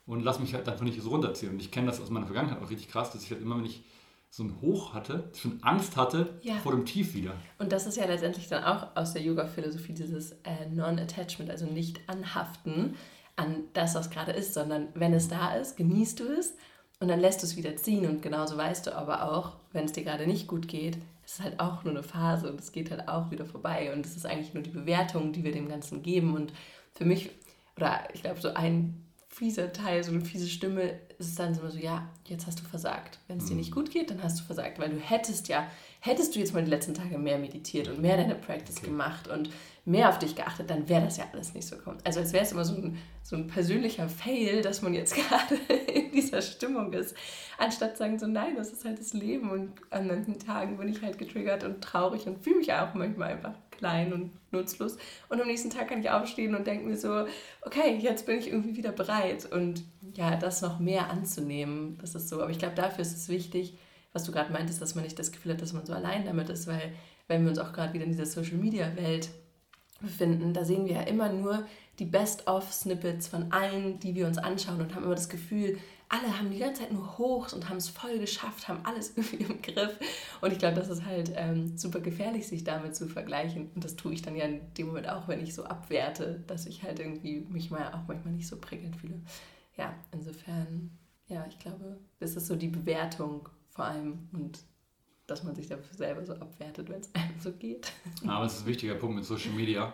und 0.06 0.24
lass 0.24 0.40
mich 0.40 0.54
halt 0.54 0.68
einfach 0.68 0.84
nicht 0.84 1.02
so 1.02 1.10
runterziehen. 1.10 1.54
Und 1.54 1.62
ich 1.62 1.72
kenne 1.72 1.88
das 1.88 2.02
aus 2.02 2.10
meiner 2.10 2.26
Vergangenheit 2.26 2.62
auch 2.62 2.70
richtig 2.70 2.90
krass, 2.90 3.12
dass 3.12 3.24
ich 3.24 3.32
halt 3.32 3.42
immer, 3.42 3.58
wenn 3.58 3.66
ich 3.66 3.84
so 4.30 4.44
ein 4.44 4.62
Hoch 4.62 4.94
hatte, 4.94 5.30
schon 5.36 5.62
Angst 5.62 5.98
hatte 5.98 6.40
ja. 6.42 6.56
vor 6.56 6.72
dem 6.72 6.86
Tief 6.86 7.14
wieder. 7.14 7.34
Und 7.60 7.72
das 7.72 7.86
ist 7.86 7.98
ja 7.98 8.06
letztendlich 8.06 8.48
dann 8.48 8.64
auch 8.64 8.96
aus 8.96 9.14
der 9.14 9.22
Yoga-Philosophie 9.22 9.94
dieses 9.94 10.32
äh, 10.44 10.70
Non-Attachment, 10.74 11.50
also 11.50 11.66
nicht 11.66 12.00
anhaften 12.08 12.96
an 13.36 13.66
das, 13.74 13.94
was 13.94 14.10
gerade 14.10 14.32
ist, 14.32 14.54
sondern 14.54 14.88
wenn 14.94 15.14
es 15.14 15.28
da 15.28 15.56
ist, 15.56 15.76
genießt 15.76 16.20
du 16.22 16.24
es 16.26 16.56
und 17.00 17.10
dann 17.10 17.20
lässt 17.20 17.42
du 17.42 17.46
es 17.46 17.58
wieder 17.58 17.76
ziehen 17.76 18.08
und 18.08 18.22
genauso 18.22 18.56
weißt 18.56 18.88
du 18.88 18.96
aber 18.96 19.32
auch, 19.32 19.58
wenn 19.74 19.86
es 19.86 19.92
dir 19.92 20.04
gerade 20.04 20.28
nicht 20.28 20.48
gut 20.48 20.68
geht, 20.68 20.98
es 21.26 21.34
ist 21.34 21.44
halt 21.44 21.60
auch 21.60 21.84
nur 21.84 21.94
eine 21.94 22.04
Phase 22.04 22.50
und 22.50 22.60
es 22.60 22.72
geht 22.72 22.92
halt 22.92 23.08
auch 23.10 23.32
wieder 23.32 23.46
vorbei 23.46 23.94
und 23.94 24.06
es 24.06 24.16
ist 24.16 24.26
eigentlich 24.26 24.54
nur 24.54 24.64
die 24.64 24.70
Bewertung, 24.70 25.34
die 25.34 25.44
wir 25.44 25.52
dem 25.52 25.68
Ganzen 25.68 26.04
geben 26.04 26.36
und 26.36 26.54
für 26.94 27.06
mich, 27.06 27.30
oder 27.78 28.08
ich 28.14 28.22
glaube 28.22 28.42
so 28.42 28.54
ein 28.54 29.02
fieser 29.32 29.72
Teil, 29.72 30.04
so 30.04 30.12
eine 30.12 30.22
fiese 30.22 30.48
Stimme, 30.48 31.00
ist 31.18 31.30
es 31.30 31.36
dann 31.36 31.58
immer 31.58 31.72
so, 31.72 31.78
ja, 31.78 32.10
jetzt 32.26 32.48
hast 32.48 32.60
du 32.60 32.64
versagt. 32.64 33.20
Wenn 33.28 33.38
es 33.38 33.46
dir 33.46 33.56
nicht 33.56 33.72
mhm. 33.72 33.76
gut 33.76 33.92
geht, 33.92 34.10
dann 34.10 34.22
hast 34.22 34.40
du 34.40 34.44
versagt, 34.44 34.78
weil 34.78 34.90
du 34.90 34.98
hättest 34.98 35.48
ja, 35.48 35.68
hättest 36.02 36.36
du 36.36 36.40
jetzt 36.40 36.54
mal 36.54 36.64
die 36.64 36.70
letzten 36.70 36.94
Tage 36.94 37.18
mehr 37.18 37.38
meditiert 37.38 37.88
und 37.88 38.02
mehr 38.02 38.18
deine 38.18 38.36
Practice 38.36 38.78
okay. 38.80 38.88
gemacht 38.88 39.30
und 39.30 39.50
mehr 39.86 40.10
auf 40.10 40.20
dich 40.20 40.36
geachtet, 40.36 40.70
dann 40.70 40.88
wäre 40.90 41.06
das 41.06 41.18
ja 41.18 41.26
alles 41.32 41.54
nicht 41.54 41.68
so 41.68 41.78
gekommen. 41.78 42.00
Also 42.04 42.20
als 42.20 42.34
wäre 42.34 42.44
es 42.44 42.52
immer 42.52 42.66
so 42.66 42.76
ein, 42.76 42.98
so 43.24 43.36
ein 43.36 43.48
persönlicher 43.48 44.10
Fail, 44.10 44.62
dass 44.62 44.82
man 44.82 44.94
jetzt 44.94 45.16
gerade 45.30 45.56
in 45.92 46.12
dieser 46.12 46.42
Stimmung 46.42 46.92
ist, 46.94 47.16
anstatt 47.58 47.98
sagen 47.98 48.20
so, 48.20 48.28
nein, 48.28 48.56
das 48.58 48.72
ist 48.72 48.84
halt 48.84 49.00
das 49.00 49.14
Leben 49.14 49.50
und 49.50 49.72
an 49.92 50.08
manchen 50.08 50.40
Tagen 50.40 50.78
bin 50.78 50.90
ich 50.90 51.02
halt 51.02 51.18
getriggert 51.18 51.64
und 51.64 51.82
traurig 51.82 52.28
und 52.28 52.44
fühle 52.44 52.58
mich 52.58 52.74
auch 52.74 52.94
manchmal 52.94 53.32
einfach 53.32 53.54
klein 53.82 54.14
und 54.14 54.32
nutzlos. 54.52 54.98
Und 55.28 55.42
am 55.42 55.48
nächsten 55.48 55.72
Tag 55.72 55.90
kann 55.90 56.02
ich 56.02 56.10
aufstehen 56.12 56.54
und 56.54 56.68
denke 56.68 56.86
mir 56.86 56.96
so, 56.96 57.26
okay, 57.64 57.98
jetzt 58.00 58.28
bin 58.28 58.38
ich 58.38 58.48
irgendwie 58.48 58.78
wieder 58.78 58.92
bereit. 58.92 59.52
Und 59.52 59.84
ja, 60.14 60.36
das 60.36 60.62
noch 60.62 60.80
mehr 60.80 61.10
anzunehmen, 61.10 61.98
das 62.00 62.14
ist 62.14 62.30
so. 62.30 62.42
Aber 62.42 62.52
ich 62.52 62.60
glaube, 62.60 62.76
dafür 62.76 63.02
ist 63.02 63.18
es 63.18 63.28
wichtig, 63.28 63.76
was 64.14 64.24
du 64.24 64.32
gerade 64.32 64.54
meintest, 64.54 64.82
dass 64.82 64.94
man 64.94 65.04
nicht 65.04 65.18
das 65.18 65.32
Gefühl 65.32 65.54
hat, 65.54 65.62
dass 65.62 65.74
man 65.74 65.86
so 65.86 65.94
allein 65.94 66.26
damit 66.26 66.50
ist, 66.50 66.68
weil 66.68 66.94
wenn 67.28 67.42
wir 67.44 67.50
uns 67.50 67.60
auch 67.60 67.74
gerade 67.74 67.94
wieder 67.94 68.04
in 68.04 68.12
dieser 68.12 68.28
Social-Media-Welt 68.28 69.30
befinden, 70.00 70.54
da 70.54 70.64
sehen 70.64 70.86
wir 70.86 70.94
ja 70.94 71.02
immer 71.02 71.32
nur 71.32 71.66
die 71.98 72.06
Best-of-Snippets 72.06 73.28
von 73.28 73.52
allen, 73.52 74.00
die 74.00 74.14
wir 74.14 74.28
uns 74.28 74.38
anschauen 74.38 74.80
und 74.80 74.94
haben 74.94 75.06
immer 75.06 75.16
das 75.16 75.30
Gefühl, 75.30 75.78
alle 76.12 76.38
haben 76.38 76.52
die 76.52 76.60
ganze 76.60 76.82
Zeit 76.82 76.92
nur 76.92 77.18
Hochs 77.18 77.54
und 77.54 77.70
haben 77.70 77.78
es 77.78 77.88
voll 77.88 78.20
geschafft, 78.20 78.68
haben 78.68 78.86
alles 78.86 79.14
irgendwie 79.16 79.38
im 79.38 79.62
Griff. 79.62 79.98
Und 80.42 80.52
ich 80.52 80.60
glaube, 80.60 80.76
das 80.76 80.90
ist 80.90 81.06
halt 81.06 81.32
ähm, 81.36 81.78
super 81.78 82.02
gefährlich, 82.02 82.48
sich 82.48 82.66
damit 82.66 82.96
zu 82.96 83.08
vergleichen. 83.08 83.72
Und 83.74 83.84
das 83.84 83.96
tue 83.96 84.14
ich 84.14 84.22
dann 84.22 84.36
ja 84.36 84.44
in 84.44 84.62
dem 84.74 84.88
Moment 84.88 85.08
auch, 85.08 85.30
wenn 85.30 85.42
ich 85.42 85.56
so 85.56 85.64
abwerte, 85.64 86.44
dass 86.48 86.66
ich 86.66 86.84
halt 86.84 87.00
irgendwie 87.00 87.48
mich 87.50 87.72
mal 87.72 87.94
auch 87.94 88.08
manchmal 88.08 88.34
nicht 88.34 88.48
so 88.48 88.58
prickelnd 88.58 88.98
fühle. 88.98 89.22
Ja, 89.78 89.94
insofern, 90.12 90.92
ja, 91.28 91.46
ich 91.48 91.58
glaube, 91.60 91.98
das 92.20 92.36
ist 92.36 92.48
so 92.48 92.58
die 92.58 92.68
Bewertung 92.68 93.48
vor 93.70 93.86
allem 93.86 94.28
und 94.34 94.60
dass 95.28 95.44
man 95.44 95.56
sich 95.56 95.68
dafür 95.68 95.96
selber 95.96 96.26
so 96.26 96.34
abwertet, 96.34 96.90
wenn 96.90 97.00
es 97.00 97.10
einem 97.16 97.40
so 97.40 97.54
geht. 97.54 97.94
Aber 98.28 98.46
es 98.46 98.56
ist 98.56 98.64
ein 98.64 98.68
wichtiger 98.68 98.96
Punkt 98.96 99.16
mit 99.16 99.24
Social 99.24 99.52
Media. 99.52 99.94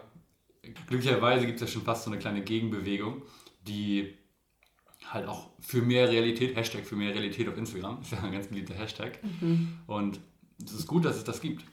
Glücklicherweise 0.88 1.45
gibt 1.45 1.62
es 1.62 1.69
ja 1.69 1.71
schon 1.71 1.83
fast 1.83 2.05
so 2.05 2.09
eine 2.09 2.19
kleine 2.19 2.41
Gegenbewegung, 2.41 3.21
die 3.67 4.17
halt 5.14 5.28
auch 5.28 5.50
für 5.60 5.82
mehr 5.82 6.10
Realität, 6.10 6.56
Hashtag 6.56 6.86
für 6.86 6.96
mehr 6.96 7.14
Realität 7.14 7.48
auf 7.48 7.58
Instagram, 7.58 8.00
ist 8.02 8.12
ja 8.12 8.20
ein 8.20 8.32
ganz 8.32 8.48
beliebter 8.48 8.76
Hashtag. 8.76 9.20
Mhm. 9.42 9.80
Und 9.88 10.20
es 10.64 10.74
ist 10.74 10.88
gut, 10.88 11.06
dass 11.06 11.18
es 11.18 11.24
das 11.24 11.42
gibt. 11.42 11.66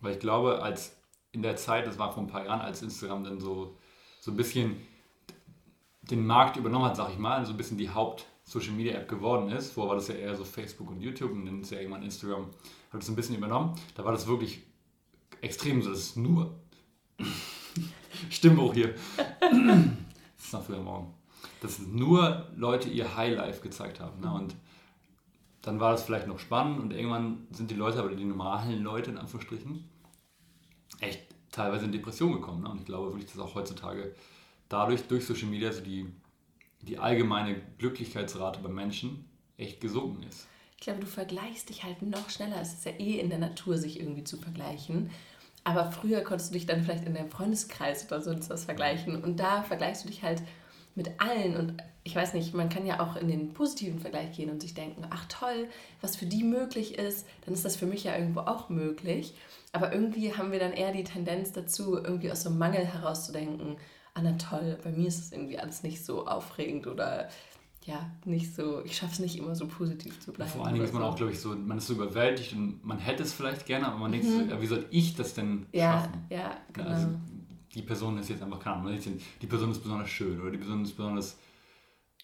Weil 0.00 0.14
ich 0.14 0.20
glaube, 0.20 0.62
als 0.62 0.96
in 1.32 1.42
der 1.42 1.56
Zeit, 1.56 1.86
das 1.86 1.98
war 1.98 2.12
vor 2.12 2.22
ein 2.22 2.28
paar 2.28 2.44
Jahren, 2.44 2.60
als 2.60 2.82
Instagram 2.82 3.24
dann 3.24 3.40
so, 3.40 3.76
so 4.20 4.30
ein 4.30 4.36
bisschen 4.36 4.76
den 6.02 6.26
Markt 6.26 6.56
übernommen 6.56 6.86
hat, 6.86 6.96
sag 6.96 7.10
ich 7.10 7.18
mal, 7.18 7.44
so 7.44 7.52
ein 7.52 7.56
bisschen 7.56 7.76
die 7.76 7.90
Haupt-Social-Media-App 7.90 9.08
geworden 9.08 9.50
ist. 9.50 9.72
Vorher 9.72 9.90
war 9.90 9.96
das 9.96 10.08
ja 10.08 10.14
eher 10.14 10.34
so 10.36 10.44
Facebook 10.44 10.88
und 10.90 11.00
YouTube 11.00 11.32
und 11.32 11.44
dann 11.44 11.60
ist 11.60 11.70
ja 11.70 11.78
irgendwann 11.78 12.02
Instagram, 12.02 12.48
hat 12.92 13.02
es 13.02 13.08
ein 13.08 13.16
bisschen 13.16 13.36
übernommen. 13.36 13.74
Da 13.94 14.04
war 14.04 14.12
das 14.12 14.26
wirklich 14.26 14.62
extrem 15.40 15.82
so, 15.82 15.90
das 15.90 16.00
ist 16.00 16.16
nur 16.16 16.58
Stimmbruch 18.30 18.72
hier. 18.72 18.94
das 19.40 20.44
ist 20.44 20.52
noch 20.52 20.64
früher 20.64 20.80
morgen 20.80 21.18
dass 21.60 21.78
nur 21.80 22.48
Leute 22.56 22.88
ihr 22.88 23.16
Highlife 23.16 23.60
gezeigt 23.60 24.00
haben. 24.00 24.20
Ne? 24.20 24.32
Und 24.32 24.54
dann 25.62 25.80
war 25.80 25.92
das 25.92 26.02
vielleicht 26.02 26.26
noch 26.26 26.38
spannend 26.38 26.80
und 26.80 26.92
irgendwann 26.92 27.46
sind 27.50 27.70
die 27.70 27.74
Leute, 27.74 27.98
aber 27.98 28.14
die 28.14 28.24
normalen 28.24 28.82
Leute 28.82 29.10
in 29.10 29.18
Anführungsstrichen, 29.18 29.88
echt 31.00 31.26
teilweise 31.50 31.84
in 31.84 31.92
Depression 31.92 32.32
gekommen. 32.32 32.62
Ne? 32.62 32.70
Und 32.70 32.80
ich 32.80 32.86
glaube 32.86 33.08
wirklich, 33.08 33.30
dass 33.30 33.40
auch 33.40 33.54
heutzutage 33.54 34.14
dadurch, 34.68 35.02
durch 35.08 35.26
Social 35.26 35.48
Media, 35.48 35.72
so 35.72 35.80
die, 35.80 36.06
die 36.82 36.98
allgemeine 36.98 37.60
Glücklichkeitsrate 37.78 38.60
bei 38.60 38.68
Menschen 38.68 39.24
echt 39.56 39.80
gesunken 39.80 40.22
ist. 40.22 40.46
Ich 40.76 40.84
glaube, 40.84 41.00
du 41.00 41.06
vergleichst 41.06 41.68
dich 41.68 41.82
halt 41.82 42.02
noch 42.02 42.30
schneller. 42.30 42.60
Es 42.60 42.72
ist 42.72 42.84
ja 42.84 42.92
eh 42.92 43.18
in 43.18 43.30
der 43.30 43.40
Natur, 43.40 43.78
sich 43.78 43.98
irgendwie 43.98 44.22
zu 44.22 44.36
vergleichen. 44.36 45.10
Aber 45.64 45.90
früher 45.90 46.20
konntest 46.20 46.50
du 46.50 46.54
dich 46.54 46.66
dann 46.66 46.84
vielleicht 46.84 47.04
in 47.04 47.14
deinem 47.14 47.30
Freundeskreis 47.30 48.06
oder 48.06 48.22
sonst 48.22 48.48
was 48.48 48.64
vergleichen. 48.64 49.22
Und 49.22 49.40
da 49.40 49.64
vergleichst 49.64 50.04
du 50.04 50.08
dich 50.08 50.22
halt 50.22 50.42
mit 50.98 51.20
allen. 51.20 51.56
Und 51.56 51.74
ich 52.02 52.14
weiß 52.14 52.34
nicht, 52.34 52.52
man 52.52 52.68
kann 52.68 52.84
ja 52.84 53.00
auch 53.00 53.16
in 53.16 53.28
den 53.28 53.54
positiven 53.54 54.00
Vergleich 54.00 54.36
gehen 54.36 54.50
und 54.50 54.60
sich 54.60 54.74
denken, 54.74 55.06
ach 55.08 55.24
toll, 55.28 55.68
was 56.02 56.16
für 56.16 56.26
die 56.26 56.42
möglich 56.42 56.98
ist, 56.98 57.26
dann 57.46 57.54
ist 57.54 57.64
das 57.64 57.76
für 57.76 57.86
mich 57.86 58.04
ja 58.04 58.16
irgendwo 58.16 58.40
auch 58.40 58.68
möglich. 58.68 59.34
Aber 59.72 59.92
irgendwie 59.92 60.34
haben 60.34 60.52
wir 60.52 60.58
dann 60.58 60.72
eher 60.72 60.92
die 60.92 61.04
Tendenz 61.04 61.52
dazu, 61.52 61.96
irgendwie 61.96 62.30
aus 62.30 62.42
so 62.42 62.50
einem 62.50 62.58
Mangel 62.58 62.84
herauszudenken, 62.84 63.76
ah 64.14 64.20
na 64.22 64.32
toll, 64.32 64.78
bei 64.82 64.90
mir 64.90 65.08
ist 65.08 65.20
es 65.20 65.32
irgendwie 65.32 65.58
alles 65.58 65.82
nicht 65.82 66.04
so 66.04 66.26
aufregend 66.26 66.86
oder 66.86 67.28
ja, 67.84 68.10
nicht 68.24 68.54
so, 68.54 68.84
ich 68.84 68.96
schaffe 68.96 69.12
es 69.12 69.18
nicht 69.18 69.38
immer 69.38 69.54
so 69.54 69.66
positiv 69.66 70.20
zu 70.20 70.32
bleiben. 70.32 70.50
Vor 70.50 70.64
allen 70.64 70.74
Dingen 70.74 70.84
ist 70.84 70.92
man 70.92 71.02
auch, 71.02 71.16
glaube 71.16 71.32
ich, 71.32 71.40
so, 71.40 71.54
man 71.54 71.78
ist 71.78 71.86
so 71.86 71.94
überwältigt 71.94 72.52
und 72.52 72.84
man 72.84 72.98
hätte 72.98 73.22
es 73.22 73.32
vielleicht 73.32 73.64
gerne, 73.64 73.86
aber 73.86 73.96
man 73.98 74.10
mhm. 74.10 74.20
denkt 74.20 74.26
so, 74.26 74.40
ja, 74.42 74.60
wie 74.60 74.66
soll 74.66 74.86
ich 74.90 75.14
das 75.14 75.34
denn 75.34 75.66
ja, 75.72 75.92
schaffen? 75.92 76.26
Ja, 76.28 76.56
genau. 76.72 76.88
Also, 76.90 77.08
die 77.78 77.82
Person 77.82 78.18
ist 78.18 78.28
jetzt 78.28 78.42
einfach, 78.42 78.58
keine 78.58 78.76
Ahnung, 78.76 78.98
die 79.40 79.46
Person 79.46 79.70
ist 79.70 79.78
besonders 79.78 80.10
schön 80.10 80.40
oder 80.40 80.50
die 80.50 80.58
Person 80.58 80.82
ist 80.82 80.96
besonders 80.96 81.38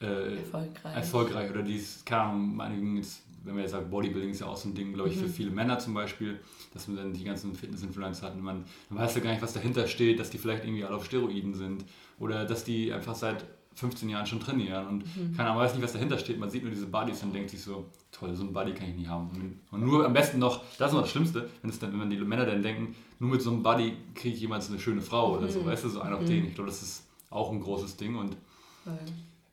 äh, 0.00 0.38
erfolgreich. 0.38 0.96
erfolgreich 0.96 1.50
oder 1.50 1.62
die 1.62 1.76
ist, 1.76 2.04
keine 2.04 2.22
Ahnung, 2.22 2.56
meinetwegen 2.56 2.96
jetzt, 2.96 3.22
wenn 3.44 3.54
wir 3.54 3.62
jetzt 3.62 3.70
sagen, 3.70 3.88
Bodybuilding 3.88 4.30
ist 4.30 4.40
ja 4.40 4.46
auch 4.46 4.56
so 4.56 4.68
ein 4.68 4.74
Ding, 4.74 4.92
glaube 4.92 5.10
ich, 5.10 5.16
mhm. 5.16 5.20
für 5.20 5.28
viele 5.28 5.50
Männer 5.50 5.78
zum 5.78 5.94
Beispiel, 5.94 6.40
dass 6.72 6.88
man 6.88 6.96
dann 6.96 7.12
die 7.12 7.22
ganzen 7.22 7.54
Fitness-Influencer 7.54 8.26
hat 8.26 8.34
und 8.34 8.42
man, 8.42 8.64
man 8.90 9.04
weiß 9.04 9.14
ja 9.14 9.20
gar 9.20 9.30
nicht, 9.30 9.42
was 9.42 9.52
dahinter 9.52 9.86
steht, 9.86 10.18
dass 10.18 10.30
die 10.30 10.38
vielleicht 10.38 10.64
irgendwie 10.64 10.84
alle 10.84 10.96
auf 10.96 11.04
Steroiden 11.04 11.54
sind 11.54 11.84
oder 12.18 12.44
dass 12.44 12.64
die 12.64 12.92
einfach 12.92 13.14
seit 13.14 13.44
15 13.74 14.08
Jahren 14.08 14.26
schon 14.26 14.40
trainieren 14.40 14.86
und 14.86 15.16
mhm. 15.16 15.36
keiner 15.36 15.56
weiß 15.56 15.74
nicht, 15.74 15.82
was 15.82 15.92
dahinter 15.92 16.18
steht. 16.18 16.38
Man 16.38 16.50
sieht 16.50 16.62
nur 16.62 16.70
diese 16.70 16.86
Buddies 16.86 17.22
und 17.22 17.34
denkt 17.34 17.50
sich 17.50 17.60
so, 17.60 17.86
toll, 18.12 18.34
so 18.34 18.44
ein 18.44 18.52
Buddy 18.52 18.72
kann 18.72 18.88
ich 18.88 18.94
nicht 18.94 19.08
haben. 19.08 19.60
Und 19.70 19.84
nur 19.84 20.06
am 20.06 20.12
besten 20.12 20.38
noch, 20.38 20.62
das 20.78 20.90
ist 20.90 20.94
noch 20.94 21.02
das 21.02 21.10
Schlimmste, 21.10 21.48
wenn, 21.60 21.70
es 21.70 21.78
dann, 21.78 21.98
wenn 21.98 22.08
die 22.08 22.16
Männer 22.18 22.46
dann 22.46 22.62
denken, 22.62 22.94
nur 23.18 23.30
mit 23.30 23.42
so 23.42 23.50
einem 23.50 23.62
Buddy 23.62 23.96
kriege 24.14 24.34
ich 24.34 24.40
jemals 24.40 24.70
eine 24.70 24.78
schöne 24.78 25.00
Frau 25.00 25.36
oder 25.36 25.48
so, 25.48 25.60
mhm. 25.60 25.66
weißt 25.66 25.84
du, 25.84 25.88
so 25.88 26.00
ein 26.00 26.12
auf 26.12 26.22
mhm. 26.22 26.26
den. 26.26 26.46
Ich 26.46 26.54
glaube, 26.54 26.70
das 26.70 26.82
ist 26.82 27.06
auch 27.30 27.50
ein 27.50 27.60
großes 27.60 27.96
Ding 27.96 28.16
und 28.16 28.36
Nein. 28.84 28.98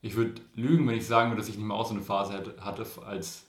ich 0.01 0.15
würde 0.15 0.41
lügen, 0.55 0.88
wenn 0.88 0.97
ich 0.97 1.07
sagen 1.07 1.31
würde, 1.31 1.41
dass 1.41 1.49
ich 1.49 1.57
nicht 1.57 1.65
mal 1.65 1.75
auch 1.75 1.88
so 1.88 1.95
eine 1.95 2.03
Phase 2.03 2.34
hatte 2.60 2.86
als 3.05 3.45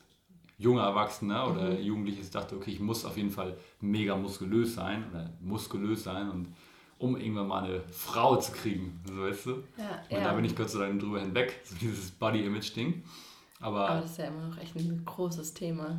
junger 0.57 0.83
Erwachsener 0.83 1.51
oder 1.51 1.71
mhm. 1.71 1.83
Jugendliches 1.83 2.31
dachte, 2.31 2.57
okay, 2.57 2.71
ich 2.71 2.81
muss 2.81 3.05
auf 3.05 3.17
jeden 3.17 3.31
Fall 3.31 3.57
mega 3.81 4.17
muskulös 4.17 4.75
sein 4.75 5.05
oder 5.11 5.31
muskulös 5.41 6.05
sein 6.05 6.31
und 6.31 6.49
um 7.03 7.17
irgendwann 7.17 7.49
mal 7.49 7.65
eine 7.65 7.81
Frau 7.91 8.37
zu 8.37 8.53
kriegen, 8.53 9.01
so 9.07 9.23
weißt 9.23 9.47
du? 9.47 9.51
Ja, 9.77 10.03
und 10.09 10.19
ja. 10.19 10.25
da 10.25 10.33
bin 10.35 10.45
ich 10.45 10.55
Gott 10.55 10.71
sei 10.71 10.87
Dank 10.87 11.01
drüber 11.01 11.21
hinweg, 11.21 11.61
so 11.65 11.75
dieses 11.77 12.11
Body-Image-Ding. 12.13 13.03
Aber, 13.61 13.89
Aber 13.89 14.01
das 14.01 14.13
ist 14.13 14.19
ja 14.19 14.27
immer 14.27 14.49
noch 14.49 14.59
echt 14.59 14.75
ein 14.77 15.03
großes 15.05 15.55
Thema. 15.55 15.99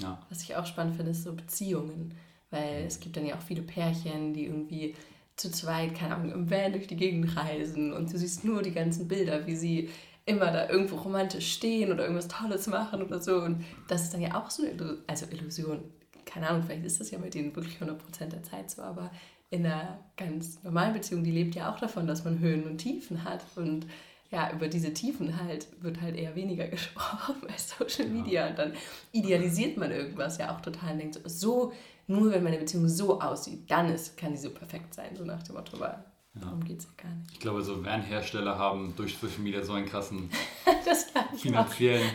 Ja. 0.00 0.20
Was 0.28 0.42
ich 0.42 0.54
auch 0.56 0.66
spannend 0.66 0.96
finde, 0.96 1.12
ist 1.12 1.24
so 1.24 1.32
Beziehungen. 1.32 2.14
Weil 2.50 2.82
mhm. 2.82 2.86
es 2.86 3.00
gibt 3.00 3.16
dann 3.16 3.26
ja 3.26 3.36
auch 3.36 3.42
viele 3.42 3.62
Pärchen, 3.62 4.34
die 4.34 4.44
irgendwie 4.44 4.94
zu 5.36 5.50
zweit, 5.50 5.94
keine 5.94 6.14
Ahnung, 6.14 6.32
im 6.32 6.50
Van 6.50 6.72
durch 6.72 6.86
die 6.86 6.96
Gegend 6.96 7.36
reisen 7.36 7.92
und 7.92 8.10
du 8.10 8.16
siehst 8.16 8.44
nur 8.44 8.62
die 8.62 8.72
ganzen 8.72 9.06
Bilder, 9.06 9.46
wie 9.46 9.56
sie 9.56 9.90
immer 10.24 10.50
da 10.50 10.68
irgendwo 10.68 10.96
romantisch 10.96 11.52
stehen 11.52 11.92
oder 11.92 12.04
irgendwas 12.04 12.28
Tolles 12.28 12.66
machen 12.66 13.02
oder 13.02 13.20
so. 13.20 13.42
Und 13.42 13.64
das 13.88 14.04
ist 14.04 14.14
dann 14.14 14.22
ja 14.22 14.34
auch 14.34 14.50
so 14.50 14.62
eine 14.62 14.72
Illusion, 14.72 14.98
also 15.06 15.26
Illusion. 15.30 15.84
Keine 16.24 16.48
Ahnung, 16.48 16.62
vielleicht 16.62 16.84
ist 16.84 17.00
das 17.00 17.10
ja 17.10 17.18
mit 17.18 17.34
denen 17.34 17.54
wirklich 17.54 17.76
100% 17.76 18.26
der 18.26 18.42
Zeit 18.42 18.70
so, 18.70 18.82
aber 18.82 19.10
in 19.50 19.64
einer 19.64 19.98
ganz 20.16 20.62
normalen 20.62 20.92
Beziehung, 20.92 21.22
die 21.22 21.30
lebt 21.30 21.54
ja 21.54 21.72
auch 21.72 21.78
davon, 21.78 22.06
dass 22.06 22.24
man 22.24 22.38
Höhen 22.40 22.64
und 22.64 22.78
Tiefen 22.78 23.24
hat. 23.24 23.44
Und 23.54 23.86
ja, 24.30 24.52
über 24.52 24.68
diese 24.68 24.92
Tiefen 24.92 25.40
halt 25.40 25.68
wird 25.82 26.00
halt 26.00 26.16
eher 26.16 26.34
weniger 26.34 26.66
gesprochen 26.68 27.36
bei 27.42 27.54
Social 27.56 28.08
Media. 28.08 28.48
Und 28.48 28.58
dann 28.58 28.72
idealisiert 29.12 29.76
man 29.76 29.90
irgendwas 29.90 30.38
ja 30.38 30.54
auch 30.54 30.60
total 30.60 30.92
und 30.92 30.98
denkt 30.98 31.20
so, 31.24 31.72
nur 32.08 32.30
wenn 32.30 32.42
meine 32.42 32.58
Beziehung 32.58 32.88
so 32.88 33.20
aussieht, 33.20 33.70
dann 33.70 33.88
ist, 33.88 34.16
kann 34.16 34.32
die 34.32 34.38
so 34.38 34.50
perfekt 34.50 34.94
sein, 34.94 35.16
so 35.16 35.24
nach 35.24 35.42
dem 35.42 35.56
Motto, 35.56 35.78
weil 35.78 36.04
ja. 36.34 36.40
darum 36.40 36.62
geht 36.64 36.78
es 36.78 36.84
ja 36.84 37.04
gar 37.04 37.14
nicht. 37.14 37.32
Ich 37.32 37.40
glaube, 37.40 37.62
so 37.62 37.84
Van-Hersteller 37.84 38.58
haben 38.58 38.94
durch 38.96 39.16
Social 39.18 39.40
Media 39.40 39.62
so 39.62 39.72
einen 39.72 39.86
krassen 39.86 40.30
finanziellen, 41.36 42.08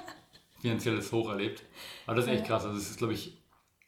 finanzielles 0.60 1.12
Hoch 1.12 1.28
erlebt. 1.30 1.62
Aber 2.06 2.16
das 2.16 2.26
ist 2.26 2.32
echt 2.32 2.46
krass. 2.46 2.64
Also 2.64 2.78
es 2.78 2.90
ist, 2.90 2.98
glaube 2.98 3.12
ich, 3.12 3.36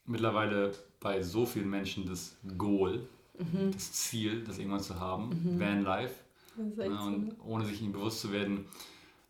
mittlerweile 0.05 0.73
bei 1.01 1.23
so 1.23 1.47
vielen 1.47 1.71
Menschen 1.71 2.07
das 2.07 2.37
Goal, 2.57 3.07
mhm. 3.39 3.73
das 3.73 3.93
Ziel, 3.93 4.45
das 4.45 4.59
irgendwann 4.59 4.81
zu 4.81 4.99
haben, 4.99 5.29
mhm. 5.29 5.61
Vanlife. 5.61 6.15
Ja, 6.79 7.01
und 7.03 7.37
ohne 7.45 7.67
sich 7.67 7.83
ihnen 7.83 7.93
bewusst 7.93 8.21
zu 8.21 8.33
werden, 8.33 8.65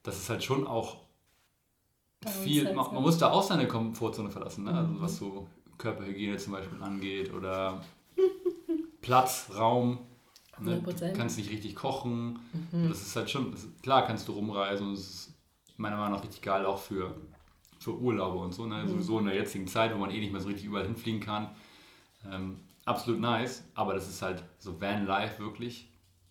das 0.04 0.16
ist 0.16 0.30
halt 0.30 0.44
schon 0.44 0.64
auch 0.66 0.98
viel, 2.44 2.72
man, 2.72 2.94
man, 2.94 3.02
muss 3.02 3.18
da 3.18 3.30
auch 3.30 3.42
seine 3.42 3.66
Komfortzone 3.66 4.30
verlassen, 4.30 4.64
ne? 4.64 4.72
also 4.72 5.00
was 5.00 5.16
so 5.16 5.46
Körperhygiene 5.78 6.36
zum 6.36 6.52
Beispiel 6.52 6.82
angeht 6.82 7.32
oder 7.32 7.84
Platz, 9.00 9.50
Raum. 9.54 9.98
Ne? 10.58 10.80
Du 10.80 11.12
kannst 11.12 11.36
nicht 11.36 11.50
richtig 11.50 11.74
kochen. 11.74 12.38
Mhm. 12.72 12.88
Das 12.88 13.02
ist 13.02 13.14
halt 13.14 13.30
schon, 13.30 13.52
ist, 13.52 13.82
klar 13.82 14.06
kannst 14.06 14.28
du 14.28 14.32
rumreisen 14.32 14.88
und 14.88 14.94
es 14.94 15.00
ist 15.00 15.34
meiner 15.76 15.96
Meinung 15.96 16.14
nach 16.14 16.24
richtig 16.24 16.42
geil 16.42 16.64
auch 16.64 16.78
für, 16.78 17.14
für 17.78 17.96
Urlaube 17.96 18.38
und 18.38 18.52
so. 18.52 18.66
Ne? 18.66 18.82
Mhm. 18.82 18.88
Sowieso 18.88 19.18
in 19.18 19.26
der 19.26 19.34
jetzigen 19.34 19.66
Zeit, 19.66 19.94
wo 19.94 19.98
man 19.98 20.10
eh 20.10 20.20
nicht 20.20 20.32
mehr 20.32 20.40
so 20.40 20.48
richtig 20.48 20.66
überall 20.66 20.86
hinfliegen 20.86 21.20
kann. 21.20 21.50
Ähm, 22.30 22.60
absolut 22.84 23.20
nice, 23.20 23.64
aber 23.74 23.94
das 23.94 24.08
ist 24.08 24.22
halt 24.22 24.42
so 24.58 24.80
Van 24.80 25.06
Life 25.06 25.42
wirklich. 25.42 25.88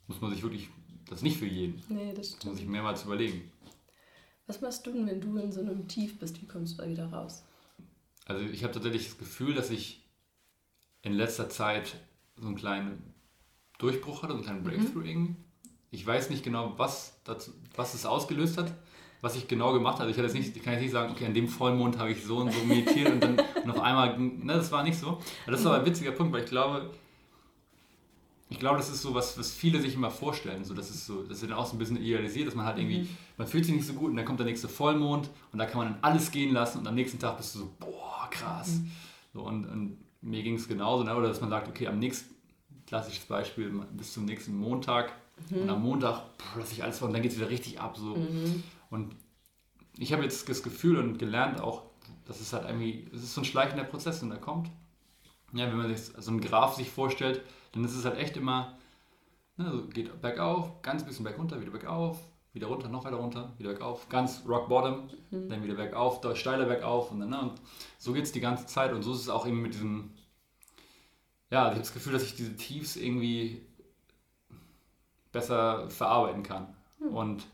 Muss 0.08 0.22
man 0.22 0.32
sich 0.32 0.44
wirklich, 0.44 0.70
das 1.08 1.20
ist 1.20 1.24
nicht 1.24 1.38
für 1.38 1.48
jeden. 1.48 1.82
Nee, 1.90 2.14
das 2.14 2.30
stimmt. 2.30 2.46
Muss 2.46 2.60
ich 2.60 2.68
mehrmals 2.68 3.04
überlegen. 3.04 3.52
Was 4.48 4.62
machst 4.62 4.86
du 4.86 4.92
denn, 4.92 5.08
wenn 5.08 5.22
du 5.22 5.38
in 5.38 5.52
so 5.52 5.62
einem 5.62 5.88
Tief 5.88 6.20
bist? 6.20 6.42
Wie 6.42 6.46
kommst 6.46 6.78
du 6.78 6.84
da 6.84 6.90
wieder 6.90 7.08
raus? 7.08 7.44
Also 8.26 8.44
ich 8.46 8.64
habe 8.64 8.74
tatsächlich 8.74 9.06
das 9.06 9.18
Gefühl, 9.18 9.54
dass 9.54 9.70
ich 9.72 10.04
in 11.02 11.14
letzter 11.14 11.50
Zeit 11.50 11.96
so 12.36 12.48
einen 12.48 12.56
kleinen 12.56 13.14
Durchbruch 13.78 14.24
hatte, 14.24 14.34
so 14.34 14.38
einen 14.38 14.44
kleinen 14.44 14.62
mhm. 14.62 14.68
Breakthrough 14.68 15.04
mhm. 15.04 15.10
irgendwie. 15.10 15.36
Ich 15.92 16.06
weiß 16.06 16.30
nicht 16.30 16.44
genau, 16.44 16.74
was, 16.78 17.20
dazu, 17.24 17.52
was 17.76 17.94
es 17.94 18.06
ausgelöst 18.06 18.58
hat, 18.58 18.74
was 19.22 19.36
ich 19.36 19.48
genau 19.48 19.74
gemacht 19.74 20.00
habe. 20.00 20.12
Ich 20.12 20.18
hatte 20.18 20.28
jetzt 20.28 20.36
nicht, 20.36 20.64
kann 20.64 20.74
jetzt 20.74 20.84
nicht 20.84 20.92
sagen, 20.92 21.12
okay, 21.12 21.26
an 21.26 21.34
dem 21.34 21.48
Vollmond 21.48 21.98
habe 21.98 22.12
ich 22.12 22.24
so 22.24 22.38
und 22.38 22.52
so 22.52 22.64
meditiert 22.66 23.12
und 23.12 23.24
dann 23.24 23.36
noch 23.66 23.80
einmal, 23.80 24.18
ne, 24.20 24.54
das 24.54 24.72
war 24.72 24.84
nicht 24.84 24.98
so. 24.98 25.08
Aber 25.44 25.52
das 25.52 25.62
ist 25.62 25.66
aber 25.66 25.80
ein 25.80 25.86
witziger 25.86 26.12
Punkt, 26.12 26.34
weil 26.34 26.44
ich 26.44 26.50
glaube, 26.50 26.92
ich 28.50 28.60
glaube, 28.60 28.78
das 28.78 28.90
ist 28.90 29.02
so 29.02 29.14
was, 29.16 29.38
was 29.40 29.52
viele 29.52 29.82
sich 29.82 29.96
immer 29.96 30.12
vorstellen. 30.12 30.64
So, 30.64 30.74
das 30.74 30.90
ist 30.90 31.06
so, 31.06 31.24
das 31.24 31.42
ist 31.42 31.50
dann 31.50 31.58
auch 31.58 31.66
so 31.66 31.76
ein 31.76 31.80
bisschen 31.80 31.98
idealisiert, 31.98 32.48
dass 32.48 32.56
man 32.56 32.66
halt 32.66 32.78
irgendwie, 32.78 33.00
mhm. 33.00 33.10
man 33.38 33.48
fühlt 33.48 33.66
sich 33.66 33.74
nicht 33.74 33.88
so 33.88 33.94
gut 33.94 34.12
und 34.12 34.18
dann 34.18 34.26
kommt 34.26 34.40
der 34.40 34.46
nächste 34.46 34.68
Vollmond 34.68 35.30
und 35.52 35.60
da 35.60 35.66
kann 35.66 35.80
man 35.80 35.94
dann 35.94 35.98
alles 36.02 36.32
gehen 36.32 36.54
lassen 36.54 36.80
und 36.80 36.88
am 36.88 36.96
nächsten 36.96 37.20
Tag 37.20 37.38
bist 37.38 37.56
du 37.56 37.60
so, 37.60 37.72
boah, 37.80 38.28
krass. 38.30 38.80
Mhm. 38.80 38.92
So, 39.34 39.42
und, 39.42 39.66
und 39.66 39.98
mir 40.22 40.44
ging 40.44 40.56
es 40.56 40.68
genauso, 40.68 41.04
ne? 41.04 41.16
oder 41.16 41.28
dass 41.28 41.42
man 41.42 41.50
sagt, 41.50 41.68
okay, 41.68 41.88
am 41.88 42.00
nächsten, 42.00 42.36
klassisches 42.88 43.26
Beispiel, 43.26 43.72
bis 43.94 44.14
zum 44.14 44.26
nächsten 44.26 44.56
Montag 44.56 45.12
mhm. 45.50 45.64
und 45.64 45.70
am 45.70 45.82
Montag 45.82 46.22
lasse 46.58 46.74
ich 46.74 46.84
alles 46.84 47.00
vor 47.00 47.08
und 47.08 47.14
dann 47.14 47.24
geht 47.24 47.32
es 47.32 47.38
wieder 47.38 47.50
richtig 47.50 47.80
ab. 47.80 47.98
So. 47.98 48.16
Mhm. 48.16 48.64
Und 48.90 49.16
ich 49.98 50.14
habe 50.14 50.24
jetzt 50.24 50.48
das 50.50 50.64
Gefühl 50.64 50.98
und 50.98 51.18
gelernt 51.18 51.62
auch, 51.62 51.84
dass 52.26 52.42
es 52.42 52.54
halt 52.54 52.66
irgendwie, 52.66 53.08
es 53.14 53.24
ist 53.24 53.34
so 53.34 53.42
ein 53.42 53.46
schleichender 53.46 53.84
Prozess 53.84 54.22
und 54.22 54.30
der 54.30 54.40
kommt. 54.40 54.70
Ja, 55.54 55.68
wenn 55.68 55.78
man 55.78 55.96
sich 55.96 56.12
so 56.18 56.32
einen 56.32 56.42
Graph 56.42 56.76
sich 56.76 56.90
vorstellt, 56.90 57.42
dann 57.72 57.84
ist 57.84 57.96
es 57.96 58.06
halt 58.06 58.18
echt 58.18 58.36
immer, 58.36 58.78
ne, 59.58 59.72
so 59.72 59.88
geht 59.88 60.22
bergauf, 60.22 60.82
ganz 60.82 61.06
bisschen 61.06 61.24
bergunter, 61.24 61.62
wieder 61.62 61.72
bergauf, 61.72 62.20
wieder 62.54 62.68
runter, 62.68 62.90
noch 62.90 63.06
weiter 63.06 63.18
runter, 63.18 63.54
wieder 63.58 63.72
bergauf, 63.72 64.10
ganz 64.10 64.44
rock 64.48 64.68
bottom, 64.68 65.10
mhm. 65.32 65.50
dann 65.50 65.64
wieder 65.64 65.76
bergauf, 65.76 66.20
steiler 66.36 66.66
bergauf 66.66 67.12
und 67.12 67.20
dann, 67.22 67.30
ne, 67.30 67.42
und 67.42 67.62
so 67.98 68.14
geht 68.14 68.24
es 68.24 68.32
die 68.32 68.42
ganze 68.42 68.66
Zeit 68.66 68.92
und 68.92 69.04
so 69.04 69.14
ist 69.14 69.22
es 69.22 69.30
auch 69.30 69.48
eben 69.48 69.62
mit 69.62 69.74
diesem, 69.74 70.12
ja, 71.52 71.66
ich 71.66 71.72
habe 71.72 71.80
das 71.80 71.94
Gefühl, 71.94 72.14
dass 72.14 72.24
ich 72.24 72.36
diese 72.36 72.56
Tiefs 72.56 72.96
irgendwie 72.96 73.66
besser 75.32 75.90
verarbeiten 75.90 76.44
kann. 76.44 76.74
Mhm. 77.00 77.08
Und 77.16 77.48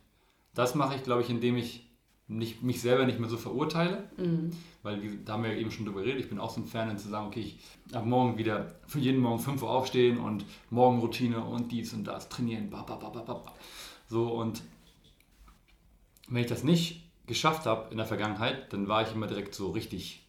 das 0.53 0.75
mache 0.75 0.95
ich, 0.95 1.03
glaube 1.03 1.21
ich, 1.21 1.29
indem 1.29 1.57
ich 1.57 1.87
nicht, 2.27 2.63
mich 2.63 2.81
selber 2.81 3.05
nicht 3.05 3.19
mehr 3.19 3.29
so 3.29 3.37
verurteile, 3.37 4.09
mhm. 4.17 4.51
weil 4.83 5.17
da 5.25 5.33
haben 5.33 5.43
wir 5.43 5.53
eben 5.53 5.69
schon 5.69 5.85
drüber 5.85 6.01
geredet. 6.01 6.21
Ich 6.21 6.29
bin 6.29 6.39
auch 6.39 6.49
so 6.49 6.61
ein 6.61 6.65
Fan, 6.65 6.97
zu 6.97 7.09
sagen, 7.09 7.27
okay, 7.27 7.41
ich 7.41 7.59
ab 7.93 8.05
morgen 8.05 8.37
wieder 8.37 8.75
für 8.87 8.99
jeden 8.99 9.21
Morgen 9.21 9.39
5 9.39 9.61
Uhr 9.61 9.69
aufstehen 9.69 10.17
und 10.17 10.45
Morgenroutine 10.69 11.43
und 11.43 11.71
dies 11.71 11.93
und 11.93 12.05
das 12.05 12.29
trainieren. 12.29 12.73
So 14.07 14.27
und 14.27 14.61
wenn 16.29 16.41
ich 16.41 16.47
das 16.47 16.63
nicht 16.63 17.03
geschafft 17.27 17.65
habe 17.65 17.91
in 17.91 17.97
der 17.97 18.05
Vergangenheit, 18.05 18.71
dann 18.71 18.87
war 18.87 19.01
ich 19.05 19.13
immer 19.13 19.27
direkt 19.27 19.53
so 19.53 19.71
richtig, 19.71 20.25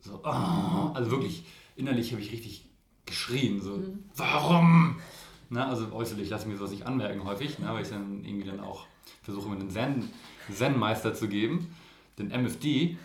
so, 0.00 0.20
oh, 0.22 0.92
also 0.94 1.10
wirklich 1.10 1.44
innerlich 1.74 2.12
habe 2.12 2.22
ich 2.22 2.30
richtig 2.30 2.64
geschrien, 3.06 3.60
so, 3.60 3.76
mhm. 3.76 4.04
warum? 4.14 5.00
Na, 5.50 5.68
also 5.68 5.92
äußerlich 5.92 6.28
lasse 6.28 6.44
ich 6.44 6.52
mir 6.52 6.58
sowas 6.58 6.72
nicht 6.72 6.86
anmerken 6.86 7.24
häufig, 7.24 7.58
ne, 7.58 7.68
weil 7.68 7.82
ich 7.82 7.88
dann 7.88 8.24
irgendwie 8.24 8.46
dann 8.46 8.60
auch 8.60 8.86
versuche, 9.22 9.48
mir 9.48 9.56
den 9.56 9.70
Zen 9.70 10.10
Zen-Meister 10.52 11.14
zu 11.14 11.28
geben, 11.28 11.74
den 12.18 12.28
MFD. 12.30 12.96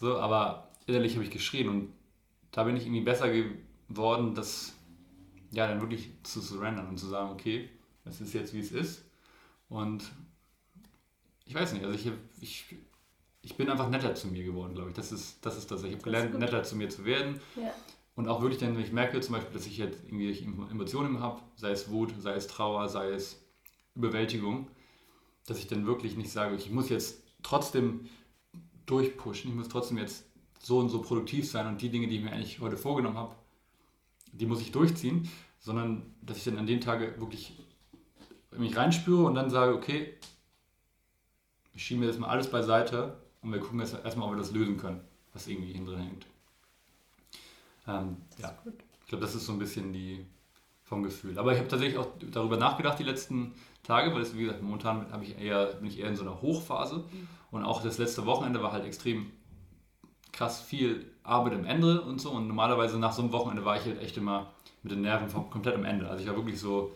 So, 0.00 0.18
aber 0.18 0.68
innerlich 0.86 1.14
habe 1.14 1.24
ich 1.24 1.30
geschrien 1.30 1.68
und 1.68 1.92
da 2.50 2.64
bin 2.64 2.76
ich 2.76 2.84
irgendwie 2.84 3.02
besser 3.02 3.28
geworden, 3.30 4.34
das 4.34 4.74
ja 5.50 5.66
dann 5.68 5.80
wirklich 5.80 6.10
zu 6.22 6.40
surrendern 6.40 6.88
und 6.88 6.98
zu 6.98 7.06
sagen, 7.06 7.30
okay, 7.30 7.68
es 8.04 8.20
ist 8.20 8.34
jetzt 8.34 8.52
wie 8.54 8.60
es 8.60 8.72
ist. 8.72 9.04
Und 9.68 10.04
ich 11.46 11.54
weiß 11.54 11.72
nicht, 11.72 11.84
also 11.84 11.94
ich, 11.94 12.10
ich, 12.40 12.76
ich 13.42 13.56
bin 13.56 13.68
einfach 13.68 13.88
netter 13.88 14.14
zu 14.14 14.28
mir 14.28 14.44
geworden, 14.44 14.74
glaube 14.74 14.90
ich. 14.90 14.96
Das 14.96 15.12
ist 15.12 15.44
das. 15.44 15.56
Ist 15.56 15.70
das. 15.70 15.82
Ich 15.84 15.92
habe 15.92 16.02
gelernt, 16.02 16.38
netter 16.38 16.62
zu 16.62 16.76
mir 16.76 16.88
zu 16.88 17.04
werden. 17.04 17.40
Ja. 17.56 17.72
Und 18.16 18.28
auch 18.28 18.42
wirklich 18.42 18.60
dann, 18.60 18.76
wenn 18.76 18.84
ich 18.84 18.92
merke 18.92 19.20
zum 19.20 19.34
Beispiel, 19.34 19.52
dass 19.52 19.66
ich 19.66 19.76
jetzt 19.76 20.04
irgendwie 20.04 20.30
Emotionen 20.70 21.20
habe, 21.20 21.40
sei 21.56 21.70
es 21.70 21.90
Wut, 21.90 22.14
sei 22.18 22.34
es 22.34 22.46
Trauer, 22.46 22.88
sei 22.88 23.10
es 23.10 23.44
Überwältigung, 23.94 24.68
dass 25.46 25.58
ich 25.58 25.66
dann 25.66 25.86
wirklich 25.86 26.16
nicht 26.16 26.30
sage, 26.30 26.54
ich 26.54 26.70
muss 26.70 26.88
jetzt 26.88 27.22
trotzdem 27.42 28.08
durchpushen, 28.86 29.50
ich 29.50 29.56
muss 29.56 29.68
trotzdem 29.68 29.98
jetzt 29.98 30.24
so 30.60 30.78
und 30.78 30.88
so 30.88 31.02
produktiv 31.02 31.50
sein 31.50 31.66
und 31.66 31.82
die 31.82 31.90
Dinge, 31.90 32.06
die 32.06 32.16
ich 32.16 32.22
mir 32.22 32.32
eigentlich 32.32 32.60
heute 32.60 32.76
vorgenommen 32.76 33.16
habe, 33.16 33.34
die 34.32 34.46
muss 34.46 34.60
ich 34.60 34.72
durchziehen, 34.72 35.28
sondern 35.58 36.02
dass 36.22 36.38
ich 36.38 36.44
dann 36.44 36.58
an 36.58 36.66
den 36.66 36.80
Tagen 36.80 37.20
wirklich 37.20 37.58
mich 38.56 38.76
reinspüre 38.76 39.24
und 39.24 39.34
dann 39.34 39.50
sage, 39.50 39.74
okay, 39.74 40.14
ich 41.72 41.84
schiebe 41.84 42.00
mir 42.00 42.06
das 42.06 42.18
mal 42.18 42.28
alles 42.28 42.48
beiseite 42.48 43.20
und 43.42 43.52
wir 43.52 43.58
gucken 43.58 43.80
jetzt 43.80 43.94
erstmal, 44.04 44.28
ob 44.28 44.34
wir 44.34 44.38
das 44.38 44.52
lösen 44.52 44.76
können, 44.76 45.00
was 45.32 45.46
irgendwie 45.48 45.72
hinten 45.72 45.86
drin 45.86 46.00
hängt. 46.00 46.26
Ähm, 47.86 48.16
ja, 48.38 48.56
ich 49.02 49.08
glaube, 49.08 49.24
das 49.24 49.34
ist 49.34 49.46
so 49.46 49.52
ein 49.52 49.58
bisschen 49.58 49.92
die 49.92 50.26
vom 50.84 51.02
Gefühl. 51.02 51.38
Aber 51.38 51.52
ich 51.52 51.58
habe 51.58 51.68
tatsächlich 51.68 51.98
auch 51.98 52.08
darüber 52.30 52.56
nachgedacht 52.56 52.98
die 52.98 53.04
letzten 53.04 53.54
Tage, 53.82 54.14
weil 54.14 54.22
es, 54.22 54.36
wie 54.36 54.44
gesagt, 54.44 54.62
momentan 54.62 55.06
ich 55.22 55.38
eher, 55.38 55.66
bin 55.74 55.86
ich 55.86 55.98
eher 55.98 56.08
in 56.08 56.16
so 56.16 56.22
einer 56.22 56.42
Hochphase. 56.42 56.96
Mhm. 56.96 57.28
Und 57.50 57.64
auch 57.64 57.82
das 57.82 57.98
letzte 57.98 58.26
Wochenende 58.26 58.62
war 58.62 58.72
halt 58.72 58.84
extrem 58.84 59.30
krass 60.32 60.60
viel 60.60 61.10
Arbeit 61.22 61.54
am 61.54 61.64
Ende 61.64 62.02
und 62.02 62.20
so. 62.20 62.30
Und 62.32 62.48
normalerweise 62.48 62.98
nach 62.98 63.12
so 63.12 63.22
einem 63.22 63.32
Wochenende 63.32 63.64
war 63.64 63.76
ich 63.76 63.84
halt 63.84 64.00
echt 64.00 64.16
immer 64.16 64.52
mit 64.82 64.92
den 64.92 65.00
Nerven 65.00 65.28
komplett 65.50 65.74
am 65.74 65.84
Ende. 65.84 66.08
Also 66.08 66.22
ich 66.22 66.28
war 66.28 66.36
wirklich 66.36 66.60
so, 66.60 66.94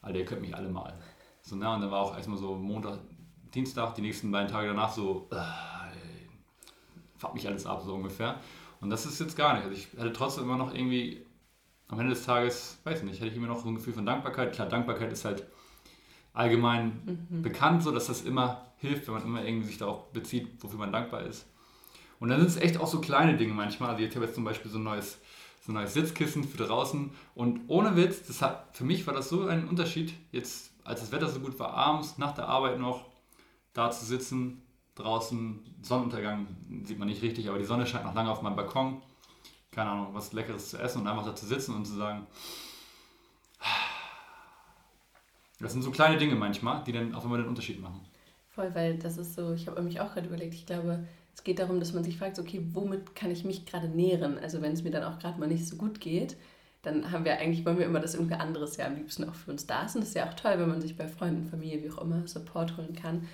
Alter, 0.00 0.18
ihr 0.18 0.24
könnt 0.24 0.40
mich 0.40 0.54
alle 0.54 0.68
mal. 0.68 0.94
So, 1.42 1.56
ne? 1.56 1.70
Und 1.70 1.82
dann 1.82 1.90
war 1.90 2.00
auch 2.00 2.16
erstmal 2.16 2.38
so 2.38 2.54
Montag, 2.54 2.98
Dienstag, 3.54 3.94
die 3.94 4.02
nächsten 4.02 4.30
beiden 4.30 4.50
Tage 4.50 4.68
danach 4.68 4.92
so, 4.92 5.28
äh, 5.32 5.36
fuck 7.16 7.34
mich 7.34 7.46
alles 7.46 7.66
ab, 7.66 7.82
so 7.84 7.94
ungefähr. 7.94 8.40
Und 8.80 8.90
das 8.90 9.06
ist 9.06 9.18
jetzt 9.20 9.36
gar 9.36 9.54
nicht. 9.54 9.64
Also 9.64 9.76
ich 9.76 9.88
hatte 9.98 10.12
trotzdem 10.12 10.44
immer 10.44 10.56
noch 10.56 10.74
irgendwie, 10.74 11.24
am 11.88 11.98
Ende 11.98 12.14
des 12.14 12.24
Tages, 12.24 12.78
weiß 12.84 13.02
nicht, 13.02 13.20
hatte 13.20 13.30
ich 13.30 13.36
immer 13.36 13.46
noch 13.46 13.62
so 13.62 13.68
ein 13.68 13.74
Gefühl 13.74 13.94
von 13.94 14.06
Dankbarkeit. 14.06 14.52
Klar, 14.52 14.68
Dankbarkeit 14.68 15.12
ist 15.12 15.24
halt 15.24 15.46
allgemein 16.32 17.26
mhm. 17.30 17.42
bekannt, 17.42 17.82
so 17.82 17.90
dass 17.90 18.06
das 18.06 18.22
immer 18.22 18.66
hilft, 18.76 19.06
wenn 19.06 19.14
man 19.14 19.24
immer 19.24 19.44
irgendwie 19.44 19.66
sich 19.66 19.78
darauf 19.78 20.12
bezieht, 20.12 20.62
wofür 20.62 20.78
man 20.78 20.92
dankbar 20.92 21.22
ist. 21.22 21.46
Und 22.20 22.28
dann 22.28 22.40
sind 22.40 22.50
es 22.50 22.56
echt 22.56 22.78
auch 22.78 22.86
so 22.86 23.00
kleine 23.00 23.36
Dinge 23.36 23.54
manchmal. 23.54 23.90
Also 23.90 24.04
ich 24.04 24.14
habe 24.14 24.24
jetzt 24.24 24.34
zum 24.34 24.44
Beispiel 24.44 24.70
so 24.70 24.78
ein 24.78 24.84
neues, 24.84 25.18
so 25.60 25.72
ein 25.72 25.74
neues 25.74 25.94
Sitzkissen 25.94 26.44
für 26.44 26.58
draußen 26.58 27.10
und 27.34 27.60
ohne 27.68 27.96
Witz, 27.96 28.26
das 28.26 28.42
hat, 28.42 28.76
für 28.76 28.84
mich 28.84 29.06
war 29.06 29.14
das 29.14 29.28
so 29.28 29.46
ein 29.46 29.68
Unterschied, 29.68 30.14
jetzt 30.32 30.72
als 30.84 31.00
das 31.00 31.12
Wetter 31.12 31.28
so 31.28 31.40
gut 31.40 31.58
war, 31.58 31.74
abends 31.74 32.18
nach 32.18 32.34
der 32.34 32.48
Arbeit 32.48 32.78
noch 32.78 33.06
da 33.72 33.90
zu 33.90 34.04
sitzen, 34.04 34.62
draußen, 34.98 35.60
Sonnenuntergang 35.82 36.46
sieht 36.84 36.98
man 36.98 37.08
nicht 37.08 37.22
richtig, 37.22 37.48
aber 37.48 37.58
die 37.58 37.64
Sonne 37.64 37.86
scheint 37.86 38.04
noch 38.04 38.14
lange 38.14 38.30
auf 38.30 38.42
meinem 38.42 38.56
Balkon. 38.56 39.02
Keine 39.70 39.90
Ahnung, 39.90 40.08
was 40.12 40.32
Leckeres 40.32 40.70
zu 40.70 40.78
essen 40.78 41.02
und 41.02 41.06
einfach 41.06 41.24
da 41.24 41.34
zu 41.34 41.46
sitzen 41.46 41.74
und 41.74 41.86
zu 41.86 41.94
sagen, 41.94 42.26
das 45.60 45.72
sind 45.72 45.82
so 45.82 45.90
kleine 45.90 46.18
Dinge 46.18 46.34
manchmal, 46.34 46.84
die 46.84 46.92
dann 46.92 47.14
auch 47.14 47.24
immer 47.24 47.36
den 47.36 47.48
Unterschied 47.48 47.80
machen. 47.80 48.00
Voll, 48.48 48.74
weil 48.74 48.98
das 48.98 49.18
ist 49.18 49.34
so, 49.34 49.52
ich 49.52 49.66
habe 49.66 49.82
mich 49.82 50.00
auch 50.00 50.12
gerade 50.14 50.26
überlegt, 50.26 50.54
ich 50.54 50.66
glaube, 50.66 51.06
es 51.34 51.44
geht 51.44 51.58
darum, 51.58 51.78
dass 51.78 51.92
man 51.92 52.02
sich 52.02 52.18
fragt, 52.18 52.38
okay, 52.38 52.66
womit 52.72 53.14
kann 53.14 53.30
ich 53.30 53.44
mich 53.44 53.66
gerade 53.66 53.88
nähren? 53.88 54.38
Also 54.38 54.60
wenn 54.62 54.72
es 54.72 54.82
mir 54.82 54.90
dann 54.90 55.04
auch 55.04 55.18
gerade 55.18 55.38
mal 55.38 55.48
nicht 55.48 55.68
so 55.68 55.76
gut 55.76 56.00
geht, 56.00 56.36
dann 56.82 57.10
haben 57.10 57.24
wir 57.24 57.38
eigentlich, 57.38 57.64
wollen 57.64 57.78
wir 57.78 57.86
immer, 57.86 58.00
dass 58.00 58.14
irgendwer 58.14 58.40
anderes 58.40 58.76
ja 58.76 58.86
am 58.86 58.96
liebsten 58.96 59.28
auch 59.28 59.34
für 59.34 59.50
uns 59.50 59.66
da 59.66 59.82
ist. 59.82 59.94
Und 59.94 60.02
das 60.02 60.10
ist 60.10 60.14
ja 60.14 60.28
auch 60.28 60.34
toll, 60.34 60.54
wenn 60.56 60.68
man 60.68 60.80
sich 60.80 60.96
bei 60.96 61.08
Freunden, 61.08 61.48
Familie, 61.48 61.82
wie 61.82 61.90
auch 61.90 62.02
immer, 62.02 62.26
Support 62.26 62.76
holen 62.76 62.94
kann. 62.94 63.28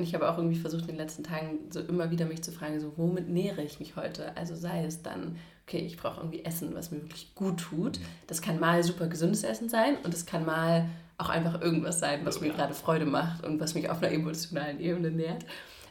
Und 0.00 0.04
ich 0.04 0.14
habe 0.14 0.30
auch 0.30 0.38
irgendwie 0.38 0.58
versucht, 0.58 0.84
in 0.84 0.88
den 0.88 0.96
letzten 0.96 1.24
Tagen 1.24 1.58
so 1.68 1.80
immer 1.80 2.10
wieder 2.10 2.24
mich 2.24 2.42
zu 2.42 2.52
fragen, 2.52 2.80
so 2.80 2.94
womit 2.96 3.28
nähere 3.28 3.62
ich 3.62 3.80
mich 3.80 3.96
heute? 3.96 4.34
Also 4.34 4.56
sei 4.56 4.82
es 4.86 5.02
dann, 5.02 5.36
okay, 5.66 5.80
ich 5.80 5.98
brauche 5.98 6.20
irgendwie 6.20 6.42
Essen, 6.42 6.74
was 6.74 6.90
mir 6.90 7.02
wirklich 7.02 7.34
gut 7.34 7.60
tut. 7.60 8.00
Das 8.26 8.40
kann 8.40 8.58
mal 8.58 8.82
super 8.82 9.08
gesundes 9.08 9.44
Essen 9.44 9.68
sein 9.68 9.98
und 10.02 10.14
es 10.14 10.24
kann 10.24 10.46
mal 10.46 10.88
auch 11.18 11.28
einfach 11.28 11.60
irgendwas 11.60 12.00
sein, 12.00 12.20
was 12.24 12.40
mir 12.40 12.48
gerade 12.48 12.72
Freude 12.72 13.04
macht 13.04 13.44
und 13.44 13.60
was 13.60 13.74
mich 13.74 13.90
auf 13.90 14.02
einer 14.02 14.10
emotionalen 14.10 14.80
Ebene 14.80 15.10
nährt. 15.10 15.44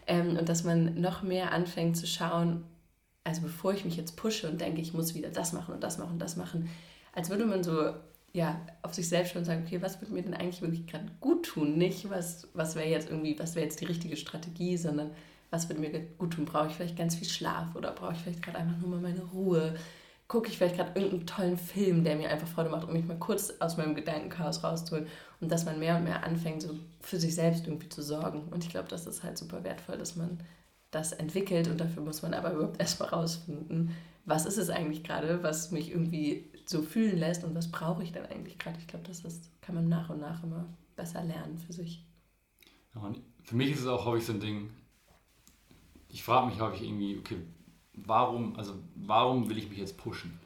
Ähm, 0.07 0.37
und 0.37 0.49
dass 0.49 0.63
man 0.63 0.99
noch 0.99 1.21
mehr 1.21 1.51
anfängt 1.51 1.95
zu 1.95 2.07
schauen, 2.07 2.63
also 3.23 3.43
bevor 3.43 3.73
ich 3.73 3.85
mich 3.85 3.95
jetzt 3.95 4.17
pushe 4.17 4.49
und 4.49 4.59
denke, 4.59 4.81
ich 4.81 4.95
muss 4.95 5.13
wieder 5.13 5.29
das 5.29 5.53
machen 5.53 5.75
und 5.75 5.83
das 5.83 5.99
machen 5.99 6.13
und 6.13 6.19
das 6.19 6.35
machen, 6.35 6.67
als 7.13 7.29
würde 7.29 7.45
man 7.45 7.63
so 7.63 7.93
ja, 8.33 8.59
auf 8.81 8.93
sich 8.93 9.09
selbst 9.09 9.33
schon 9.33 9.45
sagen, 9.45 9.63
okay, 9.65 9.81
was 9.81 9.99
würde 10.01 10.13
mir 10.13 10.21
denn 10.21 10.33
eigentlich 10.33 10.61
wirklich 10.61 10.87
gerade 10.87 11.05
gut 11.19 11.45
tun? 11.45 11.77
Nicht, 11.77 12.09
was, 12.09 12.47
was 12.53 12.75
wäre 12.75 12.87
jetzt 12.87 13.09
irgendwie, 13.09 13.37
was 13.39 13.55
wäre 13.55 13.65
jetzt 13.65 13.81
die 13.81 13.85
richtige 13.85 14.17
Strategie, 14.17 14.77
sondern 14.77 15.11
was 15.49 15.67
würde 15.67 15.81
mir 15.81 15.99
gut 16.17 16.33
tun? 16.33 16.45
Brauche 16.45 16.67
ich 16.67 16.73
vielleicht 16.73 16.97
ganz 16.97 17.15
viel 17.15 17.27
Schlaf 17.27 17.75
oder 17.75 17.91
brauche 17.91 18.13
ich 18.13 18.19
vielleicht 18.19 18.43
gerade 18.43 18.59
einfach 18.59 18.77
nur 18.77 18.89
mal 18.89 19.01
meine 19.01 19.23
Ruhe? 19.23 19.75
Gucke 20.27 20.49
ich 20.49 20.57
vielleicht 20.57 20.75
gerade 20.75 20.91
irgendeinen 20.93 21.25
tollen 21.25 21.57
Film, 21.57 22.03
der 22.03 22.15
mir 22.15 22.29
einfach 22.29 22.47
Freude 22.47 22.69
macht, 22.69 22.87
um 22.87 22.93
mich 22.93 23.05
mal 23.05 23.17
kurz 23.17 23.51
aus 23.59 23.77
meinem 23.77 23.95
Gedankenchaos 23.95 24.63
rauszuholen 24.63 25.07
und 25.41 25.51
dass 25.51 25.65
man 25.65 25.79
mehr 25.79 25.97
und 25.97 26.03
mehr 26.03 26.23
anfängt, 26.23 26.61
so 26.61 26.75
für 27.01 27.17
sich 27.17 27.33
selbst 27.33 27.65
irgendwie 27.65 27.89
zu 27.89 28.03
sorgen. 28.03 28.43
Und 28.51 28.63
ich 28.63 28.69
glaube, 28.69 28.89
das 28.89 29.07
ist 29.07 29.23
halt 29.23 29.39
super 29.39 29.63
wertvoll, 29.63 29.97
dass 29.97 30.15
man 30.15 30.37
das 30.91 31.13
entwickelt 31.13 31.67
und 31.67 31.79
dafür 31.79 32.03
muss 32.03 32.21
man 32.21 32.35
aber 32.35 32.51
überhaupt 32.51 32.79
erstmal 32.79 33.09
rausfinden, 33.09 33.95
was 34.25 34.45
ist 34.45 34.57
es 34.57 34.69
eigentlich 34.69 35.03
gerade, 35.03 35.41
was 35.41 35.71
mich 35.71 35.89
irgendwie 35.89 36.48
so 36.69 36.83
fühlen 36.83 37.17
lässt 37.17 37.43
und 37.43 37.55
was 37.55 37.71
brauche 37.71 38.03
ich 38.03 38.11
denn 38.11 38.27
eigentlich 38.27 38.59
gerade. 38.59 38.77
Ich 38.77 38.85
glaube, 38.85 39.07
das 39.07 39.21
ist, 39.21 39.49
kann 39.59 39.73
man 39.73 39.89
nach 39.89 40.11
und 40.11 40.19
nach 40.19 40.43
immer 40.43 40.67
besser 40.95 41.23
lernen 41.23 41.57
für 41.57 41.73
sich. 41.73 42.05
Ja, 42.93 43.11
für 43.41 43.55
mich 43.55 43.71
ist 43.71 43.79
es 43.79 43.87
auch 43.87 44.05
häufig 44.05 44.27
so 44.27 44.33
ein 44.33 44.39
Ding, 44.39 44.69
ich 46.09 46.21
frage 46.21 46.45
mich 46.47 46.59
häufig 46.61 46.83
irgendwie, 46.83 47.17
okay, 47.17 47.37
warum, 47.93 48.55
also 48.55 48.75
warum 48.95 49.49
will 49.49 49.57
ich 49.57 49.67
mich 49.67 49.79
jetzt 49.79 49.97
pushen? 49.97 50.39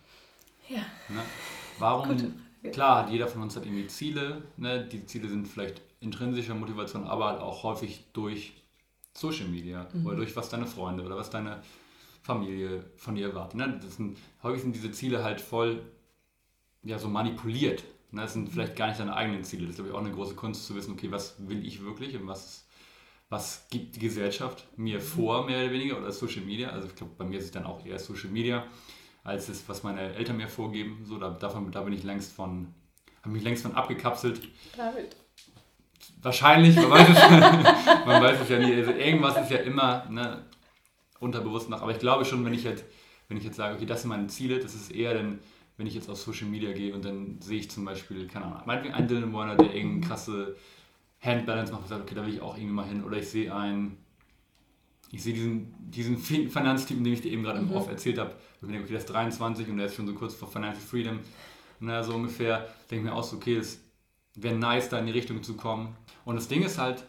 Ja. 0.70 0.86
Ne? 1.10 1.22
Warum, 1.80 2.36
klar, 2.72 3.10
jeder 3.10 3.28
von 3.28 3.42
uns 3.42 3.58
hat 3.58 3.66
irgendwie 3.66 3.88
Ziele, 3.88 4.44
ne? 4.56 4.86
die 4.86 5.06
Ziele 5.06 5.28
sind 5.28 5.46
vielleicht 5.46 5.82
intrinsischer 6.00 6.56
Motivation, 6.56 7.04
aber 7.06 7.28
halt 7.28 7.42
auch 7.42 7.64
häufig 7.64 8.06
durch 8.14 8.54
Social 9.14 9.50
Media 9.50 9.90
mhm. 9.92 10.06
oder 10.06 10.16
durch 10.16 10.34
was 10.38 10.48
deine 10.48 10.68
Freunde 10.68 11.04
oder 11.04 11.18
was 11.18 11.30
deine 11.30 11.62
Familie 12.22 12.86
von 12.96 13.16
dir 13.16 13.28
erwartet. 13.28 13.56
Ne? 13.56 13.78
Das 13.84 13.98
sind, 13.98 14.18
häufig 14.42 14.62
sind 14.62 14.74
diese 14.74 14.92
Ziele 14.92 15.22
halt 15.22 15.42
voll 15.42 15.84
ja, 16.84 17.00
so 17.00 17.08
manipuliert. 17.08 17.84
Ne? 18.12 18.22
Das 18.22 18.34
sind 18.34 18.50
vielleicht 18.50 18.76
gar 18.76 18.88
nicht 18.88 19.00
deine 19.00 19.16
eigenen 19.16 19.44
Ziele. 19.44 19.64
Das 19.64 19.72
ist, 19.72 19.76
glaube 19.78 19.90
ich, 19.90 19.96
auch 19.96 20.02
eine 20.02 20.12
große 20.12 20.36
Kunst 20.36 20.66
zu 20.66 20.76
wissen, 20.76 20.94
okay, 20.94 21.12
was 21.12 21.36
will 21.48 21.66
ich 21.66 21.84
wirklich 21.84 22.16
und 22.16 22.28
was, 22.28 22.68
was 23.30 23.68
gibt 23.70 23.96
die 23.96 24.00
Gesellschaft 24.00 24.68
mir 24.78 25.00
mhm. 25.00 25.04
vor, 25.04 25.46
mehr 25.46 25.64
oder 25.64 25.72
weniger, 25.72 25.98
oder 25.98 26.12
Social 26.12 26.44
Media. 26.44 26.70
Also 26.70 26.88
ich 26.88 26.96
glaube, 26.96 27.14
bei 27.18 27.26
mir 27.26 27.40
ist 27.40 27.46
es 27.46 27.52
dann 27.52 27.66
auch 27.66 27.86
eher 27.86 28.00
Social 28.00 28.30
Media, 28.30 28.66
als 29.24 29.50
es, 29.50 29.68
was 29.68 29.84
meine 29.84 30.14
Eltern 30.14 30.38
mir 30.38 30.48
vorgeben. 30.48 31.04
So, 31.06 31.18
da, 31.18 31.30
davon, 31.32 31.72
da 31.72 31.82
bin 31.82 31.94
ich 31.94 32.04
längst 32.04 32.34
von, 32.34 32.74
habe 33.22 33.32
mich 33.32 33.44
längst 33.44 33.64
von 33.64 33.74
abgekapselt. 33.74 34.42
David. 34.78 35.16
Wahrscheinlich, 36.22 36.76
man 36.76 36.90
weiß 36.90 37.10
es, 37.10 37.16
man 38.06 38.24
weiß 38.24 38.42
es 38.42 38.50
ja 38.50 38.60
nie. 38.60 38.74
Also 38.76 38.92
irgendwas 38.92 39.42
ist 39.42 39.52
ja 39.52 39.58
immer 39.58 40.06
ne, 40.10 40.44
unterbewusst 41.20 41.70
noch. 41.70 41.82
Aber 41.82 41.92
ich 41.92 42.00
glaube 42.00 42.26
schon, 42.26 42.46
wenn 42.46 42.54
ich 42.54 42.64
jetzt, 42.64 42.84
wenn 43.28 43.38
ich 43.38 43.44
jetzt 43.44 43.56
sage, 43.56 43.76
okay, 43.76 43.86
das 43.86 44.02
sind 44.02 44.10
meine 44.10 44.28
Ziele, 44.28 44.60
das 44.60 44.76
ist 44.76 44.92
eher 44.92 45.14
dann 45.14 45.40
wenn 45.84 45.88
ich 45.88 45.96
jetzt 45.96 46.10
auf 46.10 46.18
Social 46.18 46.48
Media 46.48 46.72
gehe 46.72 46.94
und 46.94 47.04
dann 47.04 47.42
sehe 47.42 47.60
ich 47.60 47.70
zum 47.70 47.84
Beispiel, 47.84 48.26
keine 48.26 48.46
Ahnung, 48.46 48.62
meinetwegen 48.66 48.94
einen 48.94 49.06
Dylan 49.10 49.34
Warner, 49.34 49.58
der 49.58 49.76
irgendeine 49.76 50.08
krasse 50.08 50.56
Handbalance 51.20 51.74
macht 51.74 51.82
und 51.82 51.88
sagt, 51.90 52.04
okay, 52.04 52.16
da 52.16 52.26
will 52.26 52.34
ich 52.34 52.40
auch 52.40 52.56
irgendwie 52.56 52.74
mal 52.74 52.86
hin. 52.86 53.04
Oder 53.04 53.18
ich 53.18 53.28
sehe 53.28 53.54
einen, 53.54 53.98
ich 55.12 55.22
sehe 55.22 55.34
diesen, 55.34 55.76
diesen 55.92 56.18
Finanztypen, 56.18 57.04
den 57.04 57.12
ich 57.12 57.20
dir 57.20 57.34
eben 57.34 57.44
gerade 57.44 57.60
mhm. 57.60 57.72
im 57.72 57.76
Off 57.76 57.90
erzählt 57.90 58.18
habe. 58.18 58.34
Ich 58.62 58.62
denke, 58.62 58.84
okay, 58.84 58.94
der 58.94 59.00
ist 59.00 59.08
23 59.08 59.68
und 59.68 59.76
der 59.76 59.88
ist 59.88 59.96
schon 59.96 60.08
so 60.08 60.14
kurz 60.14 60.36
vor 60.36 60.48
Financial 60.48 60.82
Freedom. 60.82 61.20
Naja, 61.82 62.02
so 62.02 62.16
ungefähr, 62.16 62.66
denke 62.90 63.04
mir 63.04 63.14
auch 63.14 63.26
so, 63.26 63.36
okay, 63.36 63.58
es 63.58 63.82
wäre 64.36 64.56
nice, 64.56 64.88
da 64.88 65.00
in 65.00 65.06
die 65.06 65.12
Richtung 65.12 65.44
zu 65.44 65.58
kommen. 65.58 65.98
Und 66.24 66.36
das 66.36 66.48
Ding 66.48 66.64
ist 66.64 66.78
halt, 66.78 67.04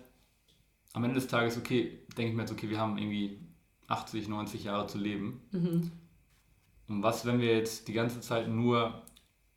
am 0.95 1.05
Ende 1.05 1.15
des 1.15 1.29
Tages, 1.29 1.57
okay, 1.57 2.01
denke 2.17 2.31
ich 2.31 2.35
mir 2.35 2.43
jetzt, 2.43 2.51
okay, 2.51 2.69
wir 2.69 2.81
haben 2.81 2.99
irgendwie 2.99 3.39
80, 3.87 4.27
90 4.27 4.65
Jahre 4.65 4.89
zu 4.89 4.99
leben. 4.99 5.43
Mhm. 5.53 5.93
Und 6.89 7.03
was, 7.03 7.25
wenn 7.25 7.41
wir 7.41 7.57
jetzt 7.57 7.89
die 7.89 7.93
ganze 7.93 8.21
Zeit 8.21 8.49
nur 8.49 9.03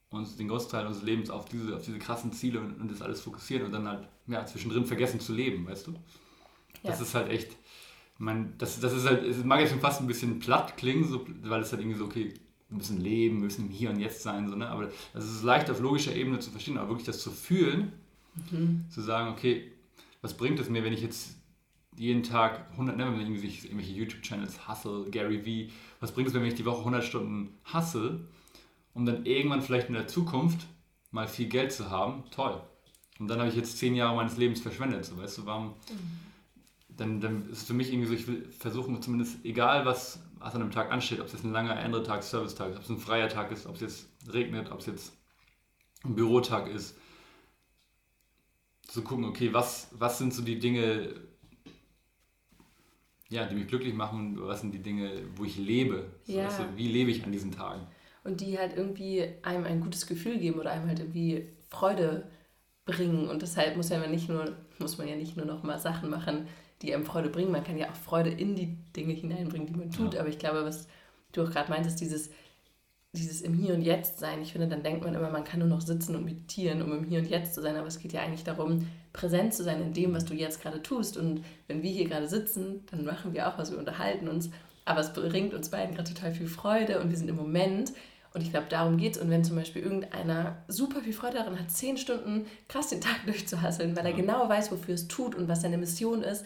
uns 0.10 0.38
den 0.38 0.48
Großteil 0.48 0.86
unseres 0.86 1.06
Lebens 1.06 1.30
auf 1.30 1.46
diese, 1.46 1.76
auf 1.76 1.84
diese 1.84 2.00
krassen 2.00 2.32
Ziele 2.32 2.60
und, 2.60 2.80
und 2.80 2.90
das 2.90 3.02
alles 3.02 3.22
fokussieren 3.22 3.66
und 3.66 3.72
dann 3.74 3.88
halt 3.88 4.08
ja, 4.28 4.46
zwischendrin 4.46 4.86
vergessen 4.86 5.20
zu 5.20 5.34
leben, 5.34 5.68
weißt 5.68 5.88
du? 5.88 5.92
Ja. 5.92 6.00
Das 6.92 7.02
ist 7.02 7.14
halt 7.14 7.30
echt, 7.30 7.56
meine, 8.18 8.54
das, 8.58 8.80
das 8.80 8.94
ist 8.94 9.06
halt, 9.06 9.24
es 9.24 9.44
mag 9.44 9.60
jetzt 9.60 9.72
schon 9.72 9.82
fast 9.82 10.00
ein 10.02 10.08
bisschen 10.08 10.40
platt 10.40 10.78
klingen, 10.78 11.04
so, 11.04 11.26
weil 11.44 11.62
es 11.62 11.72
halt 11.72 11.82
irgendwie 11.82 11.98
so, 11.98 12.06
okay, 12.06 12.34
wir 12.70 12.78
müssen 12.78 13.02
leben, 13.02 13.38
wir 13.38 13.46
müssen 13.46 13.66
im 13.66 13.72
Hier 13.72 13.90
und 13.90 14.00
Jetzt 14.00 14.24
sein, 14.24 14.48
so, 14.48 14.56
ne? 14.56 14.70
aber 14.70 14.90
das 15.14 15.26
ist 15.26 15.44
leicht 15.44 15.70
auf 15.70 15.80
logischer 15.80 16.16
Ebene 16.16 16.40
zu 16.40 16.52
verstehen, 16.52 16.78
aber 16.78 16.90
wirklich 16.90 17.06
das 17.06 17.22
zu 17.22 17.32
fühlen, 17.32 17.94
mhm. 18.52 18.86
zu 18.90 19.02
sagen, 19.02 19.32
okay, 19.32 19.72
was 20.22 20.36
bringt 20.36 20.60
es 20.60 20.70
mir, 20.70 20.84
wenn 20.84 20.94
ich 20.94 21.02
jetzt 21.02 21.37
jeden 21.98 22.24
Tag 22.24 22.72
100, 22.72 22.96
ne, 22.96 23.06
wenn 23.06 23.14
man 23.14 23.38
sich 23.38 23.66
irgendwelche 23.66 23.94
YouTube-Channels 23.94 24.68
Hustle, 24.68 25.10
Gary 25.10 25.46
Vee, 25.46 25.72
was 26.00 26.12
bringt 26.12 26.28
es, 26.28 26.34
wenn 26.34 26.46
ich 26.46 26.56
die 26.56 26.66
Woche 26.66 26.80
100 26.80 27.04
Stunden 27.04 27.58
hustle, 27.74 28.28
um 28.94 29.06
dann 29.06 29.26
irgendwann 29.26 29.62
vielleicht 29.62 29.88
in 29.88 29.96
der 29.96 30.08
Zukunft 30.08 30.68
mal 31.12 31.28
viel 31.28 31.48
Geld 31.48 31.72
zu 31.72 31.90
haben? 31.90 32.24
Toll. 32.32 32.62
Und 33.20 33.28
dann 33.28 33.40
habe 33.40 33.50
ich 33.50 33.56
jetzt 33.56 33.78
zehn 33.80 33.96
Jahre 33.96 34.16
meines 34.16 34.38
Lebens 34.38 34.62
verschwendet, 34.62 35.06
so 35.06 35.18
weißt 35.18 35.40
du, 35.40 35.46
warum? 35.46 35.70
Mhm. 35.70 35.76
Dann, 36.90 37.20
dann 37.20 37.50
ist 37.50 37.60
es 37.60 37.68
für 37.68 37.74
mich 37.74 37.92
irgendwie 37.92 38.08
so, 38.08 38.14
ich 38.14 38.28
will 38.28 38.48
versuchen, 38.52 39.02
zumindest 39.02 39.44
egal 39.44 39.86
was, 39.86 40.20
was 40.40 40.56
an 40.56 40.62
einem 40.62 40.72
Tag 40.72 40.92
ansteht, 40.92 41.20
ob 41.20 41.28
es 41.28 41.34
jetzt 41.34 41.44
ein 41.44 41.52
langer 41.52 41.78
andere 41.78 42.04
Tag, 42.04 42.24
Servicetag 42.24 42.72
ist, 42.72 42.78
ob 42.78 42.84
es 42.84 42.90
ein 42.90 42.98
freier 43.00 43.30
Tag 43.30 43.52
ist, 43.52 43.66
ob 43.66 43.76
es 43.76 43.82
jetzt 43.82 44.08
regnet, 44.32 44.72
ob 44.72 44.80
es 44.80 44.86
jetzt 44.88 45.14
ein 46.04 46.16
Bürotag 46.16 46.68
ist, 46.68 46.96
zu 48.88 49.04
gucken, 49.04 49.26
okay, 49.26 49.54
was, 49.54 49.90
was 49.92 50.18
sind 50.18 50.34
so 50.34 50.42
die 50.44 50.60
Dinge, 50.60 51.16
ja, 53.30 53.46
die 53.46 53.56
mich 53.56 53.68
glücklich 53.68 53.94
machen, 53.94 54.38
was 54.40 54.62
sind 54.62 54.74
die 54.74 54.82
Dinge, 54.82 55.12
wo 55.36 55.44
ich 55.44 55.58
lebe. 55.58 56.06
So, 56.24 56.34
ja. 56.34 56.46
weißt 56.46 56.62
wie 56.76 56.88
lebe 56.88 57.12
ich 57.12 57.24
an 57.24 57.32
diesen 57.32 57.52
Tagen? 57.52 57.86
Und 58.24 58.42
die 58.42 58.58
halt 58.58 58.76
irgendwie 58.76 59.26
einem 59.44 59.66
ein 59.66 59.82
gutes 59.82 60.08
Gefühl 60.08 60.38
geben 60.38 60.60
oder 60.60 60.72
einem 60.72 60.88
halt 60.88 61.00
irgendwie 61.00 61.48
Freude 61.70 62.30
bringen. 62.86 63.30
Und 63.30 63.42
deshalb 63.42 63.76
muss, 63.78 63.90
ja 63.90 64.06
nicht 64.08 64.30
nur, 64.30 64.56
muss 64.80 64.98
man 64.98 65.08
ja 65.08 65.16
nicht 65.16 65.38
nur 65.38 65.46
noch 65.46 65.64
mal 65.64 65.80
Sachen 65.80 66.10
machen, 66.10 66.48
die 66.82 66.94
einem 66.94 67.06
Freude 67.06 67.30
bringen. 67.30 67.52
Man 67.52 67.64
kann 67.64 67.78
ja 67.78 67.90
auch 67.90 67.96
Freude 67.96 68.30
in 68.30 68.56
die 68.56 68.78
Dinge 68.96 69.14
hineinbringen, 69.14 69.68
die 69.68 69.74
man 69.74 69.92
tut. 69.92 70.14
Ja. 70.14 70.22
Aber 70.22 70.30
ich 70.30 70.40
glaube, 70.40 70.64
was 70.64 70.88
du 71.32 71.44
auch 71.44 71.52
gerade 71.52 71.70
meintest, 71.70 72.00
dieses 72.02 72.32
dieses 73.18 73.42
im 73.42 73.54
Hier 73.54 73.74
und 73.74 73.82
Jetzt 73.82 74.20
sein. 74.20 74.42
Ich 74.42 74.52
finde, 74.52 74.68
dann 74.68 74.84
denkt 74.84 75.04
man 75.04 75.16
immer, 75.16 75.30
man 75.30 75.44
kann 75.44 75.60
nur 75.60 75.68
noch 75.68 75.82
sitzen 75.82 76.16
und 76.16 76.26
meditieren, 76.26 76.82
um 76.82 76.92
im 76.92 77.04
Hier 77.04 77.20
und 77.20 77.30
Jetzt 77.30 77.54
zu 77.54 77.62
sein. 77.62 77.76
Aber 77.76 77.88
es 77.88 78.00
geht 78.00 78.14
ja 78.14 78.22
eigentlich 78.22 78.44
darum, 78.44 78.88
präsent 79.14 79.54
zu 79.54 79.64
sein 79.64 79.82
in 79.82 79.94
dem, 79.94 80.14
was 80.14 80.26
du 80.26 80.34
jetzt 80.34 80.62
gerade 80.62 80.82
tust. 80.82 81.18
Und 81.18 81.44
wenn 81.68 81.84
wir 81.84 81.92
hier 81.92 82.08
gerade 82.08 82.28
sitzen, 82.28 82.86
dann 82.92 83.04
machen 83.04 83.34
wir 83.34 83.48
auch 83.48 83.58
was, 83.58 83.72
wir 83.72 83.80
unterhalten 83.80 84.28
uns. 84.28 84.50
Aber 84.86 85.02
es 85.02 85.12
bringt 85.12 85.54
uns 85.54 85.70
beiden 85.70 85.96
gerade 85.96 86.14
total 86.14 86.32
viel 86.32 86.48
Freude 86.48 87.02
und 87.02 87.10
wir 87.10 87.18
sind 87.18 87.30
im 87.30 87.36
Moment. 87.36 87.92
Und 88.34 88.42
ich 88.42 88.52
glaube, 88.52 88.68
darum 88.70 88.98
geht 88.98 89.16
es. 89.16 89.22
Und 89.22 89.30
wenn 89.30 89.44
zum 89.44 89.56
Beispiel 89.56 89.82
irgendeiner 89.82 90.58
super 90.68 91.02
viel 91.02 91.14
Freude 91.14 91.38
daran 91.38 91.60
hat, 91.60 91.72
zehn 91.72 91.98
Stunden 91.98 92.46
krass 92.68 92.90
den 92.90 93.02
Tag 93.02 93.18
durchzuhasseln, 93.26 93.96
weil 93.96 94.06
er 94.06 94.14
genau 94.14 94.48
weiß, 94.48 94.72
wofür 94.72 94.94
es 94.94 95.08
tut 95.08 95.36
und 95.36 95.48
was 95.48 95.62
seine 95.62 95.78
Mission 95.78 96.22
ist, 96.22 96.46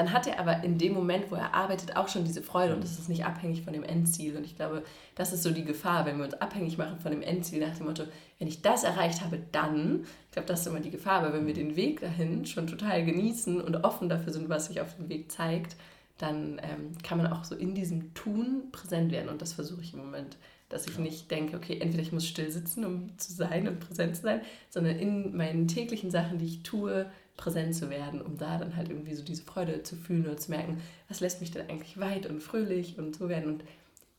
dann 0.00 0.14
hat 0.14 0.26
er 0.26 0.40
aber 0.40 0.64
in 0.64 0.78
dem 0.78 0.94
Moment, 0.94 1.30
wo 1.30 1.34
er 1.34 1.52
arbeitet, 1.52 1.94
auch 1.94 2.08
schon 2.08 2.24
diese 2.24 2.40
Freude 2.40 2.74
und 2.74 2.82
es 2.82 2.98
ist 2.98 3.10
nicht 3.10 3.26
abhängig 3.26 3.60
von 3.60 3.74
dem 3.74 3.82
Endziel. 3.82 4.34
Und 4.34 4.46
ich 4.46 4.56
glaube, 4.56 4.82
das 5.14 5.34
ist 5.34 5.42
so 5.42 5.50
die 5.50 5.66
Gefahr, 5.66 6.06
wenn 6.06 6.16
wir 6.16 6.24
uns 6.24 6.32
abhängig 6.32 6.78
machen 6.78 6.98
von 6.98 7.10
dem 7.10 7.20
Endziel 7.20 7.60
nach 7.60 7.76
dem 7.76 7.84
Motto, 7.84 8.04
wenn 8.38 8.48
ich 8.48 8.62
das 8.62 8.82
erreicht 8.82 9.20
habe, 9.20 9.38
dann, 9.52 10.06
ich 10.24 10.30
glaube, 10.30 10.48
das 10.48 10.60
ist 10.60 10.68
immer 10.68 10.80
die 10.80 10.90
Gefahr, 10.90 11.22
weil 11.22 11.34
wenn 11.34 11.46
wir 11.46 11.52
den 11.52 11.76
Weg 11.76 12.00
dahin 12.00 12.46
schon 12.46 12.66
total 12.66 13.04
genießen 13.04 13.60
und 13.60 13.84
offen 13.84 14.08
dafür 14.08 14.32
sind, 14.32 14.48
was 14.48 14.68
sich 14.68 14.80
auf 14.80 14.96
dem 14.96 15.10
Weg 15.10 15.30
zeigt, 15.30 15.76
dann 16.16 16.62
ähm, 16.62 16.96
kann 17.02 17.18
man 17.18 17.30
auch 17.30 17.44
so 17.44 17.54
in 17.54 17.74
diesem 17.74 18.14
Tun 18.14 18.70
präsent 18.72 19.12
werden 19.12 19.28
und 19.28 19.42
das 19.42 19.52
versuche 19.52 19.82
ich 19.82 19.92
im 19.92 20.00
Moment 20.00 20.38
dass 20.70 20.86
ich 20.86 20.98
nicht 20.98 21.30
denke, 21.32 21.56
okay, 21.56 21.78
entweder 21.80 22.02
ich 22.02 22.12
muss 22.12 22.26
still 22.26 22.50
sitzen, 22.50 22.84
um 22.84 23.18
zu 23.18 23.32
sein 23.32 23.66
und 23.66 23.80
präsent 23.80 24.14
zu 24.14 24.22
sein, 24.22 24.40
sondern 24.70 24.96
in 24.96 25.36
meinen 25.36 25.66
täglichen 25.66 26.12
Sachen, 26.12 26.38
die 26.38 26.46
ich 26.46 26.62
tue, 26.62 27.10
präsent 27.36 27.74
zu 27.74 27.90
werden, 27.90 28.20
um 28.20 28.36
da 28.36 28.58
dann 28.58 28.76
halt 28.76 28.90
irgendwie 28.90 29.14
so 29.14 29.24
diese 29.24 29.42
Freude 29.42 29.82
zu 29.82 29.96
fühlen 29.96 30.26
und 30.26 30.40
zu 30.40 30.50
merken, 30.50 30.80
was 31.08 31.20
lässt 31.20 31.40
mich 31.40 31.50
denn 31.50 31.68
eigentlich 31.68 31.98
weit 31.98 32.26
und 32.26 32.42
fröhlich 32.42 32.98
und 32.98 33.16
so 33.16 33.28
werden. 33.28 33.46
Und 33.46 33.64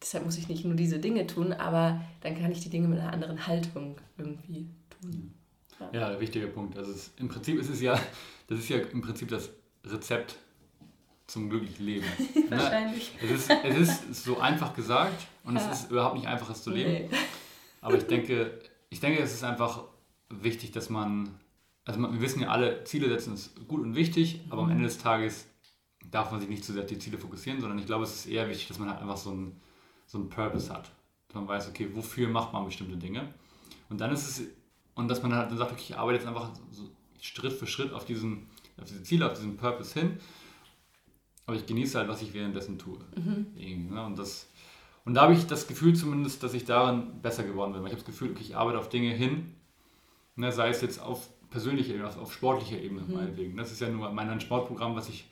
deshalb 0.02 0.26
muss 0.26 0.38
ich 0.38 0.48
nicht 0.50 0.66
nur 0.66 0.76
diese 0.76 1.00
Dinge 1.00 1.28
tun, 1.28 1.54
aber 1.54 2.02
dann 2.22 2.40
kann 2.40 2.52
ich 2.52 2.62
die 2.62 2.70
Dinge 2.70 2.88
mit 2.88 3.00
einer 3.00 3.14
anderen 3.14 3.46
Haltung 3.46 3.96
irgendwie 4.18 4.68
tun. 5.02 5.34
Ja, 5.80 5.90
ja 5.94 6.10
der 6.10 6.20
wichtige 6.20 6.48
Punkt. 6.48 6.78
Also 6.78 6.92
es, 6.92 7.12
im 7.18 7.28
Prinzip 7.28 7.60
ist 7.60 7.70
es 7.70 7.82
ja, 7.82 8.00
das 8.48 8.60
ist 8.60 8.70
ja 8.70 8.78
im 8.78 9.02
Prinzip 9.02 9.30
das 9.30 9.52
Rezept 9.86 10.36
zum 11.28 11.50
glücklichen 11.50 11.86
Leben. 11.86 12.06
Ne? 12.52 12.58
Wahrscheinlich. 12.58 13.14
Es 13.24 13.32
ist, 13.32 13.52
es 13.64 14.04
ist 14.04 14.24
so 14.26 14.40
einfach 14.40 14.74
gesagt 14.74 15.26
und 15.46 15.56
ja. 15.56 15.72
es 15.72 15.80
ist 15.80 15.92
überhaupt 15.92 16.16
nicht 16.16 16.28
einfach, 16.28 16.50
es 16.50 16.64
zu 16.64 16.70
leben. 16.70 16.92
Nee. 16.92 17.10
Aber 17.80 17.96
ich 17.96 18.04
denke, 18.04 18.60
ich 18.90 19.00
denke, 19.00 19.22
es 19.24 19.34
ist 19.34 19.46
einfach 19.46 19.86
wichtig, 20.30 20.72
dass 20.72 20.90
man 20.90 21.30
also 21.86 22.00
wir 22.00 22.22
wissen 22.22 22.42
ja 22.42 22.50
alle, 22.50 22.84
Ziele 22.84 23.10
setzen 23.10 23.34
ist 23.34 23.68
gut 23.68 23.82
und 23.82 23.96
wichtig, 23.96 24.42
aber 24.50 24.62
am 24.62 24.68
mhm. 24.68 24.74
Ende 24.74 24.84
des 24.86 24.98
Tages 24.98 25.48
darf 26.10 26.32
man 26.32 26.40
sich 26.40 26.50
nicht 26.50 26.64
zu 26.64 26.74
sehr 26.74 26.84
auf 26.84 26.88
die 26.88 27.00
Ziele 27.00 27.18
fokussieren, 27.18 27.60
sondern 27.60 27.80
ich 27.80 27.86
glaube, 27.86 28.04
es 28.04 28.14
ist 28.14 28.26
eher 28.28 28.48
wichtig, 28.50 28.68
dass 28.68 28.80
man 28.80 28.90
halt 28.90 29.02
einfach 29.02 29.18
so 29.18 29.32
einen, 29.32 29.62
so 30.06 30.18
einen 30.18 30.30
Purpose 30.30 30.72
hat. 30.72 30.92
Dass 31.28 31.36
man 31.36 31.48
weiß, 31.48 31.70
okay, 31.70 31.90
wofür 31.94 32.28
macht 32.28 32.54
man 32.54 32.66
bestimmte 32.66 32.98
Dinge. 32.98 33.34
Und 33.90 34.02
dann 34.02 34.12
ist 34.12 34.28
es, 34.28 34.48
und 34.96 35.08
dass 35.08 35.24
man 35.24 35.34
halt 35.34 35.50
dann 35.50 35.58
sagt, 35.58 35.72
okay, 35.72 35.84
ich 35.90 35.98
arbeite 35.98 36.20
jetzt 36.20 36.28
einfach 36.28 36.52
so 36.72 36.90
Schritt 37.20 37.54
für 37.54 37.68
Schritt 37.68 37.94
auf, 37.94 38.06
diesen, 38.06 38.48
auf 38.78 38.86
diese 38.86 39.04
Ziele, 39.04 39.26
auf 39.26 39.34
diesen 39.34 39.58
Purpose 39.58 40.00
hin. 40.00 40.20
Aber 41.46 41.56
ich 41.56 41.66
genieße 41.66 41.98
halt, 41.98 42.10
was 42.10 42.22
ich 42.22 42.34
währenddessen 42.34 42.78
tue. 42.78 43.00
Mhm. 43.16 43.94
Ne? 43.94 44.06
Und, 44.06 44.20
das, 44.20 44.48
und 45.06 45.14
da 45.14 45.24
habe 45.24 45.34
ich 45.34 45.48
das 45.48 45.68
Gefühl 45.68 45.96
zumindest, 45.96 46.44
dass 46.44 46.54
ich 46.54 46.66
daran 46.66 47.22
besser 47.22 47.44
geworden 47.44 47.74
bin. 47.74 47.82
Weil 47.82 47.90
ich 47.90 47.94
habe 47.94 48.04
das 48.04 48.12
Gefühl, 48.12 48.32
okay, 48.32 48.44
ich 48.44 48.56
arbeite 48.56 48.80
auf 48.80 48.90
Dinge 48.90 49.14
hin, 49.14 49.56
Ne, 50.36 50.52
sei 50.52 50.70
es 50.70 50.82
jetzt 50.82 51.02
auf 51.02 51.30
persönlicher 51.52 51.94
Ebene, 51.94 52.10
auf 52.10 52.34
sportlicher 52.34 52.80
Ebene 52.82 53.02
Mhm. 53.02 53.14
meinetwegen. 53.14 53.56
Das 53.56 53.72
ist 53.72 53.80
ja 53.80 53.90
nur 53.90 54.10
mein 54.12 54.42
Sportprogramm, 54.42 54.96
was 54.96 55.10
ich 55.10 55.30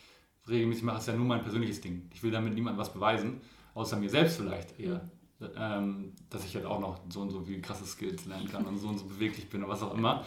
regelmäßig 0.48 0.84
mache, 0.84 1.00
ist 1.00 1.08
ja 1.08 1.16
nur 1.16 1.26
mein 1.26 1.42
persönliches 1.42 1.82
Ding. 1.82 2.10
Ich 2.14 2.22
will 2.22 2.32
damit 2.32 2.54
niemandem 2.54 2.80
was 2.80 2.94
beweisen, 2.94 3.42
außer 3.74 3.98
mir 3.98 4.10
selbst 4.10 4.38
vielleicht 4.38 4.80
eher. 4.80 5.10
Ähm, 5.56 6.14
dass 6.30 6.44
ich 6.44 6.54
halt 6.56 6.66
auch 6.66 6.82
noch 6.82 7.00
so 7.08 7.22
und 7.22 7.30
so 7.30 7.40
viel 7.40 7.62
krasse 7.62 7.86
Skills 7.86 8.26
lernen 8.26 8.50
kann 8.50 8.66
und 8.66 8.78
so 8.78 8.90
und 8.90 8.98
so 8.98 9.06
beweglich 9.06 9.50
bin 9.50 9.64
oder 9.64 9.72
was 9.72 9.82
auch 9.82 9.94
immer. 9.94 10.26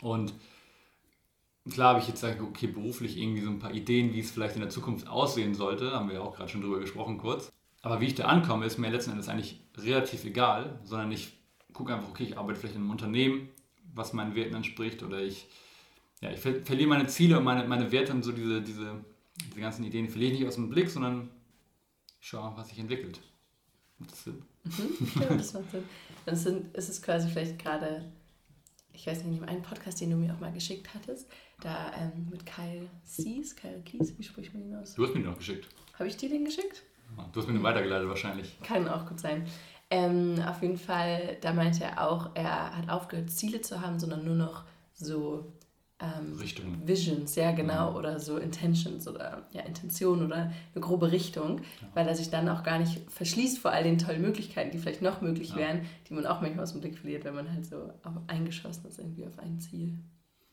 Und 0.00 0.34
klar 1.70 1.90
habe 1.90 2.00
ich 2.00 2.08
jetzt 2.08 2.20
gesagt, 2.22 2.40
okay, 2.40 2.66
beruflich 2.66 3.16
irgendwie 3.16 3.42
so 3.42 3.50
ein 3.50 3.60
paar 3.60 3.72
Ideen, 3.72 4.12
wie 4.12 4.18
es 4.18 4.32
vielleicht 4.32 4.56
in 4.56 4.62
der 4.62 4.70
Zukunft 4.70 5.06
aussehen 5.06 5.54
sollte. 5.54 5.92
Haben 5.92 6.08
wir 6.08 6.16
ja 6.16 6.22
auch 6.22 6.34
gerade 6.34 6.48
schon 6.48 6.60
drüber 6.60 6.80
gesprochen 6.80 7.18
kurz. 7.18 7.52
Aber 7.82 8.00
wie 8.00 8.06
ich 8.06 8.16
da 8.16 8.24
ankomme, 8.24 8.66
ist 8.66 8.78
mir 8.78 8.90
letzten 8.90 9.12
Endes 9.12 9.28
eigentlich 9.28 9.60
relativ 9.76 10.24
egal, 10.24 10.80
sondern 10.82 11.12
ich 11.12 11.32
gucke 11.72 11.94
einfach, 11.94 12.10
okay, 12.10 12.24
ich 12.24 12.36
arbeite 12.36 12.58
vielleicht 12.58 12.74
in 12.74 12.82
einem 12.82 12.90
Unternehmen, 12.90 13.48
was 13.94 14.12
meinen 14.12 14.34
Werten 14.34 14.54
entspricht 14.54 15.02
oder 15.02 15.20
ich, 15.20 15.48
ja, 16.20 16.30
ich 16.30 16.40
ver 16.40 16.64
verliere 16.64 16.88
meine 16.88 17.06
Ziele 17.06 17.38
und 17.38 17.44
meine, 17.44 17.66
meine 17.66 17.90
Werte 17.92 18.12
und 18.12 18.22
so 18.22 18.32
diese, 18.32 18.62
diese, 18.62 19.04
diese 19.48 19.60
ganzen 19.60 19.84
Ideen 19.84 20.08
verliere 20.08 20.32
ich 20.32 20.38
nicht 20.40 20.48
aus 20.48 20.54
dem 20.56 20.70
Blick, 20.70 20.90
sondern 20.90 21.30
ich 22.20 22.28
schaue, 22.28 22.52
was 22.56 22.68
sich 22.68 22.78
entwickelt. 22.78 23.20
Macht 23.98 24.12
das 24.12 24.24
Sinn? 24.24 24.42
Mhm, 24.64 25.20
ja, 25.20 25.34
das 25.34 25.52
macht 25.52 25.70
Sinn. 25.70 25.84
Dann 26.26 26.36
sind, 26.36 26.76
ist 26.76 26.88
es 26.88 27.02
quasi 27.02 27.28
vielleicht 27.28 27.58
gerade, 27.58 28.12
ich 28.92 29.06
weiß 29.06 29.18
nicht, 29.18 29.26
in 29.26 29.34
dem 29.34 29.48
einen 29.48 29.62
Podcast, 29.62 30.00
den 30.00 30.10
du 30.10 30.16
mir 30.16 30.34
auch 30.34 30.40
mal 30.40 30.52
geschickt 30.52 30.92
hattest, 30.94 31.30
da 31.60 31.92
ähm, 31.96 32.28
mit 32.30 32.44
Kyle 32.46 32.88
Sees, 33.04 33.56
Kyle 33.56 33.80
Kies, 33.82 34.18
wie 34.18 34.22
spricht 34.22 34.52
man 34.54 34.62
ihn 34.62 34.74
aus? 34.74 34.94
Du 34.94 35.02
hast 35.02 35.14
mir 35.14 35.20
den 35.20 35.30
noch 35.30 35.38
geschickt. 35.38 35.68
Habe 35.94 36.08
ich 36.08 36.16
dir 36.16 36.28
den 36.28 36.44
geschickt? 36.44 36.82
Du 37.32 37.40
hast 37.40 37.46
mir 37.46 37.54
den 37.54 37.62
weitergeleitet 37.62 38.08
wahrscheinlich. 38.08 38.58
Kann 38.62 38.88
auch 38.88 39.06
gut 39.06 39.20
sein. 39.20 39.46
Ähm, 39.90 40.40
auf 40.46 40.62
jeden 40.62 40.78
Fall, 40.78 41.36
da 41.40 41.52
meinte 41.52 41.84
er 41.84 42.08
auch, 42.08 42.30
er 42.34 42.76
hat 42.76 42.88
aufgehört, 42.88 43.30
Ziele 43.30 43.60
zu 43.60 43.80
haben, 43.80 43.98
sondern 43.98 44.24
nur 44.24 44.36
noch 44.36 44.64
so 44.94 45.52
ähm, 45.98 46.38
Richtung. 46.38 46.80
Visions, 46.86 47.34
ja 47.34 47.52
genau, 47.52 47.96
oder 47.98 48.18
so 48.20 48.38
Intentions 48.38 49.06
oder 49.06 49.46
ja, 49.52 49.62
Intention 49.62 50.24
oder 50.24 50.36
eine 50.74 50.80
grobe 50.80 51.10
Richtung, 51.10 51.60
weil 51.94 52.06
er 52.06 52.14
sich 52.14 52.30
dann 52.30 52.48
auch 52.48 52.62
gar 52.62 52.78
nicht 52.78 53.10
verschließt 53.10 53.58
vor 53.58 53.72
all 53.72 53.82
den 53.82 53.98
tollen 53.98 54.22
Möglichkeiten, 54.22 54.70
die 54.70 54.78
vielleicht 54.78 55.02
noch 55.02 55.20
möglich 55.20 55.50
Ja. 55.50 55.56
wären, 55.56 55.80
die 56.08 56.14
man 56.14 56.24
auch 56.24 56.40
manchmal 56.40 56.62
aus 56.62 56.72
dem 56.72 56.80
Blick 56.80 56.96
verliert, 56.96 57.24
wenn 57.24 57.34
man 57.34 57.52
halt 57.52 57.66
so 57.66 57.92
eingeschossen 58.28 58.86
ist 58.86 58.98
irgendwie 58.98 59.26
auf 59.26 59.38
ein 59.38 59.58
Ziel. 59.58 59.98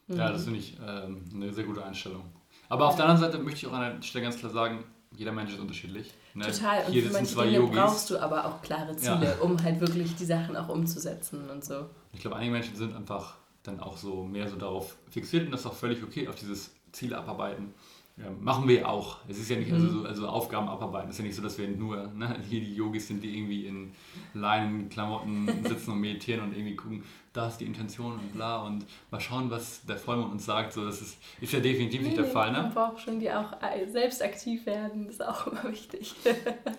Ja, 0.07 0.31
das 0.31 0.45
finde 0.45 0.59
ich 0.59 0.77
ähm, 0.85 1.23
eine 1.33 1.53
sehr 1.53 1.65
gute 1.65 1.85
Einstellung. 1.85 2.23
Aber 2.69 2.87
auf 2.87 2.95
der 2.95 3.05
anderen 3.05 3.31
Seite 3.31 3.43
möchte 3.43 3.59
ich 3.59 3.67
auch 3.67 3.73
an 3.77 3.95
der 3.97 4.01
Stelle 4.01 4.23
ganz 4.23 4.37
klar 4.37 4.51
sagen, 4.51 4.83
jeder 5.15 5.31
Mensch 5.31 5.53
ist 5.53 5.59
unterschiedlich. 5.59 6.13
Ne? 6.37 6.45
Total. 6.45 6.85
Und 6.85 6.91
Hier 6.93 7.03
für 7.03 7.13
manche 7.13 7.35
Dinge 7.35 7.51
Yogis. 7.57 7.75
brauchst 7.75 8.09
du 8.11 8.19
aber 8.19 8.45
auch 8.45 8.61
klare 8.61 8.95
Ziele, 8.95 9.35
Ja. 9.37 9.41
um 9.41 9.61
halt 9.63 9.79
wirklich 9.81 10.15
die 10.15 10.25
Sachen 10.25 10.55
auch 10.55 10.69
umzusetzen 10.69 11.49
und 11.49 11.65
so. 11.65 11.85
Ich 12.13 12.19
glaube, 12.21 12.35
einige 12.35 12.51
Menschen 12.51 12.75
sind 12.75 12.95
einfach 12.95 13.35
dann 13.63 13.79
auch 13.79 13.97
so 13.97 14.23
mehr 14.23 14.47
so 14.47 14.55
darauf 14.55 14.95
fixiert 15.09 15.45
und 15.45 15.51
das 15.51 15.61
ist 15.61 15.65
auch 15.65 15.73
völlig 15.73 16.03
okay, 16.03 16.27
auf 16.27 16.35
dieses 16.35 16.71
Ziel 16.91 17.13
abarbeiten. 17.13 17.73
Ja, 18.17 18.31
machen 18.39 18.67
wir 18.67 18.89
auch. 18.89 19.17
Es 19.27 19.37
ist 19.37 19.47
ja 19.47 19.57
nicht, 19.57 19.71
also, 19.71 19.87
so, 19.89 20.03
also 20.05 20.27
Aufgaben 20.27 20.67
abarbeiten, 20.67 21.09
es 21.09 21.15
ist 21.15 21.19
ja 21.19 21.25
nicht 21.25 21.35
so, 21.35 21.43
dass 21.43 21.59
wir 21.59 21.67
nur 21.67 22.07
ne, 22.07 22.35
hier 22.49 22.61
die 22.61 22.73
Yogis 22.73 23.07
sind, 23.07 23.23
die 23.23 23.37
irgendwie 23.37 23.67
in 23.67 23.93
Leinenklamotten 24.33 25.63
sitzen 25.65 25.91
und 25.91 25.99
meditieren 25.99 26.41
und 26.41 26.53
irgendwie 26.57 26.75
gucken, 26.75 27.03
da 27.33 27.47
ist 27.47 27.57
die 27.57 27.65
Intention 27.65 28.13
und 28.13 28.33
bla 28.33 28.63
und 28.63 28.87
mal 29.11 29.19
schauen, 29.21 29.51
was 29.51 29.85
der 29.85 29.97
Vollmond 29.97 30.31
uns 30.31 30.45
sagt. 30.45 30.73
So, 30.73 30.83
das 30.83 30.99
ist, 30.99 31.19
ist 31.41 31.53
ja 31.53 31.59
definitiv 31.59 32.01
nicht 32.01 32.17
der 32.17 32.25
Nee, 32.25 32.31
Fall. 32.31 32.51
Man 32.51 32.69
Ne? 32.69 32.71
braucht 32.73 32.99
schon 33.01 33.19
die 33.19 33.31
auch 33.31 33.53
äh, 33.61 33.87
selbst 33.87 34.23
aktiv 34.23 34.65
werden, 34.65 35.05
das 35.05 35.15
ist 35.17 35.21
auch 35.21 35.45
immer 35.51 35.65
wichtig. 35.65 36.15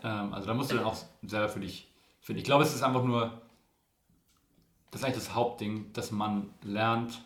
Ähm, 0.02 0.34
also 0.34 0.48
da 0.48 0.54
musst 0.54 0.72
du 0.72 0.76
dann 0.76 0.84
auch 0.86 0.96
selber 1.22 1.48
für 1.48 1.60
dich 1.60 1.88
finden. 2.20 2.38
Ich 2.40 2.44
glaube, 2.46 2.64
es 2.64 2.74
ist 2.74 2.82
einfach 2.82 3.04
nur, 3.04 3.40
das 4.90 5.02
ist 5.02 5.04
eigentlich 5.04 5.24
das 5.24 5.34
Hauptding, 5.36 5.92
dass 5.92 6.10
man 6.10 6.50
lernt, 6.64 7.22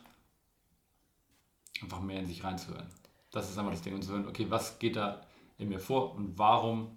einfach 1.80 2.00
mehr 2.02 2.18
in 2.20 2.26
sich 2.26 2.44
reinzuhören. 2.44 2.86
Das 3.32 3.50
ist 3.50 3.58
einfach 3.58 3.72
das 3.72 3.82
Ding. 3.82 3.94
Und 3.94 4.02
zu 4.02 4.12
hören, 4.12 4.26
okay, 4.28 4.46
was 4.48 4.78
geht 4.78 4.96
da 4.96 5.20
in 5.58 5.68
mir 5.68 5.78
vor 5.80 6.14
und 6.14 6.38
warum 6.38 6.96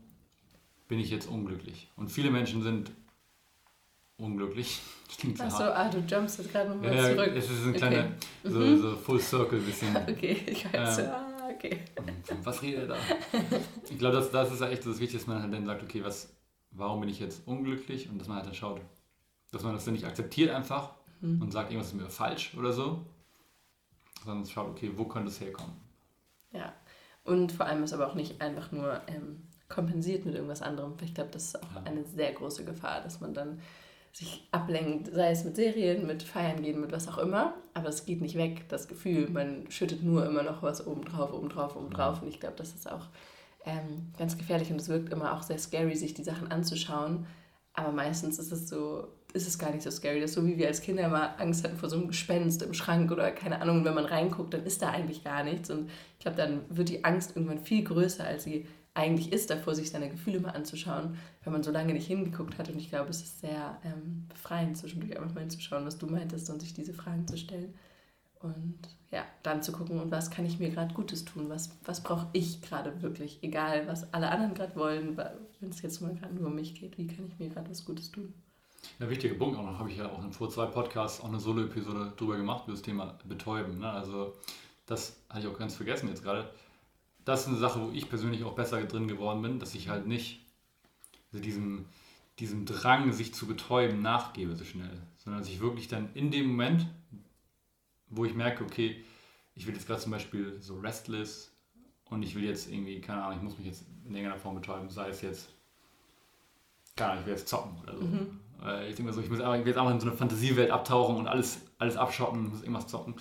bin 0.88 1.00
ich 1.00 1.10
jetzt 1.10 1.28
unglücklich? 1.28 1.90
Und 1.96 2.10
viele 2.12 2.30
Menschen 2.30 2.62
sind 2.62 2.92
unglücklich. 4.18 4.82
Achso, 5.40 5.64
ah, 5.64 5.90
du 5.90 6.00
jumpst 6.00 6.40
jetzt 6.40 6.52
gerade 6.52 6.70
nochmal 6.70 6.94
Ja, 6.96 7.10
ja, 7.10 7.16
zurück. 7.16 7.34
es 7.36 7.50
ist 7.50 7.64
ein 7.64 7.70
Okay. 7.70 7.78
kleiner, 7.78 8.12
so, 8.44 8.60
Mhm. 8.60 8.82
so 8.82 8.96
Full 8.96 9.20
Circle 9.22 9.60
bisschen. 9.60 9.96
Okay, 10.10 10.44
ich 10.48 10.66
weiß. 10.74 11.00
Ähm, 11.00 11.06
ah, 11.10 11.50
okay. 11.54 11.80
Was 12.44 12.62
redet 12.62 12.82
er 12.82 12.88
da? 12.88 12.98
Ich 13.90 13.98
glaube, 13.98 14.16
das, 14.18 14.32
das 14.32 14.52
ist 14.52 14.62
ja 14.62 14.70
echt 14.70 14.86
das 14.86 15.00
Wichtigste, 15.00 15.18
dass 15.18 15.28
man 15.28 15.42
halt 15.42 15.54
dann 15.54 15.66
sagt, 15.66 15.84
okay, 15.84 16.04
was, 16.04 16.34
warum 16.72 17.02
bin 17.02 17.10
ich 17.10 17.20
jetzt 17.20 17.46
unglücklich? 17.48 18.10
Und 18.10 18.20
dass 18.20 18.28
man 18.28 18.38
halt 18.38 18.48
dann 18.48 18.54
schaut, 18.56 18.82
dass 19.52 19.64
man 19.64 19.74
das 19.74 19.86
dann 19.86 19.94
nicht 19.94 20.06
akzeptiert 20.06 20.52
einfach 20.52 20.92
Mhm. 21.22 21.42
und 21.42 21.52
sagt, 21.52 21.72
irgendwas 21.72 21.94
ist 21.94 22.00
mir 22.00 22.10
falsch 22.10 22.54
oder 22.58 22.74
so, 22.74 23.06
sondern 24.26 24.46
schaut, 24.46 24.68
okay, 24.70 24.92
wo 24.96 25.06
könnte 25.06 25.30
es 25.30 25.40
herkommen? 25.40 25.72
Ja. 26.56 26.74
Und 27.24 27.52
vor 27.52 27.66
allem 27.66 27.84
ist 27.84 27.94
aber 27.94 28.08
auch 28.08 28.16
nicht 28.16 28.42
einfach 28.42 28.72
nur 28.72 29.02
ähm, 29.08 29.48
kompensiert 29.68 30.26
mit 30.26 30.36
irgendwas 30.36 30.62
anderem. 30.62 30.94
Ich 31.04 31.14
glaube, 31.14 31.32
das 31.32 31.46
ist 31.46 31.64
auch 31.64 31.76
Ja. 31.76 31.84
eine 31.86 32.04
sehr 32.04 32.32
große 32.34 32.66
Gefahr, 32.66 33.02
dass 33.02 33.20
man 33.20 33.34
dann 33.34 33.60
sich 34.14 34.48
ablenkt, 34.52 35.14
sei 35.14 35.32
es 35.32 35.44
mit 35.44 35.56
Serien, 35.58 36.08
mit 36.08 36.24
Feiern 36.24 36.62
gehen, 36.62 36.80
mit 36.80 36.92
was 36.94 37.08
auch 37.10 37.18
immer. 37.18 37.54
Aber 37.74 37.90
es 37.90 38.06
geht 38.06 38.22
nicht 38.22 38.38
weg, 38.38 38.70
das 38.70 38.88
Gefühl. 38.88 39.30
Man 39.30 39.70
schüttet 39.70 40.04
nur 40.04 40.26
immer 40.26 40.44
noch 40.44 40.64
was 40.64 40.86
obendrauf, 40.88 41.34
obendrauf, 41.34 41.76
obendrauf. 41.76 42.22
Und 42.22 42.30
ich 42.30 42.40
glaube, 42.40 42.56
das 42.56 42.74
ist 42.74 42.90
auch 42.90 43.08
ähm, 43.66 44.14
ganz 44.18 44.38
gefährlich 44.38 44.72
und 44.72 44.80
es 44.80 44.88
wirkt 44.88 45.12
immer 45.12 45.34
auch 45.34 45.42
sehr 45.44 45.58
scary, 45.58 45.96
sich 45.96 46.14
die 46.14 46.24
Sachen 46.24 46.50
anzuschauen. 46.50 47.26
Aber 47.74 47.92
meistens 47.92 48.40
ist 48.40 48.54
es 48.54 48.70
so, 48.70 49.08
ist 49.36 49.48
es 49.48 49.60
gar 49.60 49.72
nicht 49.72 49.84
so 49.84 49.92
scary. 49.92 50.22
Das 50.22 50.32
ist 50.32 50.36
so, 50.36 50.46
wie 50.48 50.58
wir 50.58 50.68
als 50.68 50.82
Kinder 50.82 51.04
immer 51.04 51.40
Angst 51.40 51.64
hatten 51.64 51.78
vor 51.78 51.90
so 51.90 51.98
einem 51.98 52.08
Gespenst 52.08 52.62
im 52.62 52.74
Schrank 52.74 53.12
oder 53.12 53.32
keine 53.32 53.62
Ahnung. 53.62 53.80
Und 53.80 53.86
wenn 53.86 53.94
man 53.94 54.06
reinguckt, 54.06 54.54
dann 54.54 54.66
ist 54.66 54.82
da 54.82 54.90
eigentlich 54.90 55.24
gar 55.24 55.44
nichts. 55.44 55.70
Und 55.70 55.90
ich 56.18 56.20
glaube, 56.20 56.38
dann 56.38 56.62
wird 56.70 56.90
die 56.90 57.04
Angst 57.04 57.36
irgendwann 57.36 57.60
viel 57.60 57.84
größer, 57.84 58.26
als 58.26 58.46
sie 58.46 58.66
eigentlich 58.94 59.34
ist, 59.34 59.50
davor 59.50 59.76
sich 59.76 59.90
seine 59.90 60.10
Gefühle 60.10 60.40
mal 60.40 60.52
anzuschauen, 60.52 61.18
wenn 61.44 61.52
man 61.52 61.64
so 61.64 61.72
lange 61.72 61.94
nicht 61.94 62.08
hingeguckt 62.08 62.58
hat. 62.58 62.70
Und 62.70 62.78
ich 62.78 62.90
glaube, 62.90 63.10
es 63.10 63.22
ist 63.22 63.42
sehr 63.42 63.78
ähm, 63.84 64.26
befreiend, 64.30 64.78
zwischendurch 64.78 65.18
einfach 65.18 65.34
mal 65.34 65.42
hinzuschauen, 65.42 65.86
was 65.86 65.98
du 65.98 66.08
meintest 66.08 66.50
und 66.50 66.62
sich 66.62 66.74
diese 66.74 66.94
Fragen 66.94 67.28
zu 67.28 67.38
stellen. 67.38 67.74
Und 68.40 68.80
ja, 69.12 69.26
dann 69.44 69.62
zu 69.62 69.74
gucken, 69.74 70.00
und 70.00 70.12
was 70.12 70.32
kann 70.32 70.46
ich 70.46 70.60
mir 70.60 70.70
gerade 70.70 70.94
Gutes 70.94 71.26
tun? 71.26 71.50
Was, 71.50 71.72
was 71.84 72.04
brauche 72.04 72.28
ich 72.32 72.62
gerade 72.62 73.02
wirklich? 73.02 73.40
Egal, 73.42 73.88
was 73.88 74.14
alle 74.14 74.30
anderen 74.30 74.54
gerade 74.54 74.76
wollen, 74.76 75.18
wenn 75.18 75.70
es 75.70 75.82
jetzt 75.82 76.02
mal 76.02 76.14
gerade 76.16 76.34
nur 76.34 76.48
um 76.48 76.56
mich 76.56 76.76
geht, 76.76 76.98
wie 76.98 77.08
kann 77.08 77.26
ich 77.28 77.38
mir 77.38 77.50
gerade 77.50 77.70
was 77.70 77.84
Gutes 77.84 78.12
tun? 78.12 78.34
Ja, 79.00 79.10
wichtiger 79.10 79.36
Punkt 79.36 79.58
auch 79.58 79.64
noch, 79.64 79.80
habe 79.80 79.90
ich 79.90 79.98
ja 79.98 80.10
auch 80.10 80.22
vor 80.32 80.50
zwei 80.50 80.66
Podcasts 80.66 81.22
auch 81.22 81.28
eine 81.28 81.40
Solo-Episode 81.40 82.14
drüber 82.18 82.38
gemacht, 82.38 82.64
über 82.66 82.74
das 82.74 82.82
Thema 82.82 83.18
Betäuben. 83.26 83.80
Ne? 83.80 83.90
Also 83.90 84.34
das 84.86 85.18
hatte 85.30 85.48
ich 85.48 85.54
auch 85.54 85.58
ganz 85.58 85.76
vergessen 85.76 86.10
jetzt 86.10 86.24
gerade. 86.24 86.50
Das 87.24 87.42
ist 87.42 87.48
eine 87.48 87.58
Sache, 87.58 87.82
wo 87.82 87.92
ich 87.92 88.10
persönlich 88.10 88.44
auch 88.44 88.54
besser 88.54 88.84
drin 88.84 89.08
geworden 89.08 89.42
bin, 89.42 89.60
dass 89.60 89.74
ich 89.76 89.90
halt 89.90 90.06
nicht 90.08 90.42
diesem, 91.32 91.86
diesem 92.40 92.66
Drang, 92.66 93.12
sich 93.12 93.34
zu 93.34 93.48
betäuben, 93.48 94.02
nachgebe 94.02 94.56
so 94.56 94.64
schnell. 94.64 95.02
Sondern 95.18 95.42
dass 95.42 95.50
ich 95.50 95.60
wirklich 95.60 95.88
dann 95.88 96.10
in 96.14 96.32
dem 96.32 96.48
Moment, 96.48 96.86
wo 98.08 98.26
ich 98.26 98.34
merke, 98.34 98.64
okay, 98.64 99.04
ich 99.56 99.66
will 99.66 99.74
jetzt 99.74 99.88
gerade 99.88 100.02
zum 100.02 100.12
Beispiel 100.12 100.58
so 100.62 100.80
restless 100.80 101.52
und 102.06 102.24
ich 102.24 102.36
will 102.36 102.44
jetzt 102.44 102.70
irgendwie, 102.70 103.02
keine 103.02 103.24
Ahnung, 103.24 103.38
ich 103.38 103.44
muss 103.44 103.58
mich 103.58 103.68
jetzt 103.68 103.86
in 104.06 104.16
irgendeiner 104.16 104.40
Form 104.40 104.56
betäuben, 104.56 104.90
sei 104.90 105.10
es 105.10 105.22
jetzt, 105.22 105.50
keine 106.96 107.12
Ahnung, 107.12 107.22
ich 107.22 107.28
will 107.28 107.34
jetzt 107.36 107.48
zocken 107.48 107.78
oder 107.82 107.98
so. 107.98 108.06
Äh, 108.06 108.28
Ich 108.90 108.96
denke 108.96 109.04
mir 109.04 109.14
so, 109.14 109.22
ich 109.22 109.30
muss 109.30 109.40
jetzt 109.40 109.78
einfach 109.78 109.92
in 109.92 110.00
so 110.00 110.08
eine 110.08 110.16
Fantasiewelt 110.18 110.72
abtauchen 110.72 111.18
und 111.18 111.28
alles, 111.28 111.62
alles 111.78 111.98
abschotten, 111.98 112.50
muss 112.50 112.62
irgendwas 112.62 112.88
zocken. 112.88 113.16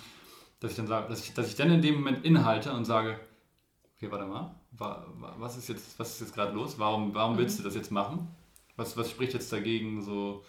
Dass 0.59 0.71
ich 0.71 0.77
dann 0.77 0.87
sage, 0.87 1.07
dass 1.09 1.23
ich, 1.23 1.33
dass 1.33 1.47
ich 1.47 1.55
dann 1.55 1.71
in 1.71 1.81
dem 1.81 1.95
Moment 1.95 2.25
inhalte 2.25 2.73
und 2.73 2.85
sage, 2.85 3.19
okay, 3.97 4.11
warte 4.11 4.25
mal, 4.25 4.55
wa- 4.71 5.05
wa- 5.19 5.35
was 5.39 5.57
ist 5.57 5.69
jetzt, 5.69 5.99
was 5.99 6.13
ist 6.13 6.21
jetzt 6.21 6.35
gerade 6.35 6.53
los? 6.53 6.79
Warum, 6.79 7.13
warum 7.13 7.37
willst 7.37 7.59
du 7.59 7.63
das 7.63 7.75
jetzt 7.75 7.91
machen? 7.91 8.27
Was, 8.77 8.97
was 8.97 9.09
spricht 9.11 9.33
jetzt 9.33 9.51
dagegen, 9.53 10.01
so 10.01 10.43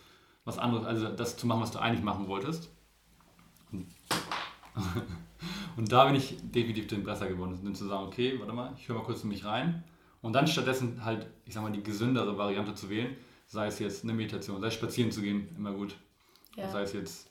was 0.45 0.59
anderes, 0.59 0.87
also 0.87 1.09
das 1.09 1.37
zu 1.37 1.47
machen, 1.47 1.63
was 1.63 1.73
du 1.73 1.79
eigentlich 1.81 2.05
machen 2.05 2.29
wolltest? 2.29 2.71
Und, 3.73 3.87
und 5.77 5.93
da 5.93 6.07
bin 6.07 6.15
ich 6.17 6.37
definitiv 6.43 6.87
den 6.89 7.05
besser 7.05 7.29
geworden, 7.29 7.59
dann 7.63 7.75
zu 7.75 7.87
sagen, 7.87 8.05
okay, 8.07 8.39
warte 8.39 8.53
mal, 8.53 8.73
ich 8.79 8.89
höre 8.89 8.97
mal 8.97 9.05
kurz 9.05 9.23
in 9.23 9.29
mich 9.29 9.45
rein 9.45 9.85
und 10.23 10.33
dann 10.33 10.47
stattdessen 10.47 11.05
halt, 11.05 11.27
ich 11.45 11.55
sag 11.55 11.63
mal, 11.63 11.73
die 11.73 11.83
gesündere 11.83 12.37
Variante 12.39 12.75
zu 12.75 12.91
wählen, 12.91 13.17
sei 13.47 13.67
es 13.67 13.79
jetzt 13.79 14.05
eine 14.05 14.13
Meditation, 14.13 14.61
sei 14.61 14.69
es 14.69 14.75
spazieren 14.75 15.11
zu 15.13 15.23
gehen, 15.23 15.49
immer 15.57 15.73
gut. 15.73 15.97
Ja. 16.57 16.69
Sei 16.71 16.83
es 16.83 16.93
jetzt, 16.93 17.31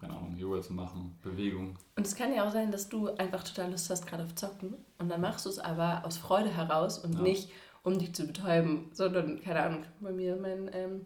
keine 0.00 0.14
Ahnung, 0.14 0.36
Yoga 0.36 0.60
zu 0.62 0.72
machen, 0.72 1.18
Bewegung. 1.22 1.78
Und 1.96 2.06
es 2.06 2.14
kann 2.14 2.34
ja 2.34 2.46
auch 2.46 2.52
sein, 2.52 2.70
dass 2.70 2.88
du 2.88 3.08
einfach 3.16 3.42
total 3.42 3.70
Lust 3.70 3.88
hast, 3.90 4.06
gerade 4.06 4.24
auf 4.24 4.34
Zocken. 4.34 4.74
Und 4.98 5.08
dann 5.08 5.20
machst 5.20 5.46
du 5.46 5.50
es 5.50 5.58
aber 5.58 6.04
aus 6.04 6.18
Freude 6.18 6.50
heraus 6.54 6.98
und 6.98 7.14
Ja. 7.14 7.20
nicht, 7.22 7.50
um 7.82 7.98
dich 7.98 8.14
zu 8.14 8.26
betäuben, 8.26 8.90
sondern, 8.92 9.40
keine 9.40 9.62
Ahnung, 9.62 9.84
bei 10.00 10.10
mir, 10.12 10.36
mein, 10.36 10.68
ähm, 10.72 11.02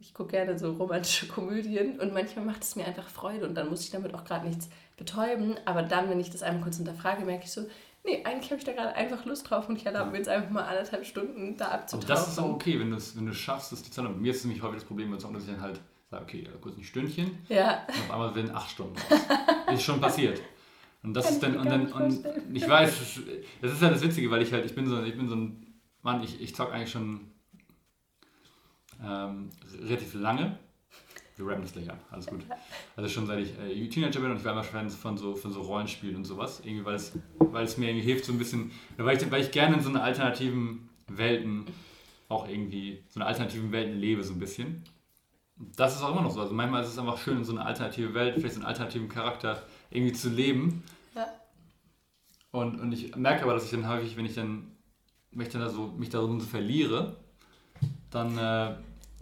ich 0.00 0.14
gucke 0.14 0.32
gerne 0.32 0.58
so 0.58 0.72
romantische 0.72 1.26
Komödien 1.28 1.98
und 2.00 2.12
manchmal 2.12 2.44
macht 2.44 2.62
es 2.62 2.76
mir 2.76 2.84
einfach 2.86 3.08
Freude 3.08 3.46
und 3.48 3.54
dann 3.54 3.68
muss 3.70 3.82
ich 3.82 3.90
damit 3.90 4.14
auch 4.14 4.24
gerade 4.24 4.46
nichts 4.46 4.68
betäuben. 4.96 5.56
Aber 5.64 5.82
dann, 5.82 6.10
wenn 6.10 6.20
ich 6.20 6.30
das 6.30 6.42
einmal 6.42 6.62
kurz 6.64 6.76
hinterfrage, 6.76 7.24
merke 7.24 7.44
ich 7.44 7.52
so, 7.52 7.62
nee, 8.08 8.24
eigentlich 8.24 8.50
habe 8.50 8.58
ich 8.58 8.64
da 8.64 8.72
gerade 8.72 8.94
einfach 8.94 9.24
Lust 9.24 9.48
drauf 9.48 9.68
und 9.68 9.76
ich 9.76 9.86
erlaube 9.86 10.10
mir 10.10 10.18
jetzt 10.18 10.28
einfach 10.28 10.50
mal 10.50 10.64
anderthalb 10.64 11.04
Stunden 11.04 11.56
da 11.56 11.66
Aber 11.66 11.74
abzutauchen. 11.74 12.08
das 12.08 12.28
ist 12.28 12.38
auch 12.38 12.50
okay, 12.50 12.78
wenn 12.80 12.90
du 12.90 12.96
es 12.96 13.16
wenn 13.16 13.32
schaffst, 13.32 13.72
das 13.72 13.82
die 13.82 13.90
Zeit. 13.90 14.04
Mir 14.16 14.30
ist 14.30 14.38
es 14.38 14.44
nämlich 14.44 14.62
häufig 14.62 14.80
das 14.80 14.84
Problem, 14.84 15.12
dass 15.12 15.24
ich 15.24 15.46
dann 15.46 15.60
halt 15.60 15.80
sage, 16.10 16.22
okay, 16.22 16.48
kurz 16.60 16.76
ein 16.76 16.84
Stündchen. 16.84 17.38
Ja. 17.48 17.86
Und 17.86 17.94
auf 17.94 18.10
einmal 18.10 18.34
sind 18.34 18.54
acht 18.54 18.70
Stunden 18.70 18.96
raus. 18.96 19.20
ist 19.74 19.82
schon 19.82 20.00
passiert. 20.00 20.40
Und 21.02 21.14
das 21.14 21.26
Kann 21.26 21.34
ist 21.34 21.42
dann, 21.42 21.56
und 21.58 21.66
dann, 21.66 21.92
und 21.92 22.56
ich 22.56 22.68
weiß, 22.68 22.98
das 23.60 23.72
ist 23.72 23.82
ja 23.82 23.90
das 23.90 24.02
Witzige, 24.02 24.30
weil 24.30 24.42
ich 24.42 24.52
halt, 24.52 24.64
ich 24.64 24.74
bin 24.74 24.86
so, 24.86 25.02
ich 25.02 25.16
bin 25.16 25.28
so 25.28 25.36
ein 25.36 25.74
Mann, 26.02 26.22
ich, 26.22 26.40
ich 26.40 26.54
zock 26.54 26.72
eigentlich 26.72 26.90
schon 26.90 27.32
ähm, 29.02 29.50
relativ 29.80 30.14
lange. 30.14 30.58
Wir 31.38 31.46
rappen 31.46 31.62
das 31.62 31.72
gleich 31.72 31.88
ab, 31.88 31.98
alles 32.10 32.26
gut. 32.26 32.40
Also 32.96 33.08
schon 33.08 33.26
seit 33.28 33.38
ich 33.38 33.56
äh, 33.60 33.88
Teenager 33.88 34.18
bin 34.18 34.32
und 34.32 34.38
ich 34.38 34.44
war 34.44 34.52
immer 34.52 34.64
Fan 34.64 34.90
von 34.90 35.16
so, 35.16 35.36
von 35.36 35.52
so 35.52 35.60
Rollenspielen 35.60 36.16
und 36.16 36.24
sowas. 36.24 36.60
Irgendwie, 36.64 36.84
weil 36.84 36.96
es, 36.96 37.12
weil 37.38 37.64
es 37.64 37.78
mir 37.78 37.90
irgendwie 37.90 38.04
hilft, 38.04 38.24
so 38.24 38.32
ein 38.32 38.38
bisschen, 38.38 38.72
weil 38.96 39.16
ich, 39.16 39.30
weil 39.30 39.42
ich 39.42 39.52
gerne 39.52 39.76
in 39.76 39.82
so 39.82 39.88
einer 39.88 40.02
alternativen 40.02 40.88
Welten 41.06 41.66
auch 42.28 42.48
irgendwie, 42.48 43.04
so 43.08 43.20
eine 43.20 43.26
alternativen 43.26 43.70
Welten 43.70 44.00
lebe, 44.00 44.24
so 44.24 44.32
ein 44.32 44.40
bisschen. 44.40 44.82
Das 45.76 45.94
ist 45.94 46.02
auch 46.02 46.10
immer 46.10 46.22
noch 46.22 46.32
so. 46.32 46.40
Also 46.40 46.52
manchmal 46.52 46.82
ist 46.82 46.88
es 46.88 46.98
einfach 46.98 47.18
schön, 47.18 47.38
in 47.38 47.44
so 47.44 47.52
eine 47.52 47.64
alternative 47.64 48.14
Welt, 48.14 48.34
vielleicht 48.34 48.54
so 48.54 48.60
einen 48.60 48.68
alternativen 48.68 49.08
Charakter 49.08 49.62
irgendwie 49.90 50.14
zu 50.14 50.30
leben. 50.30 50.82
Ja. 51.14 51.28
Und, 52.50 52.80
und 52.80 52.90
ich 52.90 53.14
merke 53.14 53.44
aber, 53.44 53.54
dass 53.54 53.64
ich 53.64 53.70
dann 53.70 53.88
häufig, 53.88 54.16
wenn 54.16 54.26
ich 54.26 54.34
dann, 54.34 54.72
wenn 55.30 55.46
ich 55.46 55.52
dann 55.52 55.62
da 55.62 55.68
so, 55.68 55.86
mich 55.96 56.10
darin 56.10 56.40
so 56.40 56.46
verliere, 56.48 57.14
dann, 58.10 58.36
äh, 58.36 58.74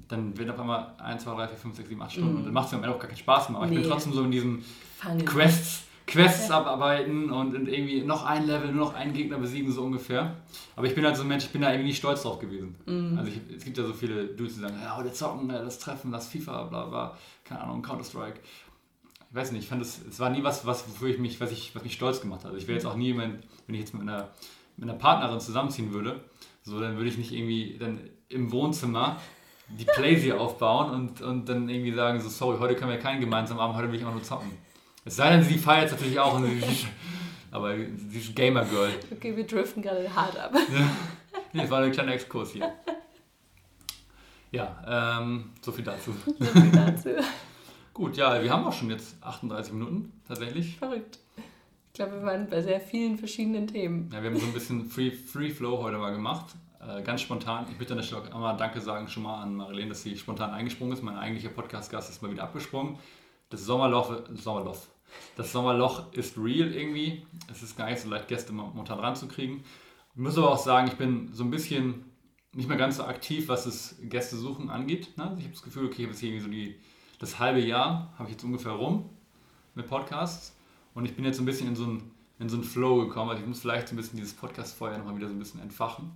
dann 0.09 0.37
wird 0.37 0.51
auf 0.51 0.61
einmal 0.61 0.95
1, 0.99 1.25
2, 1.25 1.35
3, 1.35 1.49
4, 1.49 1.59
5, 1.59 1.77
6, 1.77 1.89
7, 1.89 2.03
8 2.03 2.13
Stunden. 2.13 2.33
Mm. 2.33 2.37
Und 2.37 2.45
dann 2.45 2.53
macht 2.53 2.67
es 2.67 2.73
mir 2.73 2.79
am 2.79 2.85
Ende 2.85 2.97
auch 2.97 3.01
gar 3.01 3.09
keinen 3.09 3.19
Spaß 3.19 3.49
mehr. 3.51 3.59
Aber 3.59 3.67
nee. 3.67 3.77
ich 3.77 3.83
bin 3.83 3.91
trotzdem 3.91 4.13
so 4.13 4.23
in 4.23 4.31
diesen 4.31 4.65
Fangen. 4.97 5.25
Quests, 5.25 5.85
Quests 6.07 6.49
ja. 6.49 6.59
abarbeiten 6.59 7.31
und, 7.31 7.57
und, 7.57 7.69
irgendwie 7.69 8.03
noch 8.03 8.25
ein 8.25 8.47
Level, 8.47 8.73
nur 8.73 8.87
noch 8.87 8.95
einen 8.95 9.13
Gegner 9.13 9.39
besiegen, 9.39 9.73
so 9.73 9.83
ungefähr. 9.83 10.37
Aber 10.77 10.87
ich 10.87 10.95
bin 10.95 11.05
halt 11.05 11.17
so 11.17 11.23
ein 11.23 11.29
Mensch, 11.29 11.45
ich 11.45 11.51
bin 11.51 11.63
da 11.63 11.71
irgendwie 11.71 11.89
nicht 11.89 11.99
stolz 11.99 12.23
drauf 12.23 12.39
gewesen. 12.39 12.77
Mm. 12.87 13.19
Also 13.19 13.31
ich, 13.31 13.41
es 13.57 13.65
gibt 13.65 13.77
ja 13.79 13.85
so 13.85 13.93
viele 13.93 14.27
Dudes, 14.27 14.55
die 14.55 14.61
sagen, 14.61 14.77
ja, 14.83 14.97
heute 14.97 15.13
zocken, 15.13 15.49
das 15.49 15.79
Treffen, 15.79 16.13
das 16.13 16.29
FIFA, 16.29 16.65
bla 16.65 16.87
bla, 16.87 17.17
keine 17.45 17.63
Ahnung, 17.63 17.83
Counter-Strike. 17.83 18.39
Ich 19.29 19.35
weiß 19.35 19.51
nicht, 19.53 19.65
ich 19.65 19.69
fand 19.69 19.83
es, 19.83 20.01
es 20.09 20.21
war 20.21 20.31
nie 20.31 20.45
was, 20.45 20.65
was, 20.65 20.89
wofür 20.89 21.09
ich 21.09 21.19
mich, 21.19 21.41
was, 21.41 21.51
ich, 21.51 21.75
was 21.75 21.83
mich 21.83 21.95
stolz 21.95 22.21
gemacht 22.21 22.41
hat. 22.41 22.53
Also 22.53 22.59
ich 22.59 22.69
wäre 22.69 22.77
jetzt 22.79 22.87
auch 22.87 22.97
nie 22.97 23.07
jemand, 23.07 23.43
wenn 23.67 23.75
ich 23.75 23.81
jetzt 23.81 23.93
mit 23.93 24.03
einer, 24.03 24.29
mit 24.77 24.89
einer 24.89 24.99
Partnerin 24.99 25.41
zusammenziehen 25.41 25.93
würde, 25.93 26.21
so, 26.63 26.81
dann 26.81 26.97
würde 26.97 27.09
ich 27.09 27.19
nicht 27.19 27.33
irgendwie 27.33 27.77
dann 27.79 28.01
im 28.29 28.51
Wohnzimmer 28.51 29.21
die 29.69 29.85
Playsee 29.85 30.33
aufbauen 30.33 30.91
und, 30.91 31.21
und 31.21 31.49
dann 31.49 31.69
irgendwie 31.69 31.93
sagen, 31.93 32.21
so 32.21 32.29
sorry, 32.29 32.59
heute 32.59 32.75
können 32.75 32.91
wir 32.91 32.99
keinen 32.99 33.21
gemeinsamen 33.21 33.61
Abend, 33.61 33.77
heute 33.77 33.91
will 33.91 33.99
ich 33.99 34.05
auch 34.05 34.13
nur 34.13 34.23
zocken. 34.23 34.51
Es 35.05 35.17
sei 35.17 35.31
denn, 35.31 35.43
sie 35.43 35.59
feiert 35.59 35.91
natürlich 35.91 36.19
auch, 36.19 36.41
aber 37.51 37.77
sie 37.77 38.19
ist 38.19 38.35
Gamer-Girl. 38.35 38.91
Okay, 39.13 39.37
wir 39.37 39.47
driften 39.47 39.83
gerade 39.83 40.15
hart 40.15 40.39
ab. 40.39 40.53
Ja. 40.73 40.91
Nee, 41.53 41.63
das 41.63 41.71
war 41.71 41.83
ein 41.83 41.93
kleiner 41.93 42.13
Exkurs 42.13 42.53
hier. 42.53 42.71
Ja, 44.51 45.19
ähm, 45.21 45.51
so 45.63 45.73
viel 45.73 45.85
dazu. 45.85 46.15
So 46.39 46.45
viel 46.45 46.71
dazu. 46.71 47.11
Gut, 47.95 48.17
ja, 48.17 48.43
wir 48.43 48.51
haben 48.51 48.65
auch 48.65 48.73
schon 48.73 48.91
jetzt 48.91 49.17
38 49.23 49.73
Minuten 49.73 50.13
tatsächlich. 50.27 50.77
Verrückt. 50.77 51.19
Ich 51.37 51.95
glaube, 51.95 52.13
wir 52.13 52.23
waren 52.25 52.49
bei 52.49 52.61
sehr 52.61 52.81
vielen 52.81 53.17
verschiedenen 53.17 53.67
Themen. 53.67 54.11
Ja, 54.13 54.23
wir 54.23 54.31
haben 54.31 54.39
so 54.39 54.47
ein 54.47 54.53
bisschen 54.53 54.85
Free, 54.85 55.11
Free 55.11 55.51
Flow 55.51 55.83
heute 55.83 55.97
mal 55.97 56.13
gemacht. 56.13 56.55
Äh, 56.87 57.03
ganz 57.03 57.23
spontan. 57.23 57.67
Ich 57.71 57.79
möchte 57.79 57.95
an 57.95 57.99
der 57.99 58.05
Stelle 58.05 58.33
einmal 58.33 58.57
Danke 58.57 58.81
sagen 58.81 59.09
schon 59.09 59.25
mal 59.25 59.43
an 59.43 59.55
Marilene, 59.57 59.89
dass 59.89 60.03
sie 60.03 60.17
spontan 60.17 60.51
eingesprungen 60.51 60.93
ist. 60.93 61.03
Mein 61.03 61.17
eigentlicher 61.17 61.49
Podcast-Gast 61.49 62.11
ist 62.11 62.23
mal 62.23 62.31
wieder 62.31 62.45
abgesprungen. 62.45 62.99
Das 63.49 63.65
Sommerloch, 63.65 64.23
Sommerloch, 64.35 64.77
das 65.37 65.51
Sommerloch 65.51 66.13
ist 66.13 66.37
real 66.39 66.73
irgendwie. 66.73 67.27
Es 67.51 67.63
ist 67.63 67.77
gar 67.77 67.91
nicht 67.91 68.01
so 68.01 68.09
leicht, 68.09 68.29
Gäste 68.29 68.53
momentan 68.53 69.01
ranzukriegen. 69.01 69.65
Ich 70.15 70.21
muss 70.21 70.39
aber 70.39 70.53
auch 70.53 70.59
sagen, 70.59 70.87
ich 70.89 70.95
bin 70.95 71.33
so 71.33 71.43
ein 71.43 71.51
bisschen 71.51 72.05
nicht 72.53 72.69
mehr 72.69 72.79
ganz 72.79 72.97
so 72.99 73.05
aktiv, 73.05 73.49
was 73.49 73.65
das 73.65 73.97
Gäste 74.03 74.37
suchen 74.37 74.71
angeht. 74.71 75.17
Ne? 75.17 75.35
Ich 75.39 75.45
habe 75.45 75.55
das 75.55 75.63
Gefühl, 75.63 75.87
okay, 75.87 76.03
ich 76.03 76.05
habe 76.05 76.13
jetzt 76.13 76.23
irgendwie 76.23 76.41
so 76.43 76.49
die, 76.49 76.77
das 77.19 77.39
halbe 77.39 77.61
Jahr, 77.61 78.13
habe 78.17 78.29
ich 78.29 78.37
jetzt 78.37 78.45
ungefähr 78.45 78.73
rum 78.73 79.11
mit 79.75 79.89
Podcasts. 79.89 80.57
Und 80.95 81.05
ich 81.05 81.17
bin 81.17 81.25
jetzt 81.25 81.37
so 81.37 81.43
ein 81.43 81.47
bisschen 81.47 81.69
in 81.69 81.77
so 81.77 81.85
einen, 81.85 82.11
in 82.39 82.49
so 82.49 82.57
einen 82.57 82.65
Flow 82.65 83.05
gekommen. 83.05 83.31
Also 83.31 83.43
ich 83.43 83.49
muss 83.49 83.61
vielleicht 83.61 83.89
so 83.89 83.95
ein 83.95 83.97
bisschen 83.97 84.19
dieses 84.19 84.35
Podcast-Feuer 84.35 84.97
nochmal 84.99 85.17
wieder 85.17 85.29
so 85.29 85.35
ein 85.35 85.39
bisschen 85.39 85.61
entfachen. 85.61 86.13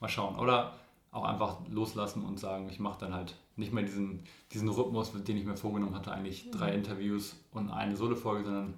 Mal 0.00 0.08
schauen. 0.08 0.38
Oder 0.38 0.74
auch 1.10 1.24
einfach 1.24 1.58
loslassen 1.68 2.24
und 2.24 2.38
sagen, 2.38 2.68
ich 2.68 2.78
mache 2.78 3.00
dann 3.00 3.14
halt 3.14 3.34
nicht 3.56 3.72
mehr 3.72 3.84
diesen, 3.84 4.24
diesen 4.52 4.68
Rhythmus, 4.68 5.12
den 5.12 5.36
ich 5.36 5.44
mir 5.44 5.56
vorgenommen 5.56 5.94
hatte, 5.94 6.12
eigentlich 6.12 6.50
drei 6.50 6.72
Interviews 6.72 7.36
und 7.52 7.70
eine 7.70 7.96
Solo-Folge, 7.96 8.44
sondern 8.44 8.74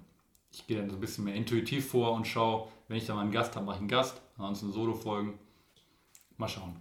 ich 0.51 0.65
gehe 0.65 0.77
dann 0.77 0.89
so 0.89 0.95
ein 0.95 1.01
bisschen 1.01 1.25
mehr 1.25 1.35
intuitiv 1.35 1.89
vor 1.89 2.13
und 2.13 2.25
schaue, 2.25 2.69
wenn 2.87 2.97
ich 2.97 3.05
dann 3.05 3.17
mal 3.17 3.23
einen 3.23 3.31
Gast 3.31 3.55
habe, 3.55 3.65
mache 3.65 3.75
ich 3.75 3.81
einen 3.81 3.89
Gast, 3.89 4.21
ansonsten 4.37 4.71
Solo-Folgen. 4.71 5.37
Mal 6.37 6.47
schauen. 6.47 6.75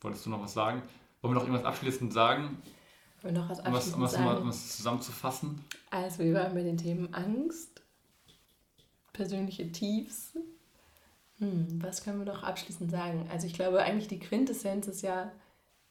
Wolltest 0.00 0.24
du 0.24 0.30
noch 0.30 0.40
was 0.40 0.54
sagen? 0.54 0.82
Wollen 1.20 1.34
wir 1.34 1.40
noch 1.40 1.48
irgendwas 1.48 1.64
abschließend 1.64 2.12
sagen? 2.12 2.62
Wollen 3.22 3.34
wir 3.34 3.42
noch 3.42 3.50
was 3.50 3.60
abschließend 3.60 3.96
um 3.96 4.02
was, 4.02 4.12
sagen? 4.12 4.42
Um 4.42 4.48
was 4.48 4.76
zusammenzufassen? 4.76 5.64
Also 5.90 6.20
wir 6.20 6.34
waren 6.34 6.54
bei 6.54 6.62
den 6.62 6.76
Themen 6.76 7.12
Angst, 7.12 7.82
persönliche 9.12 9.72
Tiefs, 9.72 10.38
hm, 11.38 11.82
was 11.82 12.02
können 12.02 12.18
wir 12.18 12.32
noch 12.32 12.42
abschließend 12.42 12.90
sagen? 12.90 13.28
Also 13.30 13.46
ich 13.46 13.54
glaube 13.54 13.82
eigentlich 13.82 14.08
die 14.08 14.18
Quintessenz 14.18 14.88
ist 14.88 15.02
ja, 15.02 15.32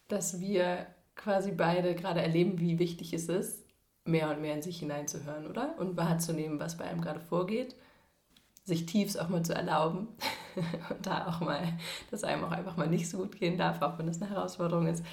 dass 0.07 0.39
wir 0.39 0.87
quasi 1.15 1.51
beide 1.51 1.95
gerade 1.95 2.21
erleben, 2.21 2.59
wie 2.59 2.79
wichtig 2.79 3.13
es 3.13 3.29
ist, 3.29 3.65
mehr 4.05 4.29
und 4.29 4.41
mehr 4.41 4.55
in 4.55 4.61
sich 4.61 4.79
hineinzuhören, 4.79 5.47
oder? 5.47 5.75
Und 5.79 5.97
wahrzunehmen, 5.97 6.59
was 6.59 6.77
bei 6.77 6.85
einem 6.85 7.01
gerade 7.01 7.19
vorgeht, 7.19 7.75
sich 8.63 8.85
Tiefs 8.85 9.17
auch 9.17 9.29
mal 9.29 9.43
zu 9.43 9.53
erlauben 9.53 10.07
und 10.89 11.05
da 11.05 11.27
auch 11.27 11.39
mal, 11.39 11.61
dass 12.11 12.23
einem 12.23 12.43
auch 12.43 12.51
einfach 12.51 12.77
mal 12.77 12.87
nicht 12.87 13.09
so 13.09 13.19
gut 13.19 13.37
gehen 13.37 13.57
darf, 13.57 13.81
auch 13.81 13.97
wenn 13.97 14.07
das 14.07 14.21
eine 14.21 14.31
Herausforderung 14.31 14.87
ist. 14.87 15.03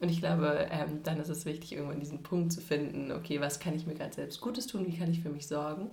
Und 0.00 0.10
ich 0.10 0.20
glaube, 0.20 0.68
ähm, 0.70 1.02
dann 1.02 1.18
ist 1.18 1.28
es 1.28 1.44
wichtig, 1.44 1.72
irgendwann 1.72 1.98
diesen 1.98 2.22
Punkt 2.22 2.52
zu 2.52 2.60
finden, 2.60 3.10
okay, 3.10 3.40
was 3.40 3.58
kann 3.58 3.74
ich 3.74 3.86
mir 3.86 3.94
gerade 3.94 4.14
selbst 4.14 4.40
Gutes 4.40 4.66
tun, 4.66 4.86
wie 4.86 4.96
kann 4.96 5.10
ich 5.10 5.20
für 5.20 5.30
mich 5.30 5.48
sorgen? 5.48 5.90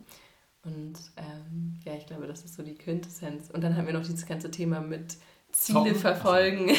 Und 0.65 0.95
ähm, 1.15 1.79
ja, 1.85 1.93
ich 1.93 2.07
glaube, 2.07 2.27
das 2.27 2.43
ist 2.43 2.55
so 2.55 2.63
die 2.63 2.75
Quintessenz. 2.75 3.51
Und 3.51 3.63
dann 3.63 3.77
haben 3.77 3.85
wir 3.85 3.93
noch 3.93 4.01
dieses 4.01 4.25
ganze 4.25 4.49
Thema 4.49 4.81
mit 4.81 5.15
Ziele 5.51 5.91
Tom. 5.91 5.95
verfolgen. 5.95 6.71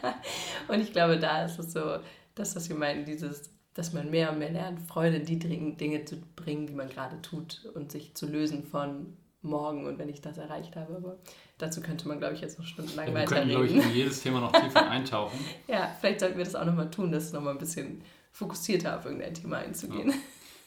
und 0.68 0.80
ich 0.80 0.92
glaube, 0.92 1.18
da 1.18 1.44
ist 1.44 1.58
es 1.58 1.72
so, 1.72 1.98
das, 2.34 2.54
was 2.54 2.68
wir 2.68 2.76
meinen, 2.76 3.04
dieses, 3.04 3.50
dass 3.74 3.92
man 3.92 4.10
mehr 4.10 4.30
und 4.30 4.38
mehr 4.38 4.50
lernt, 4.50 4.80
Freude 4.80 5.16
in 5.16 5.26
die 5.26 5.38
Dinge 5.38 6.04
zu 6.04 6.16
bringen, 6.36 6.66
die 6.66 6.74
man 6.74 6.88
gerade 6.88 7.20
tut 7.20 7.68
und 7.74 7.90
sich 7.90 8.14
zu 8.14 8.26
lösen 8.26 8.64
von 8.64 9.16
morgen 9.42 9.86
und 9.86 9.98
wenn 9.98 10.08
ich 10.08 10.20
das 10.20 10.38
erreicht 10.38 10.76
habe. 10.76 10.96
Aber 10.96 11.18
dazu 11.58 11.80
könnte 11.80 12.06
man, 12.06 12.18
glaube 12.18 12.34
ich, 12.34 12.40
jetzt 12.40 12.58
noch 12.58 12.66
stundenlang 12.66 13.08
ja, 13.08 13.14
wir 13.14 13.20
weiterreden. 13.22 13.48
Wir 13.48 13.56
können, 13.56 13.68
glaube 13.68 13.80
ich, 13.80 13.90
in 13.90 13.96
jedes 13.96 14.22
Thema 14.22 14.40
noch 14.40 14.52
tiefer 14.52 14.88
eintauchen. 14.90 15.38
ja, 15.66 15.94
vielleicht 16.00 16.20
sollten 16.20 16.38
wir 16.38 16.44
das 16.44 16.54
auch 16.54 16.64
nochmal 16.64 16.90
tun, 16.90 17.10
das 17.10 17.32
nochmal 17.32 17.54
ein 17.54 17.58
bisschen 17.58 18.02
fokussierter 18.32 18.98
auf 18.98 19.04
irgendein 19.04 19.34
Thema 19.34 19.58
einzugehen. 19.58 20.10
Ja. 20.10 20.16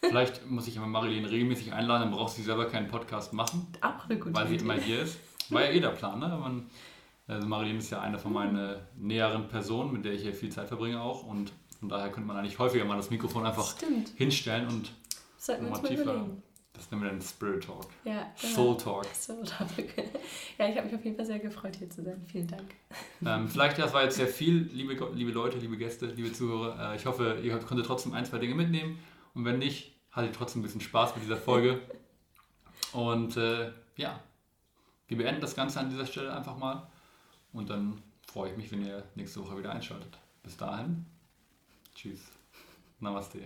Vielleicht 0.01 0.49
muss 0.49 0.67
ich 0.67 0.75
immer 0.77 0.87
Marilene 0.87 1.29
regelmäßig 1.29 1.73
einladen, 1.73 2.03
dann 2.03 2.11
braucht 2.11 2.33
sie 2.33 2.43
selber 2.43 2.65
keinen 2.65 2.87
Podcast 2.87 3.33
machen. 3.33 3.67
Auch 3.81 4.05
eine 4.09 4.17
gute 4.17 4.33
Weil 4.35 4.47
sie 4.47 4.55
immer 4.55 4.75
hier 4.75 5.01
ist. 5.01 5.17
War 5.49 5.63
ja 5.63 5.71
eh 5.71 5.79
der 5.79 5.89
Plan, 5.89 6.19
ne? 6.19 6.27
Man, 6.27 6.69
also 7.27 7.47
Marilene 7.47 7.79
ist 7.79 7.89
ja 7.89 7.99
eine 8.01 8.17
von 8.17 8.33
meinen 8.33 8.77
näheren 8.95 9.47
Personen, 9.47 9.91
mit 9.91 10.05
der 10.05 10.13
ich 10.13 10.21
hier 10.21 10.33
viel 10.33 10.49
Zeit 10.51 10.67
verbringe 10.67 11.01
auch. 11.01 11.23
Und 11.23 11.51
von 11.79 11.89
daher 11.89 12.11
könnte 12.11 12.27
man 12.27 12.37
eigentlich 12.37 12.59
häufiger 12.59 12.85
mal 12.85 12.97
das 12.97 13.09
Mikrofon 13.09 13.45
einfach 13.45 13.75
Stimmt. 13.77 14.09
hinstellen 14.15 14.67
und 14.67 14.91
Sollten 15.37 15.69
mal 15.69 15.79
tiefer. 15.79 16.03
Überlegen. 16.03 16.43
Das 16.73 16.89
nennen 16.91 17.03
wir 17.03 17.09
dann 17.09 17.21
Spirit 17.21 17.63
Talk. 17.65 17.87
Ja, 18.05 18.31
genau. 18.39 18.53
Soul 18.53 18.77
Talk. 18.77 19.05
Soul 19.13 19.43
Talk. 19.45 19.69
ja, 20.57 20.69
ich 20.69 20.77
habe 20.77 20.85
mich 20.87 20.95
auf 20.95 21.03
jeden 21.03 21.17
Fall 21.17 21.25
sehr 21.25 21.39
gefreut, 21.39 21.75
hier 21.75 21.89
zu 21.89 22.03
sein. 22.03 22.23
Vielen 22.31 22.47
Dank. 22.47 22.73
Ähm, 23.25 23.49
vielleicht, 23.49 23.77
das 23.79 23.93
war 23.93 24.03
jetzt 24.03 24.15
sehr 24.15 24.27
viel, 24.39 24.69
liebe, 24.73 24.93
liebe 25.13 25.31
Leute, 25.31 25.57
liebe 25.57 25.75
Gäste, 25.77 26.05
liebe 26.05 26.31
Zuhörer. 26.31 26.93
Äh, 26.93 26.95
ich 26.95 27.05
hoffe, 27.05 27.37
ihr 27.43 27.57
konntet 27.59 27.85
trotzdem 27.85 28.13
ein, 28.13 28.23
zwei 28.25 28.37
Dinge 28.37 28.55
mitnehmen. 28.55 28.97
Und 29.33 29.45
wenn 29.45 29.59
nicht, 29.59 29.95
hattet 30.11 30.35
trotzdem 30.35 30.61
ein 30.61 30.63
bisschen 30.63 30.81
Spaß 30.81 31.15
mit 31.15 31.23
dieser 31.23 31.37
Folge. 31.37 31.81
Und 32.93 33.37
äh, 33.37 33.71
ja, 33.95 34.19
wir 35.07 35.17
beenden 35.17 35.41
das 35.41 35.55
Ganze 35.55 35.79
an 35.79 35.89
dieser 35.89 36.05
Stelle 36.05 36.35
einfach 36.35 36.57
mal. 36.57 36.87
Und 37.53 37.69
dann 37.69 38.01
freue 38.27 38.51
ich 38.51 38.57
mich, 38.57 38.71
wenn 38.71 38.85
ihr 38.85 39.03
nächste 39.15 39.43
Woche 39.43 39.57
wieder 39.57 39.71
einschaltet. 39.71 40.17
Bis 40.43 40.57
dahin, 40.57 41.05
tschüss. 41.95 42.21
Namaste. 42.99 43.39